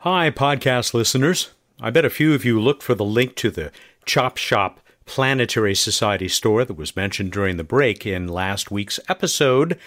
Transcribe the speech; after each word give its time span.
Hi, 0.00 0.30
podcast 0.30 0.92
listeners. 0.92 1.52
I 1.80 1.88
bet 1.88 2.04
a 2.04 2.10
few 2.10 2.34
of 2.34 2.44
you 2.44 2.60
looked 2.60 2.82
for 2.82 2.94
the 2.94 3.04
link 3.04 3.34
to 3.36 3.50
the 3.50 3.72
Chop 4.04 4.36
Shop 4.36 4.78
Planetary 5.06 5.74
Society 5.74 6.28
store 6.28 6.66
that 6.66 6.76
was 6.76 6.94
mentioned 6.94 7.32
during 7.32 7.56
the 7.56 7.64
break 7.64 8.04
in 8.04 8.28
last 8.28 8.70
week's 8.70 9.00
episode. 9.08 9.78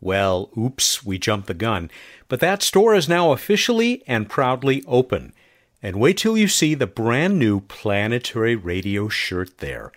Well, 0.00 0.50
oops, 0.56 1.04
we 1.04 1.18
jumped 1.18 1.48
the 1.48 1.54
gun. 1.54 1.90
But 2.28 2.38
that 2.38 2.62
store 2.62 2.94
is 2.94 3.08
now 3.08 3.32
officially 3.32 4.04
and 4.06 4.30
proudly 4.30 4.84
open. 4.86 5.32
And 5.82 5.96
wait 5.96 6.16
till 6.16 6.38
you 6.38 6.46
see 6.46 6.76
the 6.76 6.86
brand 6.86 7.36
new 7.36 7.60
Planetary 7.62 8.54
Radio 8.54 9.08
shirt 9.08 9.58
there. 9.58 9.90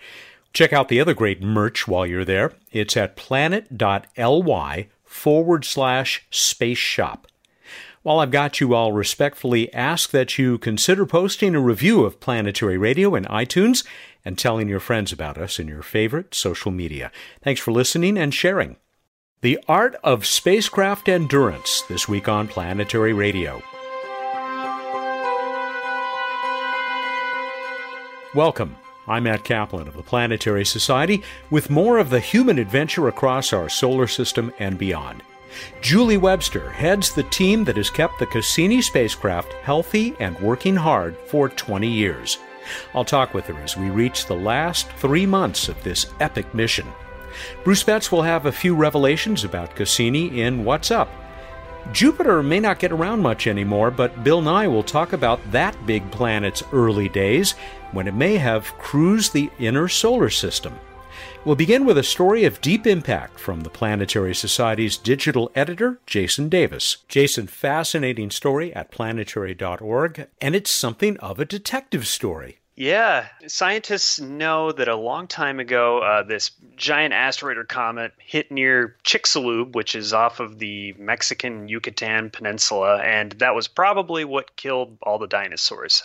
Check 0.52 0.72
out 0.72 0.88
the 0.88 1.00
other 1.00 1.14
great 1.14 1.40
merch 1.40 1.86
while 1.86 2.04
you're 2.04 2.24
there. 2.24 2.54
It's 2.72 2.96
at 2.96 3.14
planet.ly 3.14 4.88
forward 5.04 5.64
slash 5.64 6.26
space 6.30 6.76
shop. 6.76 7.28
While 8.04 8.18
I've 8.18 8.30
got 8.30 8.60
you, 8.60 8.74
I'll 8.74 8.92
respectfully 8.92 9.72
ask 9.72 10.10
that 10.10 10.36
you 10.36 10.58
consider 10.58 11.06
posting 11.06 11.54
a 11.54 11.58
review 11.60 12.04
of 12.04 12.20
Planetary 12.20 12.76
Radio 12.76 13.14
in 13.14 13.24
iTunes 13.24 13.82
and 14.26 14.36
telling 14.36 14.68
your 14.68 14.78
friends 14.78 15.10
about 15.10 15.38
us 15.38 15.58
in 15.58 15.68
your 15.68 15.80
favorite 15.82 16.34
social 16.34 16.70
media. 16.70 17.10
Thanks 17.42 17.62
for 17.62 17.72
listening 17.72 18.18
and 18.18 18.34
sharing. 18.34 18.76
The 19.40 19.58
Art 19.68 19.96
of 20.04 20.26
Spacecraft 20.26 21.08
Endurance, 21.08 21.80
this 21.88 22.06
week 22.06 22.28
on 22.28 22.46
Planetary 22.46 23.14
Radio. 23.14 23.62
Welcome. 28.34 28.76
I'm 29.06 29.22
Matt 29.22 29.44
Kaplan 29.44 29.88
of 29.88 29.96
the 29.96 30.02
Planetary 30.02 30.66
Society 30.66 31.22
with 31.48 31.70
more 31.70 31.96
of 31.96 32.10
the 32.10 32.20
human 32.20 32.58
adventure 32.58 33.08
across 33.08 33.54
our 33.54 33.70
solar 33.70 34.06
system 34.06 34.52
and 34.58 34.76
beyond. 34.76 35.22
Julie 35.80 36.16
Webster 36.16 36.70
heads 36.70 37.14
the 37.14 37.22
team 37.24 37.64
that 37.64 37.76
has 37.76 37.90
kept 37.90 38.18
the 38.18 38.26
Cassini 38.26 38.80
spacecraft 38.80 39.52
healthy 39.54 40.14
and 40.18 40.38
working 40.40 40.76
hard 40.76 41.16
for 41.26 41.48
20 41.48 41.88
years. 41.88 42.38
I'll 42.94 43.04
talk 43.04 43.34
with 43.34 43.46
her 43.46 43.58
as 43.60 43.76
we 43.76 43.90
reach 43.90 44.26
the 44.26 44.34
last 44.34 44.88
three 44.92 45.26
months 45.26 45.68
of 45.68 45.82
this 45.82 46.06
epic 46.20 46.52
mission. 46.54 46.86
Bruce 47.64 47.82
Betts 47.82 48.12
will 48.12 48.22
have 48.22 48.46
a 48.46 48.52
few 48.52 48.74
revelations 48.74 49.44
about 49.44 49.74
Cassini 49.74 50.40
in 50.40 50.64
What's 50.64 50.90
Up. 50.90 51.10
Jupiter 51.92 52.42
may 52.42 52.60
not 52.60 52.78
get 52.78 52.92
around 52.92 53.20
much 53.20 53.46
anymore, 53.46 53.90
but 53.90 54.24
Bill 54.24 54.40
Nye 54.40 54.68
will 54.68 54.82
talk 54.82 55.12
about 55.12 55.40
that 55.52 55.86
big 55.86 56.08
planet's 56.10 56.62
early 56.72 57.08
days 57.08 57.52
when 57.92 58.08
it 58.08 58.14
may 58.14 58.36
have 58.36 58.72
cruised 58.78 59.32
the 59.32 59.50
inner 59.58 59.88
solar 59.88 60.30
system. 60.30 60.78
We'll 61.44 61.56
begin 61.56 61.84
with 61.84 61.98
a 61.98 62.02
story 62.02 62.44
of 62.44 62.62
deep 62.62 62.86
impact 62.86 63.38
from 63.38 63.60
the 63.60 63.68
Planetary 63.68 64.34
Society's 64.34 64.96
digital 64.96 65.52
editor, 65.54 66.00
Jason 66.06 66.48
Davis. 66.48 66.96
Jason, 67.06 67.48
fascinating 67.48 68.30
story 68.30 68.74
at 68.74 68.90
planetary.org, 68.90 70.26
and 70.40 70.56
it's 70.56 70.70
something 70.70 71.18
of 71.18 71.38
a 71.38 71.44
detective 71.44 72.06
story. 72.06 72.60
Yeah, 72.76 73.26
scientists 73.46 74.18
know 74.18 74.72
that 74.72 74.88
a 74.88 74.96
long 74.96 75.28
time 75.28 75.60
ago, 75.60 75.98
uh, 75.98 76.22
this 76.22 76.50
giant 76.76 77.14
asteroid 77.14 77.58
or 77.58 77.64
comet 77.64 78.12
hit 78.18 78.50
near 78.50 78.96
Chicxulub, 79.04 79.74
which 79.74 79.94
is 79.94 80.12
off 80.12 80.40
of 80.40 80.58
the 80.58 80.94
Mexican 80.94 81.68
Yucatan 81.68 82.30
Peninsula, 82.30 83.00
and 83.02 83.32
that 83.32 83.54
was 83.54 83.68
probably 83.68 84.24
what 84.24 84.56
killed 84.56 84.96
all 85.02 85.18
the 85.18 85.28
dinosaurs. 85.28 86.02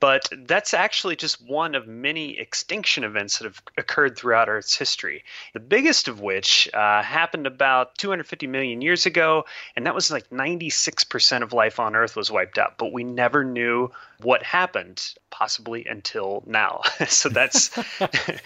But 0.00 0.28
that's 0.46 0.74
actually 0.74 1.16
just 1.16 1.40
one 1.40 1.74
of 1.74 1.86
many 1.86 2.38
extinction 2.38 3.04
events 3.04 3.38
that 3.38 3.44
have 3.44 3.62
occurred 3.78 4.16
throughout 4.16 4.48
Earth's 4.48 4.76
history. 4.76 5.24
The 5.54 5.60
biggest 5.60 6.08
of 6.08 6.20
which 6.20 6.68
uh, 6.74 7.02
happened 7.02 7.46
about 7.46 7.96
250 7.96 8.46
million 8.46 8.82
years 8.82 9.06
ago, 9.06 9.46
and 9.76 9.86
that 9.86 9.94
was 9.94 10.10
like 10.10 10.28
96% 10.30 11.42
of 11.42 11.52
life 11.52 11.80
on 11.80 11.96
Earth 11.96 12.16
was 12.16 12.30
wiped 12.30 12.58
out. 12.58 12.76
But 12.76 12.92
we 12.92 13.04
never 13.04 13.44
knew 13.44 13.90
what 14.24 14.42
happened, 14.42 15.14
possibly 15.30 15.84
until 15.86 16.42
now. 16.46 16.80
so 17.06 17.28
that's 17.28 17.68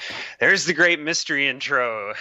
there's 0.41 0.67
the 0.67 0.75
great 0.75 1.01
mystery 1.01 1.49
intro. 1.49 2.15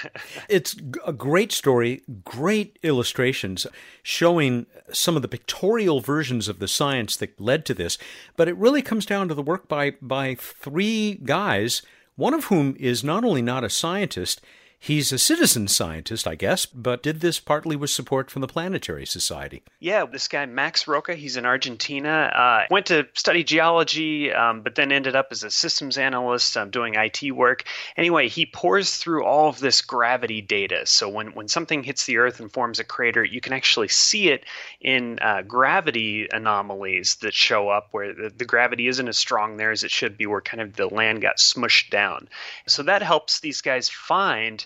it's 0.47 0.75
a 1.05 1.13
great 1.13 1.51
story, 1.51 2.03
great 2.23 2.79
illustrations 2.83 3.67
showing 4.03 4.65
some 4.91 5.15
of 5.15 5.21
the 5.21 5.27
pictorial 5.27 5.99
versions 5.99 6.47
of 6.47 6.59
the 6.59 6.67
science 6.67 7.17
that 7.17 7.39
led 7.41 7.65
to 7.65 7.73
this. 7.73 7.97
But 8.35 8.47
it 8.47 8.55
really 8.55 8.81
comes 8.81 9.05
down 9.05 9.27
to 9.27 9.33
the 9.33 9.43
work 9.43 9.67
by 9.67 9.95
by 10.01 10.35
three 10.35 11.15
guys, 11.15 11.81
one 12.15 12.33
of 12.33 12.45
whom 12.45 12.75
is 12.79 13.03
not 13.03 13.25
only 13.25 13.41
not 13.41 13.63
a 13.63 13.69
scientist, 13.69 14.41
He's 14.79 15.11
a 15.11 15.17
citizen 15.17 15.67
scientist, 15.67 16.27
I 16.27 16.35
guess, 16.35 16.65
but 16.65 17.01
did 17.01 17.19
this 17.19 17.39
partly 17.39 17.75
with 17.75 17.89
support 17.89 18.29
from 18.29 18.41
the 18.41 18.47
Planetary 18.47 19.05
Society. 19.05 19.63
Yeah, 19.79 20.05
this 20.05 20.27
guy, 20.27 20.45
Max 20.45 20.87
Rocca, 20.87 21.15
he's 21.15 21.35
in 21.35 21.45
Argentina. 21.45 22.31
Uh, 22.33 22.67
went 22.69 22.85
to 22.85 23.07
study 23.13 23.43
geology, 23.43 24.31
um, 24.31 24.61
but 24.61 24.75
then 24.75 24.91
ended 24.91 25.15
up 25.15 25.29
as 25.31 25.43
a 25.43 25.49
systems 25.49 25.97
analyst 25.97 26.55
um, 26.55 26.69
doing 26.69 26.93
IT 26.93 27.31
work. 27.31 27.63
Anyway, 27.97 28.29
he 28.29 28.45
pours 28.45 28.97
through 28.97 29.25
all 29.25 29.49
of 29.49 29.59
this 29.59 29.81
gravity 29.81 30.41
data. 30.41 30.85
So 30.85 31.09
when, 31.09 31.33
when 31.33 31.47
something 31.47 31.83
hits 31.83 32.05
the 32.05 32.17
Earth 32.17 32.39
and 32.39 32.51
forms 32.51 32.79
a 32.79 32.83
crater, 32.83 33.23
you 33.23 33.41
can 33.41 33.53
actually 33.53 33.87
see 33.89 34.29
it 34.29 34.45
in 34.79 35.17
uh, 35.19 35.41
gravity 35.41 36.27
anomalies 36.31 37.15
that 37.15 37.33
show 37.33 37.67
up 37.67 37.89
where 37.91 38.13
the, 38.13 38.29
the 38.29 38.45
gravity 38.45 38.87
isn't 38.87 39.07
as 39.07 39.17
strong 39.17 39.57
there 39.57 39.71
as 39.71 39.83
it 39.83 39.91
should 39.91 40.17
be, 40.17 40.27
where 40.27 40.39
kind 40.39 40.61
of 40.61 40.75
the 40.75 40.87
land 40.87 41.21
got 41.21 41.37
smushed 41.37 41.89
down. 41.89 42.29
So 42.67 42.83
that 42.83 43.01
helps 43.01 43.39
these 43.39 43.61
guys 43.61 43.89
find 43.89 44.65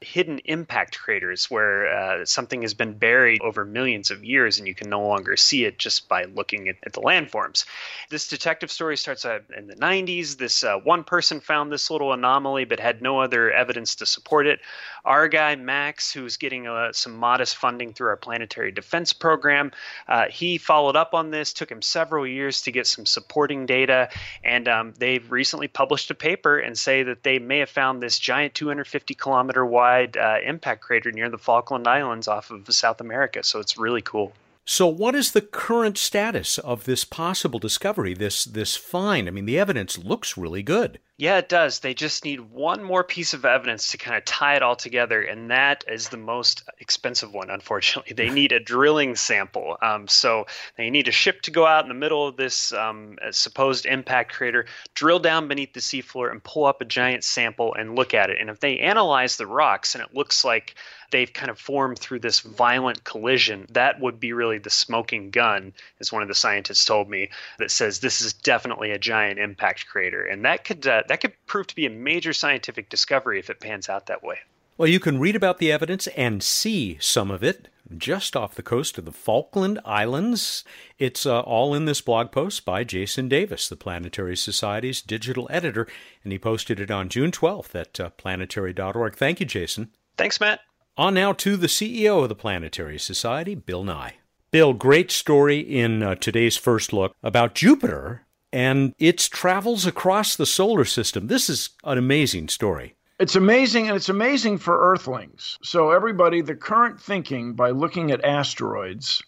hidden 0.00 0.38
impact 0.46 0.98
craters 0.98 1.50
where 1.50 1.86
uh, 1.86 2.24
something 2.24 2.62
has 2.62 2.72
been 2.72 2.94
buried 2.94 3.40
over 3.42 3.66
millions 3.66 4.10
of 4.10 4.24
years 4.24 4.58
and 4.58 4.66
you 4.66 4.74
can 4.74 4.88
no 4.88 5.06
longer 5.06 5.36
see 5.36 5.64
it 5.66 5.78
just 5.78 6.08
by 6.08 6.24
looking 6.24 6.68
at, 6.68 6.76
at 6.84 6.94
the 6.94 7.02
landforms. 7.02 7.66
This 8.08 8.26
detective 8.26 8.70
story 8.70 8.96
starts 8.96 9.26
out 9.26 9.42
in 9.54 9.66
the 9.66 9.76
90s. 9.76 10.38
This 10.38 10.64
uh, 10.64 10.78
one 10.78 11.04
person 11.04 11.40
found 11.40 11.70
this 11.70 11.90
little 11.90 12.14
anomaly 12.14 12.64
but 12.64 12.80
had 12.80 13.02
no 13.02 13.20
other 13.20 13.50
evidence 13.50 13.96
to 13.96 14.06
support 14.06 14.46
it. 14.46 14.60
Our 15.04 15.28
guy, 15.28 15.54
Max, 15.56 16.12
who's 16.12 16.38
getting 16.38 16.66
uh, 16.66 16.92
some 16.92 17.16
modest 17.16 17.56
funding 17.56 17.92
through 17.92 18.08
our 18.08 18.16
planetary 18.16 18.72
defense 18.72 19.12
program, 19.12 19.70
uh, 20.08 20.26
he 20.30 20.56
followed 20.56 20.96
up 20.96 21.12
on 21.14 21.30
this, 21.30 21.52
took 21.52 21.70
him 21.70 21.82
several 21.82 22.26
years 22.26 22.62
to 22.62 22.72
get 22.72 22.86
some 22.86 23.04
supporting 23.04 23.66
data, 23.66 24.08
and 24.44 24.68
um, 24.68 24.94
they've 24.98 25.30
recently 25.30 25.68
published 25.68 26.10
a 26.10 26.14
paper 26.14 26.58
and 26.58 26.78
say 26.78 27.02
that 27.02 27.22
they 27.22 27.38
may 27.38 27.58
have 27.58 27.70
found 27.70 28.02
this 28.02 28.18
giant 28.18 28.54
250 28.54 29.14
kilometer 29.14 29.64
wide 29.64 29.89
uh, 30.16 30.38
impact 30.44 30.80
crater 30.82 31.12
near 31.12 31.28
the 31.28 31.38
Falkland 31.38 31.86
Islands 31.86 32.28
off 32.28 32.50
of 32.50 32.64
South 32.72 33.00
America. 33.00 33.42
So 33.42 33.60
it's 33.60 33.76
really 33.76 34.02
cool. 34.02 34.32
So, 34.72 34.86
what 34.86 35.16
is 35.16 35.32
the 35.32 35.40
current 35.40 35.98
status 35.98 36.56
of 36.56 36.84
this 36.84 37.04
possible 37.04 37.58
discovery, 37.58 38.14
this 38.14 38.44
this 38.44 38.76
find? 38.76 39.26
I 39.26 39.32
mean, 39.32 39.44
the 39.44 39.58
evidence 39.58 39.98
looks 39.98 40.36
really 40.36 40.62
good. 40.62 41.00
Yeah, 41.16 41.38
it 41.38 41.48
does. 41.48 41.80
They 41.80 41.92
just 41.92 42.24
need 42.24 42.40
one 42.40 42.82
more 42.82 43.02
piece 43.04 43.34
of 43.34 43.44
evidence 43.44 43.90
to 43.90 43.98
kind 43.98 44.16
of 44.16 44.24
tie 44.24 44.54
it 44.54 44.62
all 44.62 44.76
together, 44.76 45.20
and 45.20 45.50
that 45.50 45.84
is 45.88 46.08
the 46.08 46.16
most 46.16 46.62
expensive 46.78 47.34
one, 47.34 47.50
unfortunately. 47.50 48.14
They 48.20 48.30
need 48.30 48.52
a 48.52 48.60
drilling 48.60 49.16
sample. 49.16 49.76
Um, 49.82 50.06
so 50.06 50.46
they 50.76 50.88
need 50.88 51.08
a 51.08 51.12
ship 51.12 51.42
to 51.42 51.50
go 51.50 51.66
out 51.66 51.84
in 51.84 51.88
the 51.88 51.94
middle 51.94 52.28
of 52.28 52.36
this 52.36 52.72
um, 52.72 53.18
supposed 53.32 53.86
impact 53.86 54.32
crater, 54.32 54.66
drill 54.94 55.18
down 55.18 55.48
beneath 55.48 55.72
the 55.72 55.80
seafloor, 55.80 56.30
and 56.30 56.42
pull 56.42 56.64
up 56.64 56.80
a 56.80 56.84
giant 56.84 57.24
sample 57.24 57.74
and 57.74 57.96
look 57.96 58.14
at 58.14 58.30
it. 58.30 58.38
And 58.40 58.48
if 58.48 58.60
they 58.60 58.78
analyze 58.78 59.36
the 59.36 59.46
rocks 59.46 59.94
and 59.96 60.02
it 60.04 60.14
looks 60.14 60.44
like 60.44 60.76
they've 61.10 61.32
kind 61.32 61.50
of 61.50 61.58
formed 61.58 61.98
through 61.98 62.20
this 62.20 62.40
violent 62.40 63.04
collision, 63.04 63.66
that 63.70 64.00
would 64.00 64.20
be 64.20 64.32
really 64.32 64.58
the 64.58 64.70
smoking 64.70 65.30
gun, 65.30 65.72
as 66.00 66.12
one 66.12 66.22
of 66.22 66.28
the 66.28 66.34
scientists 66.34 66.84
told 66.84 67.08
me, 67.08 67.30
that 67.58 67.70
says 67.70 68.00
this 68.00 68.20
is 68.20 68.32
definitely 68.32 68.90
a 68.90 68.98
giant 68.98 69.38
impact 69.38 69.86
crater. 69.86 70.24
And 70.24 70.44
that 70.44 70.64
could 70.64 70.86
uh, 70.86 71.02
that 71.08 71.20
could 71.20 71.32
prove 71.46 71.66
to 71.68 71.74
be 71.74 71.86
a 71.86 71.90
major 71.90 72.32
scientific 72.32 72.88
discovery 72.88 73.38
if 73.38 73.50
it 73.50 73.60
pans 73.60 73.88
out 73.88 74.06
that 74.06 74.22
way. 74.22 74.38
Well, 74.76 74.88
you 74.88 75.00
can 75.00 75.20
read 75.20 75.36
about 75.36 75.58
the 75.58 75.70
evidence 75.70 76.06
and 76.08 76.42
see 76.42 76.96
some 77.00 77.30
of 77.30 77.44
it 77.44 77.68
just 77.98 78.36
off 78.36 78.54
the 78.54 78.62
coast 78.62 78.96
of 78.98 79.04
the 79.04 79.12
Falkland 79.12 79.78
Islands. 79.84 80.64
It's 80.98 81.26
uh, 81.26 81.40
all 81.40 81.74
in 81.74 81.84
this 81.84 82.00
blog 82.00 82.30
post 82.30 82.64
by 82.64 82.84
Jason 82.84 83.28
Davis, 83.28 83.68
the 83.68 83.76
Planetary 83.76 84.36
Society's 84.36 85.02
digital 85.02 85.48
editor, 85.50 85.86
and 86.24 86.32
he 86.32 86.38
posted 86.38 86.80
it 86.80 86.90
on 86.90 87.08
June 87.08 87.30
12th 87.30 87.74
at 87.74 88.00
uh, 88.00 88.10
planetary.org. 88.10 89.16
Thank 89.16 89.40
you, 89.40 89.46
Jason. 89.46 89.90
Thanks, 90.16 90.40
Matt. 90.40 90.60
On 91.00 91.14
now 91.14 91.32
to 91.32 91.56
the 91.56 91.66
CEO 91.66 92.22
of 92.22 92.28
the 92.28 92.34
Planetary 92.34 92.98
Society, 92.98 93.54
Bill 93.54 93.84
Nye. 93.84 94.16
Bill, 94.50 94.74
great 94.74 95.10
story 95.10 95.58
in 95.58 96.02
uh, 96.02 96.14
today's 96.16 96.58
first 96.58 96.92
look 96.92 97.16
about 97.22 97.54
Jupiter 97.54 98.26
and 98.52 98.94
its 98.98 99.26
travels 99.26 99.86
across 99.86 100.36
the 100.36 100.44
solar 100.44 100.84
system. 100.84 101.28
This 101.28 101.48
is 101.48 101.70
an 101.84 101.96
amazing 101.96 102.48
story. 102.48 102.96
It's 103.18 103.34
amazing, 103.34 103.88
and 103.88 103.96
it's 103.96 104.10
amazing 104.10 104.58
for 104.58 104.92
Earthlings. 104.92 105.56
So, 105.62 105.90
everybody, 105.90 106.42
the 106.42 106.54
current 106.54 107.00
thinking 107.00 107.54
by 107.54 107.70
looking 107.70 108.10
at 108.10 108.22
asteroids 108.22 109.22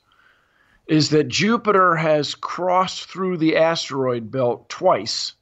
is 0.88 1.08
that 1.08 1.28
Jupiter 1.28 1.96
has 1.96 2.34
crossed 2.34 3.08
through 3.08 3.38
the 3.38 3.56
asteroid 3.56 4.30
belt 4.30 4.68
twice 4.68 5.32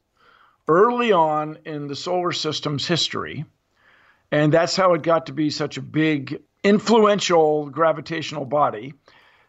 early 0.68 1.10
on 1.10 1.58
in 1.64 1.88
the 1.88 1.96
solar 1.96 2.30
system's 2.30 2.86
history. 2.86 3.46
And 4.32 4.52
that's 4.52 4.76
how 4.76 4.94
it 4.94 5.02
got 5.02 5.26
to 5.26 5.32
be 5.32 5.50
such 5.50 5.76
a 5.76 5.82
big, 5.82 6.40
influential 6.62 7.68
gravitational 7.70 8.44
body. 8.44 8.94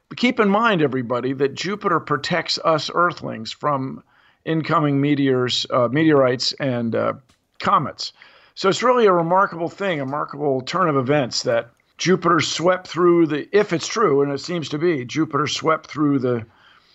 But 0.09 0.17
keep 0.17 0.39
in 0.39 0.49
mind, 0.49 0.81
everybody, 0.81 1.33
that 1.33 1.53
Jupiter 1.53 1.99
protects 1.99 2.59
us 2.65 2.89
Earthlings 2.93 3.51
from 3.51 4.03
incoming 4.43 4.99
meteors, 4.99 5.65
uh, 5.69 5.87
meteorites, 5.89 6.53
and 6.53 6.95
uh, 6.95 7.13
comets. 7.59 8.11
So 8.55 8.69
it's 8.69 8.83
really 8.83 9.05
a 9.05 9.13
remarkable 9.13 9.69
thing, 9.69 9.99
a 9.99 10.05
remarkable 10.05 10.61
turn 10.61 10.89
of 10.89 10.97
events 10.97 11.43
that 11.43 11.69
Jupiter 11.97 12.39
swept 12.39 12.87
through 12.87 13.27
the, 13.27 13.47
if 13.55 13.71
it's 13.71 13.87
true, 13.87 14.21
and 14.21 14.31
it 14.31 14.39
seems 14.39 14.69
to 14.69 14.79
be, 14.79 15.05
Jupiter 15.05 15.47
swept 15.47 15.87
through 15.87 16.19
the 16.19 16.45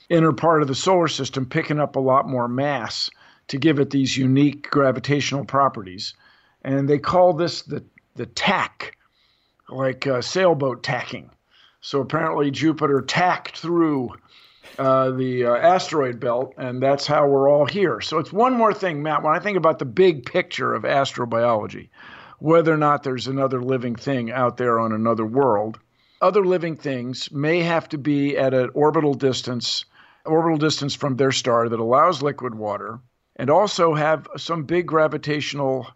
inner 0.09 0.33
part 0.33 0.63
of 0.63 0.69
the 0.69 0.75
solar 0.75 1.09
system, 1.09 1.47
picking 1.47 1.81
up 1.81 1.97
a 1.97 2.01
lot 2.01 2.29
more 2.29 2.49
mass 2.49 3.09
to 3.49 3.59
give 3.59 3.79
it 3.79 3.91
these 3.91 4.17
unique 4.17 4.69
gravitational 4.69 5.45
properties. 5.45 6.15
And 6.67 6.89
they 6.89 6.99
call 6.99 7.33
this 7.33 7.63
the, 7.63 7.83
the 8.17 8.27
tack, 8.27 8.99
like 9.69 10.07
uh, 10.07 10.21
sailboat 10.21 10.83
tacking. 10.83 11.31
So 11.81 12.01
apparently 12.01 12.51
Jupiter 12.51 13.01
tacked 13.01 13.57
through 13.59 14.11
uh, 14.79 15.13
the 15.13 15.47
uh, 15.47 15.55
asteroid 15.55 16.19
belt, 16.19 16.55
and 16.59 16.83
that's 16.83 17.07
how 17.07 17.29
we're 17.29 17.49
all 17.49 17.67
here. 17.67 18.01
So 18.01 18.19
it's 18.19 18.33
one 18.33 18.55
more 18.55 18.75
thing, 18.75 19.01
Matt. 19.01 19.23
When 19.23 19.35
I 19.35 19.39
think 19.39 19.57
about 19.57 19.79
the 19.79 19.85
big 19.85 20.27
picture 20.27 20.75
of 20.75 20.83
astrobiology, 20.83 21.89
whether 22.41 22.75
or 22.75 22.77
not 22.77 23.05
there's 23.05 23.29
another 23.29 23.63
living 23.63 23.95
thing 23.95 24.33
out 24.33 24.57
there 24.57 24.81
on 24.81 24.93
another 24.93 25.25
world, 25.25 25.79
other 26.21 26.45
living 26.45 26.77
things 26.77 27.31
may 27.31 27.61
have 27.61 27.89
to 27.91 27.99
be 27.99 28.37
at 28.37 28.53
an 28.53 28.71
orbital 28.75 29.15
distance, 29.15 29.85
orbital 30.25 30.59
distance 30.59 30.97
from 30.97 31.17
their 31.17 31.33
star 31.33 31.69
that 31.69 31.79
allows 31.79 32.23
liquid 32.23 32.57
water, 32.57 32.99
and 33.37 33.51
also 33.51 33.95
have 33.95 34.27
some 34.37 34.65
big 34.65 34.87
gravitational. 34.87 35.87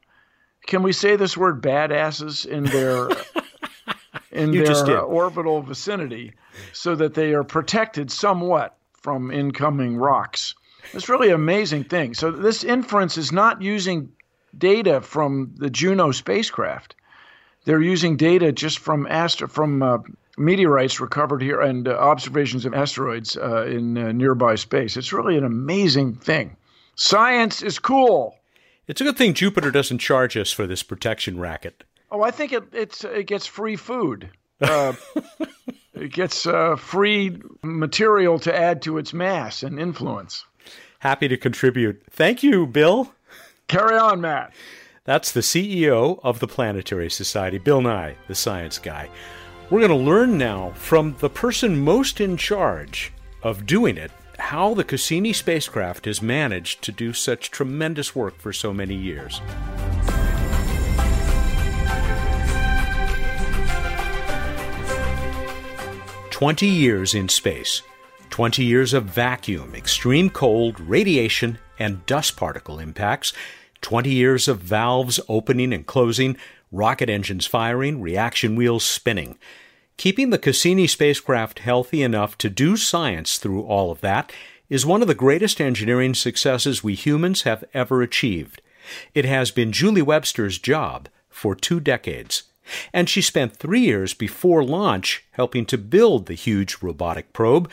Can 0.67 0.83
we 0.83 0.93
say 0.93 1.17
this 1.17 1.37
word 1.37 1.63
badasses 1.63 2.47
in 2.47 2.65
their 2.65 3.09
in 4.31 4.53
You 4.53 4.65
their 4.65 5.01
orbital 5.01 5.63
vicinity 5.63 6.33
so 6.73 6.95
that 6.95 7.15
they 7.15 7.35
are 7.35 7.45
protected 7.45 8.11
somewhat 8.11 8.77
from 9.01 9.31
incoming 9.31 9.97
rocks. 9.97 10.55
It's 10.93 11.09
really 11.09 11.29
an 11.29 11.35
amazing 11.35 11.85
thing. 11.85 12.15
So 12.15 12.31
this 12.31 12.65
inference 12.65 13.17
is 13.17 13.33
not 13.33 13.63
using 13.63 14.13
data 14.57 15.01
from 15.01 15.53
the 15.57 15.71
Juno 15.71 16.11
spacecraft. 16.11 16.97
They're 17.65 17.83
using 17.83 18.17
data 18.17 18.53
just 18.53 18.79
from 18.79 19.07
astro- 19.07 19.49
from 19.49 19.83
uh, 19.83 19.99
meteorites 20.39 21.01
recovered 21.01 21.43
here 21.43 21.61
and 21.61 21.87
uh, 21.87 21.93
observations 21.93 22.65
of 22.65 22.75
asteroids 22.75 23.37
uh, 23.37 23.67
in 23.67 23.99
uh, 23.99 24.13
nearby 24.13 24.55
space. 24.55 24.97
It's 24.97 25.13
really 25.13 25.37
an 25.37 25.45
amazing 25.45 26.15
thing. 26.15 26.57
Science 26.95 27.63
is 27.63 27.79
cool. 27.79 28.37
It's 28.91 29.01
a 29.01 29.05
good 29.05 29.17
thing 29.17 29.35
Jupiter 29.35 29.71
doesn't 29.71 29.99
charge 29.99 30.37
us 30.37 30.51
for 30.51 30.67
this 30.67 30.83
protection 30.83 31.39
racket. 31.39 31.85
Oh, 32.11 32.23
I 32.23 32.33
think 32.33 32.53
it 32.53 32.65
it's 32.73 33.05
it 33.05 33.29
gets 33.29 33.47
free 33.47 33.77
food. 33.77 34.31
Uh, 34.61 34.95
it 35.95 36.13
gets 36.13 36.45
uh, 36.45 36.75
free 36.75 37.41
material 37.63 38.41
to 38.41 38.53
add 38.53 38.83
to 38.83 38.99
its 38.99 39.13
mass 39.13 39.63
and 39.63 39.79
influence. 39.79 40.45
Happy 40.99 41.29
to 41.29 41.37
contribute. 41.37 42.03
Thank 42.11 42.43
you, 42.43 42.67
Bill. 42.67 43.15
Carry 43.69 43.97
on, 43.97 44.21
Matt. 44.23 44.53
That's 45.05 45.31
the 45.31 45.39
CEO 45.39 46.19
of 46.25 46.41
the 46.41 46.49
Planetary 46.49 47.11
Society, 47.11 47.59
Bill 47.59 47.83
Nye, 47.83 48.17
the 48.27 48.35
science 48.35 48.81
guy. 48.81 49.09
We're 49.71 49.87
going 49.87 49.91
to 49.91 50.11
learn 50.11 50.37
now 50.37 50.71
from 50.71 51.15
the 51.21 51.31
person 51.31 51.79
most 51.79 52.21
in 52.21 52.37
charge 52.37 53.13
of 53.45 53.67
doing 53.67 53.97
it 53.97 54.11
how 54.51 54.75
the 54.75 54.83
Cassini 54.83 55.33
spacecraft 55.33 56.07
has 56.07 56.21
managed 56.21 56.83
to 56.83 56.91
do 56.91 57.13
such 57.13 57.53
tremendous 57.53 58.17
work 58.17 58.37
for 58.41 58.53
so 58.53 58.75
many 58.75 58.97
years. 58.97 59.41
Twenty 66.31 66.67
years 66.67 67.15
in 67.15 67.29
space. 67.29 67.83
20 68.31 68.65
years 68.65 68.93
of 68.93 69.05
vacuum, 69.05 69.73
extreme 69.77 70.29
cold, 70.29 70.81
radiation, 70.81 71.57
and 71.79 72.05
dust 72.07 72.37
particle 72.37 72.81
impacts, 72.81 73.33
20 73.83 74.11
years 74.11 74.49
of 74.49 74.59
valves 74.59 75.21
opening 75.29 75.73
and 75.73 75.87
closing, 75.87 76.37
rocket 76.73 77.09
engines 77.09 77.47
firing, 77.47 78.01
reaction 78.01 78.57
wheels 78.57 78.83
spinning. 78.83 79.39
Keeping 80.01 80.31
the 80.31 80.39
Cassini 80.39 80.87
spacecraft 80.87 81.59
healthy 81.59 82.03
enough 82.03 82.39
to 82.39 82.49
do 82.49 82.79
science 82.79 83.37
through 83.37 83.65
all 83.65 83.91
of 83.91 84.01
that 84.01 84.33
is 84.71 84.87
one 84.87 85.03
of 85.03 85.09
the 85.09 85.15
greatest 85.15 85.61
engineering 85.61 86.15
successes 86.15 86.83
we 86.83 86.95
humans 86.95 87.43
have 87.43 87.65
ever 87.75 88.01
achieved. 88.01 88.63
It 89.15 89.27
has 89.27 89.51
been 89.51 89.73
Julie 89.73 90.01
Webster's 90.01 90.59
job 90.59 91.11
for 91.29 91.55
two 91.55 91.81
decades. 91.81 92.45
And 92.95 93.11
she 93.11 93.21
spent 93.21 93.55
three 93.55 93.81
years 93.81 94.15
before 94.15 94.65
launch 94.65 95.23
helping 95.33 95.67
to 95.67 95.77
build 95.77 96.25
the 96.25 96.33
huge 96.35 96.79
robotic 96.81 97.35
probe. 97.35 97.71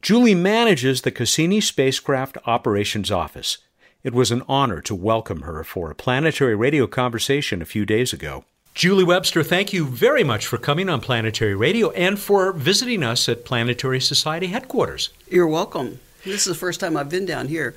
Julie 0.00 0.34
manages 0.34 1.02
the 1.02 1.12
Cassini 1.12 1.60
Spacecraft 1.60 2.38
Operations 2.46 3.10
Office. 3.10 3.58
It 4.02 4.14
was 4.14 4.30
an 4.30 4.44
honor 4.48 4.80
to 4.80 4.94
welcome 4.94 5.42
her 5.42 5.62
for 5.62 5.90
a 5.90 5.94
planetary 5.94 6.54
radio 6.54 6.86
conversation 6.86 7.60
a 7.60 7.66
few 7.66 7.84
days 7.84 8.14
ago. 8.14 8.46
Julie 8.76 9.04
Webster, 9.04 9.42
thank 9.42 9.72
you 9.72 9.86
very 9.86 10.22
much 10.22 10.46
for 10.46 10.58
coming 10.58 10.90
on 10.90 11.00
Planetary 11.00 11.54
Radio 11.54 11.92
and 11.92 12.18
for 12.18 12.52
visiting 12.52 13.02
us 13.02 13.26
at 13.26 13.42
Planetary 13.42 14.02
Society 14.02 14.48
headquarters. 14.48 15.08
You're 15.30 15.46
welcome. 15.46 15.98
This 16.26 16.40
is 16.42 16.44
the 16.44 16.54
first 16.54 16.78
time 16.78 16.94
I've 16.94 17.08
been 17.08 17.24
down 17.24 17.48
here. 17.48 17.74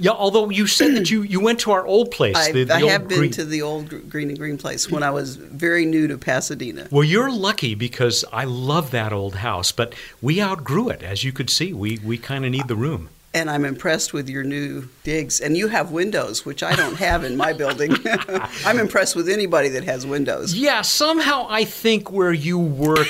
Yeah, 0.00 0.12
although 0.12 0.48
you 0.48 0.66
said 0.66 0.94
that 0.94 1.10
you, 1.10 1.20
you 1.20 1.38
went 1.38 1.60
to 1.60 1.72
our 1.72 1.84
old 1.86 2.12
place. 2.12 2.34
I, 2.34 2.52
the, 2.52 2.64
the 2.64 2.72
I 2.72 2.80
old 2.80 2.90
have 2.90 3.08
been 3.08 3.18
green- 3.18 3.30
to 3.32 3.44
the 3.44 3.60
old 3.60 4.08
Greene 4.08 4.30
and 4.30 4.38
Greene 4.38 4.56
place 4.56 4.90
when 4.90 5.02
I 5.02 5.10
was 5.10 5.36
very 5.36 5.84
new 5.84 6.08
to 6.08 6.16
Pasadena. 6.16 6.88
Well, 6.90 7.04
you're 7.04 7.30
lucky 7.30 7.74
because 7.74 8.24
I 8.32 8.44
love 8.44 8.90
that 8.92 9.12
old 9.12 9.34
house, 9.34 9.70
but 9.70 9.94
we 10.22 10.40
outgrew 10.40 10.88
it. 10.88 11.02
As 11.02 11.24
you 11.24 11.32
could 11.32 11.50
see, 11.50 11.74
we, 11.74 11.98
we 12.02 12.16
kind 12.16 12.46
of 12.46 12.52
need 12.52 12.68
the 12.68 12.76
room. 12.76 13.10
And 13.38 13.48
I'm 13.48 13.64
impressed 13.64 14.12
with 14.12 14.28
your 14.28 14.42
new 14.42 14.88
digs. 15.04 15.40
And 15.40 15.56
you 15.56 15.68
have 15.68 15.92
windows, 15.92 16.44
which 16.44 16.64
I 16.64 16.74
don't 16.74 16.96
have 16.96 17.22
in 17.22 17.36
my 17.36 17.52
building. 17.52 17.94
I'm 18.66 18.80
impressed 18.80 19.14
with 19.14 19.28
anybody 19.28 19.68
that 19.68 19.84
has 19.84 20.04
windows. 20.04 20.54
Yeah, 20.54 20.82
somehow 20.82 21.46
I 21.48 21.64
think 21.64 22.10
where 22.10 22.32
you 22.32 22.58
work 22.58 23.06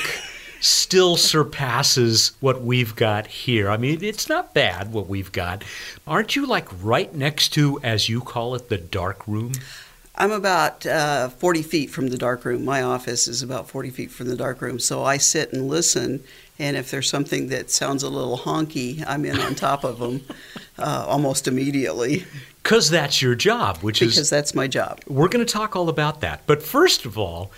still 0.61 1.17
surpasses 1.17 2.33
what 2.41 2.61
we've 2.61 2.95
got 2.95 3.27
here. 3.27 3.71
I 3.71 3.79
mean, 3.79 4.05
it's 4.05 4.29
not 4.29 4.53
bad 4.53 4.93
what 4.93 5.09
we've 5.09 5.33
got. 5.33 5.65
Aren't 6.07 6.37
you 6.37 6.45
like 6.45 6.69
right 6.83 7.15
next 7.15 7.55
to, 7.55 7.81
as 7.83 8.11
you 8.11 8.21
call 8.21 8.55
it, 8.55 8.69
the 8.69 8.77
dark 8.77 9.27
room? 9.27 9.53
I'm 10.15 10.33
about 10.33 10.85
uh, 10.85 11.29
40 11.29 11.63
feet 11.63 11.91
from 11.91 12.09
the 12.09 12.19
dark 12.19 12.45
room. 12.45 12.67
My 12.67 12.83
office 12.83 13.29
is 13.29 13.41
about 13.41 13.71
40 13.71 13.91
feet 13.91 14.11
from 14.11 14.29
the 14.29 14.37
dark 14.37 14.61
room. 14.61 14.79
So 14.79 15.05
I 15.05 15.17
sit 15.17 15.55
and 15.55 15.69
listen. 15.69 16.23
And 16.59 16.77
if 16.77 16.91
there's 16.91 17.09
something 17.09 17.49
that 17.49 17.71
sounds 17.71 18.03
a 18.03 18.09
little 18.09 18.39
honky, 18.39 19.05
I'm 19.07 19.25
in 19.25 19.39
on 19.39 19.55
top 19.55 19.85
of 19.85 19.99
them 20.01 20.25
uh, 20.79 21.05
almost 21.07 21.47
immediately 21.47 22.25
Because 22.63 22.91
that's 22.91 23.23
your 23.23 23.35
job, 23.35 23.79
which 23.79 24.01
because 24.01 24.19
is. 24.19 24.31
that's 24.31 24.55
my 24.55 24.67
job. 24.67 25.01
We're 25.07 25.29
going 25.29 25.45
to 25.45 25.51
talk 25.53 25.77
all 25.77 25.89
about 25.89 26.21
that. 26.21 26.43
But 26.47 26.63
first 26.63 27.07
of 27.07 27.17
all, 27.17 27.51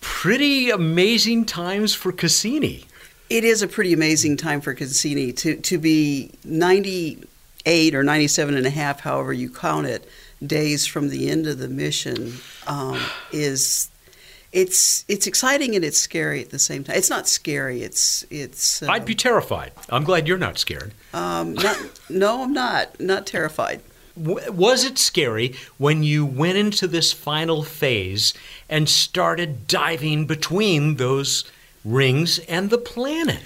pretty 0.00 0.70
amazing 0.70 1.44
times 1.44 1.94
for 1.94 2.12
Cassini. 2.12 2.86
It 3.30 3.44
is 3.44 3.62
a 3.62 3.68
pretty 3.68 3.92
amazing 3.92 4.36
time 4.36 4.60
for 4.60 4.74
Cassini 4.74 5.32
to, 5.34 5.56
to 5.56 5.78
be 5.78 6.30
98 6.44 7.94
or 7.94 8.02
97 8.02 8.54
and 8.56 8.66
a 8.66 8.70
half, 8.70 9.00
however 9.00 9.32
you 9.32 9.50
count 9.50 9.86
it, 9.86 10.08
days 10.44 10.84
from 10.86 11.08
the 11.08 11.30
end 11.30 11.46
of 11.46 11.58
the 11.58 11.68
mission 11.68 12.34
um, 12.66 13.00
is 13.32 13.88
it's 14.54 15.04
it's 15.08 15.26
exciting 15.26 15.74
and 15.74 15.84
it's 15.84 15.98
scary 15.98 16.40
at 16.40 16.50
the 16.50 16.60
same 16.60 16.84
time. 16.84 16.96
It's 16.96 17.10
not 17.10 17.28
scary. 17.28 17.82
It's 17.82 18.24
it's. 18.30 18.82
Uh, 18.82 18.86
I'd 18.88 19.04
be 19.04 19.16
terrified. 19.16 19.72
I'm 19.90 20.04
glad 20.04 20.28
you're 20.28 20.38
not 20.38 20.58
scared. 20.58 20.92
um, 21.12 21.54
not, 21.54 21.76
no, 22.08 22.44
I'm 22.44 22.52
not 22.52 22.98
not 23.00 23.26
terrified. 23.26 23.82
Was 24.16 24.84
it 24.84 24.96
scary 24.96 25.56
when 25.76 26.04
you 26.04 26.24
went 26.24 26.56
into 26.56 26.86
this 26.86 27.12
final 27.12 27.64
phase 27.64 28.32
and 28.68 28.88
started 28.88 29.66
diving 29.66 30.26
between 30.26 30.96
those 30.96 31.50
rings 31.84 32.38
and 32.38 32.70
the 32.70 32.78
planet? 32.78 33.42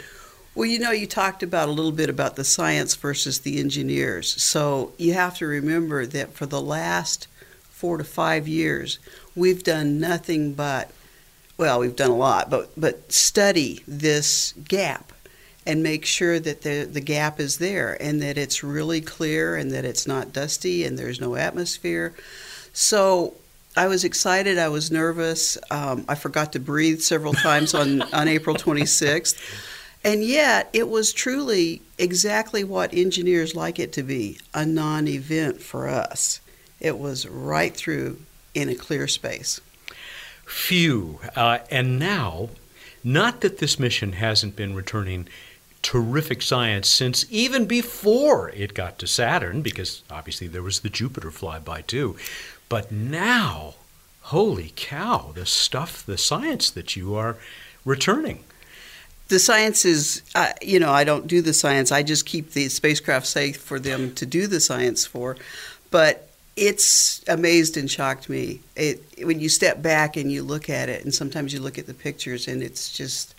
Well, 0.55 0.67
you 0.67 0.79
know, 0.79 0.91
you 0.91 1.07
talked 1.07 1.43
about 1.43 1.71
a 1.71 1.73
little 1.73 1.93
bit 1.93 2.11
about 2.11 2.37
the 2.37 2.45
science 2.45 2.95
versus 2.97 3.39
the 3.39 3.59
engineers. 3.61 4.43
So 4.43 4.93
you 4.99 5.15
have 5.15 5.39
to 5.39 5.47
remember 5.47 6.05
that 6.05 6.35
for 6.35 6.45
the 6.45 6.61
last 6.61 7.29
four 7.71 7.97
to 7.97 8.05
five 8.05 8.47
years, 8.47 8.99
we've 9.35 9.63
done 9.63 9.99
nothing 9.99 10.53
but, 10.53 10.91
well, 11.59 11.81
we've 11.81 11.97
done 11.97 12.11
a 12.11 12.17
lot, 12.17 12.49
but 12.49 12.71
but 12.77 13.13
study 13.13 13.83
this 13.87 14.55
gap 14.67 15.13
and 15.67 15.83
make 15.83 16.07
sure 16.07 16.41
that 16.41 16.63
the 16.63 16.89
the 16.91 17.01
gap 17.01 17.39
is 17.39 17.59
there 17.59 18.01
and 18.01 18.23
that 18.23 18.39
it's 18.39 18.65
really 18.65 19.01
clear 19.01 19.57
and 19.57 19.71
that 19.73 19.85
it's 19.85 20.07
not 20.07 20.33
dusty 20.33 20.85
and 20.85 20.99
there's 20.99 21.21
no 21.21 21.35
atmosphere. 21.37 22.15
So 22.73 23.35
I 23.77 23.87
was 23.87 24.05
excited. 24.05 24.59
I 24.59 24.69
was 24.69 24.91
nervous. 24.91 25.59
Um, 25.71 26.05
I 26.09 26.15
forgot 26.15 26.53
to 26.53 26.61
breathe 26.61 27.01
several 27.01 27.33
times 27.33 27.75
on, 27.75 28.03
on 28.13 28.27
April 28.27 28.57
26th. 28.57 29.39
And 30.05 30.25
yet, 30.25 30.71
it 30.73 30.89
was 30.89 31.13
truly 31.13 31.83
exactly 31.99 32.65
what 32.65 32.95
engineers 32.95 33.55
like 33.55 33.79
it 33.79 33.93
to 33.95 34.03
be 34.03 34.39
a 34.55 34.65
non 34.65 35.07
event 35.07 35.61
for 35.61 35.89
us. 35.89 36.41
It 36.81 36.99
was 36.99 37.27
right 37.29 37.77
through 37.77 38.21
in 38.55 38.69
a 38.69 38.75
clear 38.75 39.07
space. 39.07 39.61
Phew. 40.49 41.21
Uh, 41.37 41.59
and 41.71 41.99
now, 41.99 42.49
not 43.05 43.43
that 43.43 43.59
this 43.59 43.79
mission 43.79 44.13
hasn't 44.13 44.57
been 44.57 44.75
returning 44.75 45.29
terrific 45.83 46.43
science 46.43 46.89
since 46.89 47.27
even 47.31 47.67
before 47.67 48.49
it 48.51 48.75
got 48.75 48.99
to 48.99 49.07
Saturn, 49.07 49.61
because 49.63 50.03
obviously 50.11 50.47
there 50.47 50.63
was 50.63 50.81
the 50.81 50.89
Jupiter 50.89 51.31
flyby 51.31 51.87
too. 51.87 52.17
But 52.69 52.91
now, 52.91 53.75
holy 54.23 54.73
cow, 54.75 55.33
the 55.35 55.47
stuff, 55.47 56.05
the 56.05 56.19
science 56.19 56.71
that 56.71 56.97
you 56.97 57.15
are 57.15 57.37
returning. 57.85 58.45
The 59.29 59.39
science 59.39 59.85
is, 59.85 60.23
uh, 60.35 60.53
you 60.63 60.81
know, 60.81 60.91
I 60.91 61.05
don't 61.05 61.27
do 61.27 61.43
the 61.43 61.53
science. 61.53 61.93
I 61.93 62.03
just 62.03 62.25
keep 62.25 62.53
the 62.53 62.71
spacecraft 62.71 63.27
safe 63.27 63.59
for 63.59 63.79
them 63.79 64.15
to 64.15 64.25
do 64.25 64.47
the 64.47 64.61
science 64.61 65.05
for. 65.05 65.37
But 65.91 66.28
it's 66.59 67.23
amazed 67.29 67.77
and 67.77 67.91
shocked 67.91 68.29
me. 68.29 68.61
It, 68.75 69.03
when 69.23 69.41
you 69.41 69.49
step 69.49 69.81
back 69.81 70.17
and 70.17 70.31
you 70.31 70.43
look 70.43 70.69
at 70.69 70.89
it, 70.89 71.05
and 71.05 71.15
sometimes 71.15 71.53
you 71.53 71.61
look 71.61 71.79
at 71.79 71.87
the 71.87 71.95
pictures, 71.95 72.49
and 72.49 72.63
it's 72.63 72.93
just 72.93 73.35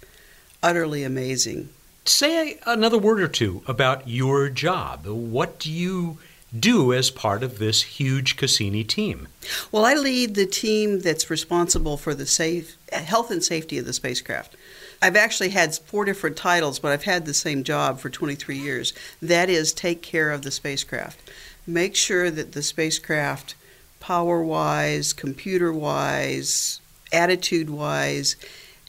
utterly 0.64 1.04
amazing. 1.04 1.70
Say 2.06 2.60
another 2.66 2.98
word 2.98 3.20
or 3.20 3.28
two 3.28 3.62
about 3.68 4.08
your 4.08 4.50
job. 4.50 5.06
What 5.06 5.60
do 5.60 5.72
you 5.72 6.18
do 6.58 6.94
as 6.94 7.12
part 7.12 7.44
of 7.44 7.60
this 7.60 7.84
huge 7.84 8.38
Cassini 8.38 8.84
team? 8.84 9.28
Well, 9.72 9.86
I 9.86 9.94
lead 9.94 10.36
the 10.36 10.48
team 10.48 11.02
that's 11.02 11.30
responsible 11.30 11.98
for 11.98 12.16
the 12.16 12.26
safe 12.26 12.78
health 12.92 13.30
and 13.30 13.44
safety 13.44 13.78
of 13.78 13.86
the 13.86 13.94
spacecraft. 13.94 14.56
I've 15.02 15.16
actually 15.16 15.50
had 15.50 15.76
four 15.76 16.06
different 16.06 16.36
titles, 16.36 16.80
but 16.80 16.92
I've 16.92 17.04
had 17.04 17.26
the 17.26 17.34
same 17.34 17.64
job 17.64 18.00
for 18.00 18.10
23 18.10 18.58
years. 18.58 18.94
That 19.22 19.50
is, 19.50 19.72
take 19.72 20.02
care 20.02 20.32
of 20.32 20.42
the 20.42 20.52
spacecraft. 20.52 21.20
Make 21.68 21.96
sure 21.96 22.32
that 22.32 22.54
the 22.54 22.64
spacecraft, 22.64 23.56
power 24.00 24.42
wise, 24.44 25.14
computer 25.14 25.72
wise, 25.72 26.80
attitude 27.12 27.70
wise, 27.70 28.36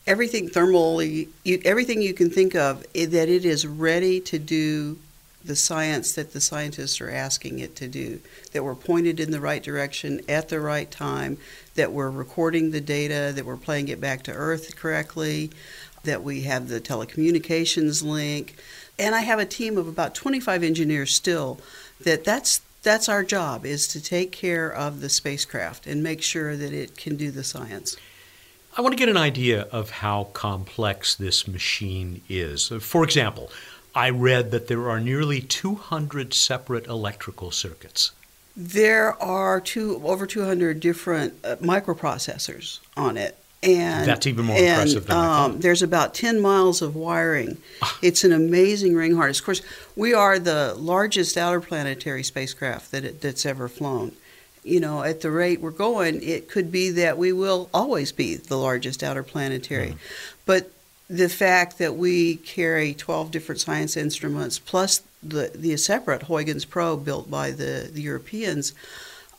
everything 0.06 0.48
thermally, 0.48 1.28
you, 1.44 1.60
everything 1.64 2.02
you 2.02 2.14
can 2.14 2.30
think 2.30 2.54
of, 2.54 2.82
that 2.92 3.28
it 3.28 3.44
is 3.44 3.66
ready 3.66 4.20
to 4.20 4.38
do 4.38 4.98
the 5.44 5.56
science 5.56 6.12
that 6.12 6.32
the 6.32 6.40
scientists 6.40 7.00
are 7.00 7.10
asking 7.10 7.58
it 7.60 7.74
to 7.76 7.88
do, 7.88 8.20
that 8.52 8.62
we're 8.62 8.74
pointed 8.74 9.18
in 9.18 9.30
the 9.30 9.40
right 9.40 9.62
direction 9.62 10.20
at 10.28 10.48
the 10.48 10.60
right 10.60 10.90
time, 10.90 11.38
that 11.74 11.92
we're 11.92 12.10
recording 12.10 12.70
the 12.70 12.80
data, 12.80 13.32
that 13.34 13.46
we're 13.46 13.56
playing 13.56 13.88
it 13.88 14.00
back 14.00 14.22
to 14.22 14.32
Earth 14.32 14.76
correctly, 14.76 15.50
that 16.04 16.22
we 16.22 16.42
have 16.42 16.68
the 16.68 16.80
telecommunications 16.80 18.04
link. 18.04 18.56
And 18.98 19.14
I 19.14 19.20
have 19.20 19.38
a 19.38 19.46
team 19.46 19.78
of 19.78 19.88
about 19.88 20.14
25 20.14 20.62
engineers 20.62 21.14
still 21.14 21.58
that 22.04 22.24
that's 22.24 22.62
that's 22.82 23.08
our 23.08 23.22
job 23.22 23.66
is 23.66 23.86
to 23.88 24.02
take 24.02 24.32
care 24.32 24.72
of 24.72 25.00
the 25.00 25.08
spacecraft 25.08 25.86
and 25.86 26.02
make 26.02 26.22
sure 26.22 26.56
that 26.56 26.72
it 26.72 26.96
can 26.96 27.16
do 27.16 27.30
the 27.30 27.44
science. 27.44 27.96
I 28.76 28.82
want 28.82 28.92
to 28.92 28.96
get 28.96 29.08
an 29.08 29.16
idea 29.16 29.62
of 29.72 29.90
how 29.90 30.24
complex 30.32 31.14
this 31.14 31.46
machine 31.46 32.22
is. 32.28 32.68
For 32.68 33.04
example, 33.04 33.50
I 33.94 34.10
read 34.10 34.52
that 34.52 34.68
there 34.68 34.88
are 34.88 35.00
nearly 35.00 35.40
200 35.40 36.32
separate 36.32 36.86
electrical 36.86 37.50
circuits. 37.50 38.12
There 38.56 39.20
are 39.22 39.60
two 39.60 40.00
over 40.04 40.26
200 40.26 40.80
different 40.80 41.34
uh, 41.44 41.56
microprocessors 41.56 42.78
on 42.96 43.16
it. 43.16 43.36
And 43.62 44.08
that's 44.08 44.26
even 44.26 44.46
more 44.46 44.56
and, 44.56 44.66
impressive 44.66 45.06
than 45.06 45.16
um, 45.16 45.60
There's 45.60 45.82
about 45.82 46.14
10 46.14 46.40
miles 46.40 46.80
of 46.80 46.96
wiring. 46.96 47.58
it's 48.02 48.24
an 48.24 48.32
amazing 48.32 48.94
ring 48.94 49.16
harness. 49.16 49.38
Of 49.38 49.44
course, 49.44 49.62
we 49.96 50.14
are 50.14 50.38
the 50.38 50.74
largest 50.78 51.36
outer 51.36 51.60
planetary 51.60 52.22
spacecraft 52.22 52.90
that 52.92 53.04
it, 53.04 53.20
that's 53.20 53.44
ever 53.44 53.68
flown 53.68 54.12
you 54.62 54.80
know, 54.80 55.02
at 55.02 55.20
the 55.20 55.30
rate 55.30 55.60
we're 55.60 55.70
going, 55.70 56.22
it 56.22 56.48
could 56.48 56.70
be 56.70 56.90
that 56.90 57.16
we 57.16 57.32
will 57.32 57.70
always 57.72 58.12
be 58.12 58.36
the 58.36 58.56
largest 58.56 59.02
outer 59.02 59.22
planetary. 59.22 59.92
Mm. 59.92 59.98
But 60.44 60.70
the 61.08 61.28
fact 61.28 61.78
that 61.78 61.96
we 61.96 62.36
carry 62.36 62.94
12 62.94 63.30
different 63.30 63.60
science 63.60 63.96
instruments 63.96 64.58
plus 64.58 65.02
the, 65.22 65.50
the 65.54 65.76
separate 65.76 66.22
Huygens 66.24 66.64
probe 66.64 67.04
built 67.04 67.30
by 67.30 67.50
the, 67.50 67.90
the 67.92 68.02
Europeans, 68.02 68.72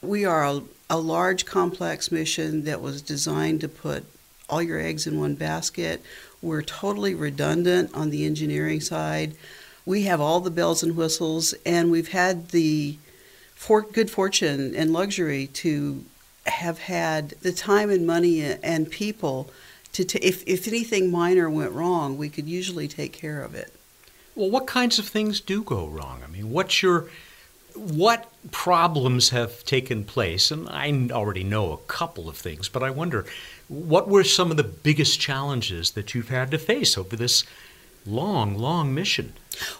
we 0.01 0.25
are 0.25 0.43
a, 0.43 0.61
a 0.91 0.97
large, 0.97 1.45
complex 1.45 2.11
mission 2.11 2.65
that 2.65 2.81
was 2.81 3.01
designed 3.01 3.61
to 3.61 3.69
put 3.69 4.03
all 4.49 4.61
your 4.61 4.77
eggs 4.77 5.07
in 5.07 5.17
one 5.17 5.35
basket. 5.35 6.03
We're 6.41 6.61
totally 6.61 7.15
redundant 7.15 7.91
on 7.93 8.09
the 8.09 8.25
engineering 8.25 8.81
side. 8.81 9.33
We 9.85 10.03
have 10.03 10.19
all 10.19 10.41
the 10.41 10.51
bells 10.51 10.83
and 10.83 10.97
whistles, 10.97 11.55
and 11.65 11.89
we've 11.89 12.09
had 12.09 12.49
the 12.49 12.97
for 13.55 13.83
good 13.83 14.11
fortune 14.11 14.75
and 14.75 14.91
luxury 14.91 15.47
to 15.47 16.03
have 16.47 16.79
had 16.79 17.29
the 17.41 17.53
time 17.53 17.89
and 17.89 18.05
money 18.05 18.41
and 18.41 18.91
people 18.91 19.49
to 19.93 20.03
t- 20.03 20.19
if 20.19 20.43
if 20.45 20.67
anything 20.67 21.09
minor 21.09 21.49
went 21.49 21.71
wrong, 21.71 22.17
we 22.17 22.27
could 22.27 22.49
usually 22.49 22.89
take 22.89 23.13
care 23.13 23.41
of 23.41 23.55
it. 23.55 23.73
Well, 24.35 24.49
what 24.49 24.67
kinds 24.67 24.99
of 24.99 25.07
things 25.07 25.39
do 25.39 25.63
go 25.63 25.87
wrong? 25.87 26.21
I 26.21 26.27
mean, 26.27 26.51
what's 26.51 26.83
your 26.83 27.07
what 27.75 28.31
problems 28.51 29.29
have 29.29 29.63
taken 29.63 30.03
place? 30.03 30.51
And 30.51 30.67
I 30.69 30.91
already 31.11 31.43
know 31.43 31.71
a 31.71 31.77
couple 31.77 32.29
of 32.29 32.37
things, 32.37 32.69
but 32.69 32.83
I 32.83 32.89
wonder 32.89 33.25
what 33.67 34.07
were 34.07 34.23
some 34.23 34.51
of 34.51 34.57
the 34.57 34.63
biggest 34.63 35.19
challenges 35.19 35.91
that 35.91 36.13
you've 36.13 36.29
had 36.29 36.51
to 36.51 36.57
face 36.57 36.97
over 36.97 37.15
this 37.15 37.43
long, 38.05 38.57
long 38.57 38.93
mission. 38.93 39.33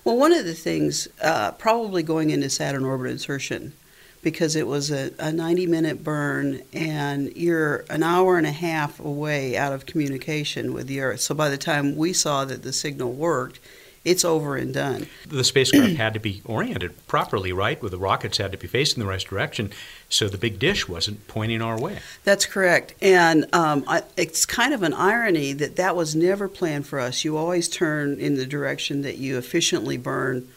Well, 0.03 0.17
one 0.17 0.33
of 0.33 0.45
the 0.45 0.53
things, 0.53 1.07
uh, 1.21 1.51
probably 1.51 2.03
going 2.03 2.29
into 2.29 2.49
Saturn 2.49 2.85
orbit 2.85 3.11
insertion, 3.11 3.73
because 4.21 4.55
it 4.55 4.67
was 4.67 4.91
a, 4.91 5.11
a 5.19 5.31
90 5.31 5.65
minute 5.65 6.03
burn 6.03 6.61
and 6.73 7.35
you're 7.35 7.85
an 7.89 8.03
hour 8.03 8.37
and 8.37 8.45
a 8.45 8.51
half 8.51 8.99
away 8.99 9.57
out 9.57 9.73
of 9.73 9.85
communication 9.85 10.73
with 10.73 10.87
the 10.87 11.01
Earth. 11.01 11.21
So 11.21 11.33
by 11.33 11.49
the 11.49 11.57
time 11.57 11.95
we 11.95 12.13
saw 12.13 12.45
that 12.45 12.61
the 12.61 12.73
signal 12.73 13.11
worked, 13.11 13.59
it's 14.03 14.25
over 14.25 14.55
and 14.55 14.73
done. 14.73 15.07
The 15.27 15.43
spacecraft 15.43 15.95
had 15.95 16.13
to 16.15 16.19
be 16.19 16.41
oriented 16.45 17.05
properly, 17.07 17.53
right? 17.53 17.79
Where 17.81 17.89
the 17.89 17.97
rockets 17.97 18.37
had 18.37 18.51
to 18.51 18.57
be 18.57 18.67
facing 18.67 19.01
the 19.01 19.07
right 19.07 19.19
direction, 19.19 19.71
so 20.09 20.27
the 20.27 20.39
big 20.39 20.57
dish 20.57 20.87
wasn't 20.87 21.27
pointing 21.27 21.61
our 21.61 21.79
way. 21.79 21.99
That's 22.23 22.45
correct. 22.45 22.95
And 23.01 23.45
um, 23.53 23.83
I, 23.87 24.03
it's 24.17 24.45
kind 24.45 24.73
of 24.73 24.81
an 24.81 24.93
irony 24.93 25.53
that 25.53 25.75
that 25.75 25.95
was 25.95 26.15
never 26.15 26.47
planned 26.47 26.87
for 26.87 26.99
us. 26.99 27.23
You 27.23 27.37
always 27.37 27.69
turn 27.69 28.19
in 28.19 28.35
the 28.35 28.45
direction 28.45 29.03
that 29.03 29.17
you 29.17 29.37
efficiently 29.37 29.97
burn 29.97 30.47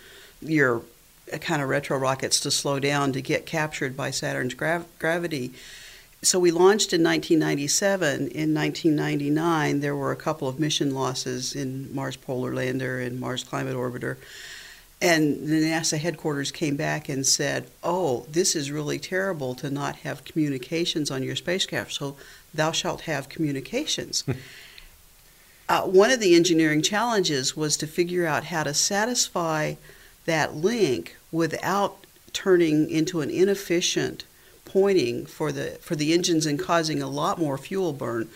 your 0.40 0.82
uh, 1.32 1.38
kind 1.38 1.60
of 1.60 1.68
retro 1.68 1.98
rockets 1.98 2.40
to 2.40 2.50
slow 2.50 2.78
down 2.80 3.12
to 3.12 3.20
get 3.20 3.44
captured 3.44 3.94
by 3.94 4.10
Saturn's 4.10 4.54
grav- 4.54 4.86
gravity 4.98 5.52
so 6.26 6.38
we 6.38 6.50
launched 6.50 6.93
in 6.93 7.02
1997. 7.02 8.28
In 8.28 8.54
1999, 8.54 9.81
there 9.81 9.97
were 9.97 10.12
a 10.12 10.16
couple 10.16 10.49
of 10.49 10.59
mission 10.59 10.95
losses 10.95 11.54
in 11.54 11.95
Mars 11.95 12.16
Polar 12.16 12.54
Lander 12.54 13.00
and 13.00 13.21
Mars 13.21 13.45
Climate 13.45 13.76
Orbiter. 13.76 14.16
And 15.00 15.49
the 15.49 15.61
NASA 15.62 15.99
headquarters 15.99 16.50
came 16.50 16.76
back 16.76 17.09
and 17.09 17.26
said, 17.26 17.69
Oh, 17.83 18.26
this 18.31 18.57
is 18.57 18.71
really 18.71 18.99
terrible 18.99 19.54
to 19.57 19.69
not 19.69 19.97
have 19.97 20.25
communications 20.25 21.11
on 21.11 21.23
your 21.23 21.37
spacecraft, 21.37 21.93
so 21.93 22.16
thou 22.54 22.73
shalt 22.73 23.02
have 23.02 23.28
communications. 23.28 24.25
uh, 25.69 25.83
one 25.83 26.11
of 26.11 26.21
the 26.21 26.35
engineering 26.35 26.81
challenges 26.81 27.57
was 27.57 27.76
to 27.76 27.87
figure 27.87 28.26
out 28.26 28.45
how 28.45 28.62
to 28.62 28.73
satisfy 28.73 29.75
that 30.25 30.54
link 30.54 31.16
without 31.31 32.07
turning 32.33 32.88
into 32.88 33.21
an 33.21 33.31
inefficient 33.31 34.25
pointing 34.64 35.26
for 35.26 35.52
the 35.52 35.78
for 35.80 35.97
the 35.97 36.12
engines 36.12 36.47
and 36.47 36.59
causing 36.59 37.02
a 37.02 37.09
lot 37.09 37.38
more 37.38 37.59
fuel 37.59 37.92
burn. 37.92 38.28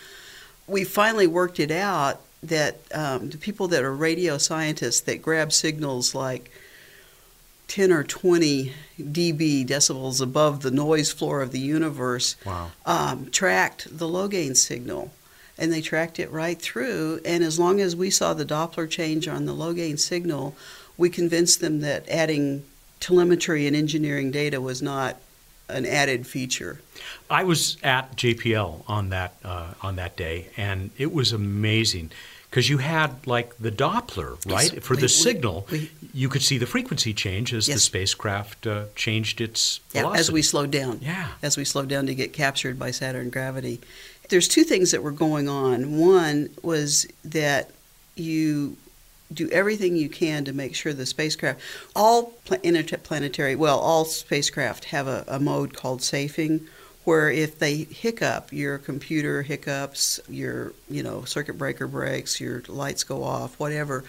We 0.67 0.83
finally 0.83 1.27
worked 1.27 1.59
it 1.59 1.71
out 1.71 2.21
that 2.41 2.77
um, 2.93 3.29
the 3.29 3.37
people 3.37 3.67
that 3.69 3.83
are 3.83 3.93
radio 3.93 4.37
scientists 4.37 5.01
that 5.01 5.21
grab 5.21 5.51
signals 5.51 6.15
like 6.15 6.51
10 7.67 7.91
or 7.91 8.03
20 8.03 8.73
dB 8.99 9.65
decibels 9.65 10.21
above 10.21 10.61
the 10.61 10.71
noise 10.71 11.11
floor 11.11 11.41
of 11.41 11.51
the 11.51 11.59
universe 11.59 12.35
wow. 12.45 12.71
um, 12.85 13.29
tracked 13.29 13.97
the 13.97 14.07
low 14.07 14.27
gain 14.27 14.55
signal. 14.55 15.11
And 15.57 15.73
they 15.73 15.81
tracked 15.81 16.19
it 16.19 16.31
right 16.31 16.57
through. 16.57 17.19
And 17.25 17.43
as 17.43 17.59
long 17.59 17.81
as 17.81 17.93
we 17.93 18.09
saw 18.09 18.33
the 18.33 18.45
Doppler 18.45 18.89
change 18.89 19.27
on 19.27 19.45
the 19.45 19.51
low 19.51 19.73
gain 19.73 19.97
signal, 19.97 20.55
we 20.97 21.09
convinced 21.09 21.59
them 21.59 21.81
that 21.81 22.07
adding 22.07 22.63
telemetry 23.01 23.67
and 23.67 23.75
engineering 23.75 24.31
data 24.31 24.61
was 24.61 24.81
not 24.81 25.17
an 25.69 25.85
added 25.85 26.27
feature. 26.27 26.81
I 27.29 27.43
was 27.43 27.77
at 27.83 28.15
JPL 28.15 28.83
on 28.87 29.09
that 29.09 29.35
uh, 29.43 29.73
on 29.81 29.95
that 29.95 30.15
day, 30.17 30.47
and 30.57 30.91
it 30.97 31.13
was 31.13 31.31
amazing 31.31 32.11
because 32.49 32.69
you 32.69 32.79
had 32.79 33.25
like 33.27 33.55
the 33.57 33.71
Doppler, 33.71 34.43
right? 34.51 34.73
Yes, 34.73 34.83
For 34.83 34.95
we, 34.95 35.01
the 35.01 35.09
signal, 35.09 35.67
we, 35.71 35.91
you 36.13 36.29
could 36.29 36.41
see 36.41 36.57
the 36.57 36.65
frequency 36.65 37.13
change 37.13 37.53
as 37.53 37.67
yes. 37.67 37.75
the 37.75 37.81
spacecraft 37.81 38.65
uh, 38.65 38.85
changed 38.95 39.39
its 39.41 39.79
velocity. 39.91 40.19
As 40.19 40.31
we 40.31 40.41
slowed 40.41 40.71
down. 40.71 40.99
Yeah, 41.01 41.29
as 41.41 41.57
we 41.57 41.65
slowed 41.65 41.89
down 41.89 42.07
to 42.07 42.15
get 42.15 42.33
captured 42.33 42.79
by 42.79 42.91
Saturn 42.91 43.29
gravity. 43.29 43.79
There's 44.29 44.47
two 44.47 44.63
things 44.63 44.91
that 44.91 45.01
were 45.01 45.11
going 45.11 45.49
on. 45.49 45.97
One 45.97 46.49
was 46.61 47.07
that 47.23 47.71
you 48.15 48.77
do 49.31 49.49
everything 49.49 49.95
you 49.95 50.09
can 50.09 50.45
to 50.45 50.53
make 50.53 50.75
sure 50.75 50.93
the 50.93 51.05
spacecraft, 51.05 51.61
all 51.95 52.33
interplanetary, 52.63 53.55
well, 53.55 53.79
all 53.79 54.05
spacecraft 54.05 54.85
have 54.85 55.07
a, 55.07 55.23
a 55.27 55.39
mode 55.39 55.73
called 55.73 56.01
safing, 56.01 56.67
where 57.03 57.29
if 57.29 57.57
they 57.59 57.75
hiccup, 57.75 58.51
your 58.51 58.77
computer 58.77 59.41
hiccups, 59.41 60.19
your 60.27 60.73
you 60.89 61.01
know 61.01 61.23
circuit 61.23 61.57
breaker 61.57 61.87
breaks, 61.87 62.41
your 62.41 62.63
lights 62.67 63.03
go 63.03 63.23
off, 63.23 63.59
whatever, 63.59 64.03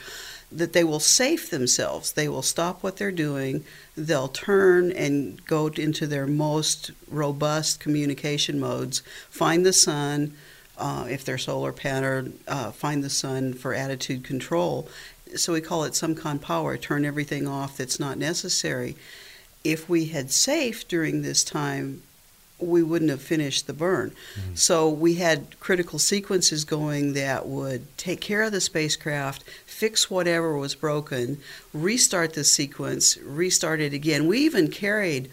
that 0.53 0.73
they 0.73 0.85
will 0.85 1.01
safe 1.01 1.51
themselves. 1.51 2.13
They 2.13 2.29
will 2.29 2.43
stop 2.43 2.83
what 2.83 2.97
they're 2.97 3.13
doing. 3.13 3.65
They'll 3.97 4.29
turn 4.29 4.91
and 4.91 5.45
go 5.47 5.69
into 5.69 6.07
their 6.07 6.27
most 6.27 6.91
robust 7.09 7.79
communication 7.81 8.59
modes. 8.59 9.03
Find 9.31 9.65
the 9.65 9.73
sun, 9.73 10.35
uh, 10.77 11.07
if 11.09 11.25
they're 11.25 11.39
solar 11.39 11.73
pattern, 11.73 12.41
uh, 12.49 12.73
find 12.73 13.05
the 13.05 13.11
sun 13.11 13.53
for 13.53 13.75
attitude 13.75 14.25
control. 14.25 14.89
So 15.37 15.53
we 15.53 15.61
call 15.61 15.85
it 15.85 15.95
some 15.95 16.15
SUMCON 16.15 16.41
power. 16.41 16.77
Turn 16.77 17.05
everything 17.05 17.47
off 17.47 17.77
that's 17.77 18.01
not 18.01 18.19
necessary. 18.19 18.97
If 19.63 19.89
we 19.89 20.07
had 20.07 20.31
safe 20.31 20.89
during 20.89 21.23
this 21.23 21.45
time, 21.45 22.03
we 22.59 22.83
wouldn't 22.83 23.11
have 23.11 23.23
finished 23.23 23.67
the 23.67 23.73
burn. 23.73 24.11
Mm-hmm. 24.11 24.55
So 24.55 24.89
we 24.89 25.15
had 25.15 25.59
critical 25.61 25.99
sequences 25.99 26.65
going 26.65 27.15
that 27.15 27.47
would 27.47 27.97
take 27.97 28.21
care 28.21 28.43
of 28.43 28.53
the 28.53 28.61
spacecraft, 28.61 29.43
fix 29.67 30.11
whatever 30.11 30.57
was 30.57 30.75
broken, 30.75 31.39
restart 31.73 32.35
the 32.35 32.45
sequence, 32.45 33.17
restart 33.19 33.81
it 33.81 33.93
again. 33.93 34.27
We 34.27 34.39
even 34.41 34.69
carried 34.69 35.31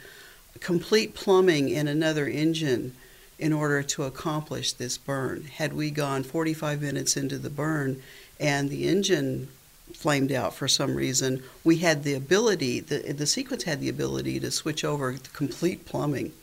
complete 0.59 1.13
plumbing 1.13 1.69
in 1.69 1.87
another 1.87 2.27
engine 2.27 2.93
in 3.37 3.53
order 3.53 3.83
to 3.83 4.03
accomplish 4.03 4.73
this 4.73 4.97
burn. 4.97 5.43
Had 5.43 5.73
we 5.73 5.91
gone 5.91 6.23
45 6.23 6.81
minutes 6.81 7.15
into 7.15 7.37
the 7.37 7.49
burn 7.49 8.01
and 8.39 8.69
the 8.69 8.87
engine 8.87 9.49
flamed 9.93 10.31
out 10.31 10.53
for 10.53 10.67
some 10.67 10.95
reason, 10.95 11.43
we 11.63 11.77
had 11.77 12.03
the 12.03 12.13
ability, 12.13 12.79
the, 12.79 13.13
the 13.13 13.27
sequence 13.27 13.63
had 13.63 13.79
the 13.79 13.89
ability 13.89 14.39
to 14.39 14.51
switch 14.51 14.83
over 14.83 15.13
to 15.13 15.29
complete 15.31 15.85
plumbing. 15.85 16.33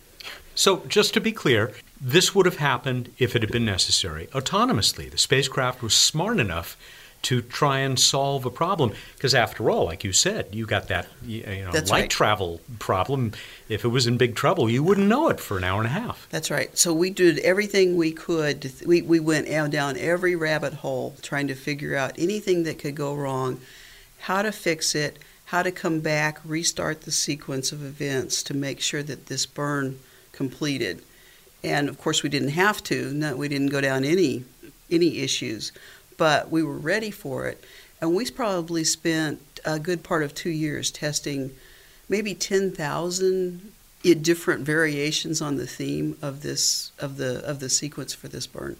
So, 0.55 0.83
just 0.89 1.15
to 1.15 1.21
be 1.21 1.33
clear, 1.33 1.73
this 2.01 2.35
would 2.35 2.47
have 2.47 2.59
happened 2.59 3.13
if 3.19 3.35
it 3.35 3.43
had 3.43 3.51
been 3.51 3.65
necessary 3.65 4.29
autonomously. 4.29 5.11
The 5.11 5.19
spacecraft 5.19 5.83
was 5.83 5.97
smart 5.97 6.39
enough 6.39 6.77
to 7.25 7.43
try 7.43 7.79
and 7.79 7.99
solve 7.99 8.45
a 8.45 8.51
problem 8.51 8.93
because 9.17 9.35
after 9.35 9.71
all 9.71 9.85
like 9.85 10.05
you 10.05 10.13
said 10.13 10.47
you 10.53 10.67
got 10.67 10.89
that 10.89 11.07
you 11.25 11.43
know 11.65 11.71
light 11.73 11.91
right. 11.91 12.11
travel 12.11 12.61
problem 12.79 13.33
if 13.69 13.85
it 13.85 13.89
was 13.89 14.07
in 14.07 14.17
big 14.17 14.35
trouble 14.35 14.71
you 14.71 14.83
wouldn't 14.83 15.09
know 15.09 15.29
it 15.29 15.41
for 15.41 15.59
an 15.59 15.65
hour 15.65 15.79
and 15.79 15.87
a 15.87 15.91
half 15.91 16.29
That's 16.31 16.51
right. 16.51 16.77
So 16.77 16.93
we 16.93 17.11
did 17.11 17.39
everything 17.41 17.97
we 17.97 18.13
could. 18.13 18.73
We, 18.85 19.03
we 19.03 19.21
went 19.21 19.47
down 19.47 19.97
every 19.97 20.35
rabbit 20.35 20.75
hole 20.75 21.15
trying 21.23 21.49
to 21.49 21.55
figure 21.55 21.97
out 21.97 22.13
anything 22.19 22.65
that 22.65 22.79
could 22.79 22.95
go 22.95 23.15
wrong, 23.15 23.61
how 24.21 24.43
to 24.43 24.53
fix 24.53 24.95
it, 24.95 25.19
how 25.47 25.63
to 25.63 25.71
come 25.71 26.01
back, 26.01 26.41
restart 26.45 27.03
the 27.03 27.13
sequence 27.13 27.73
of 27.73 27.85
events 27.85 28.43
to 28.45 28.55
make 28.55 28.81
sure 28.81 29.03
that 29.03 29.27
this 29.27 29.47
burn 29.47 29.99
completed. 30.33 31.03
And 31.63 31.89
of 31.89 31.99
course, 31.99 32.23
we 32.23 32.29
didn't 32.29 32.51
have 32.51 32.83
to. 32.85 33.13
No, 33.13 33.37
we 33.37 33.49
didn't 33.49 33.69
go 33.69 33.81
down 33.81 34.05
any 34.05 34.45
any 34.91 35.19
issues, 35.19 35.73
but 36.17 36.51
we 36.51 36.63
were 36.63 36.79
ready 36.79 37.11
for 37.11 37.47
it. 37.47 37.63
And 38.01 38.15
we 38.15 38.29
probably 38.31 38.85
spent 38.85 39.41
a 39.65 39.79
good 39.79 40.03
part 40.03 40.23
of 40.23 40.35
two 40.35 40.51
years 40.51 40.91
testing 40.91 41.53
maybe 42.09 42.35
10,000 42.35 43.73
different 44.21 44.61
variations 44.61 45.41
on 45.41 45.57
the 45.57 45.67
theme 45.67 46.17
of 46.21 46.43
this 46.43 46.93
of 46.99 47.17
the 47.17 47.43
of 47.45 47.61
the 47.61 47.71
sequence 47.71 48.13
for 48.13 48.29
this 48.29 48.47
burn. 48.47 48.77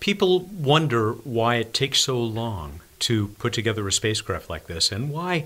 people 0.00 0.40
wonder 0.40 1.12
why 1.12 1.56
it 1.56 1.74
takes 1.74 2.00
so 2.00 2.18
long 2.18 2.80
to 2.98 3.28
put 3.38 3.52
together 3.52 3.86
a 3.86 3.92
spacecraft 3.92 4.48
like 4.48 4.66
this 4.66 4.90
and 4.90 5.10
why 5.10 5.44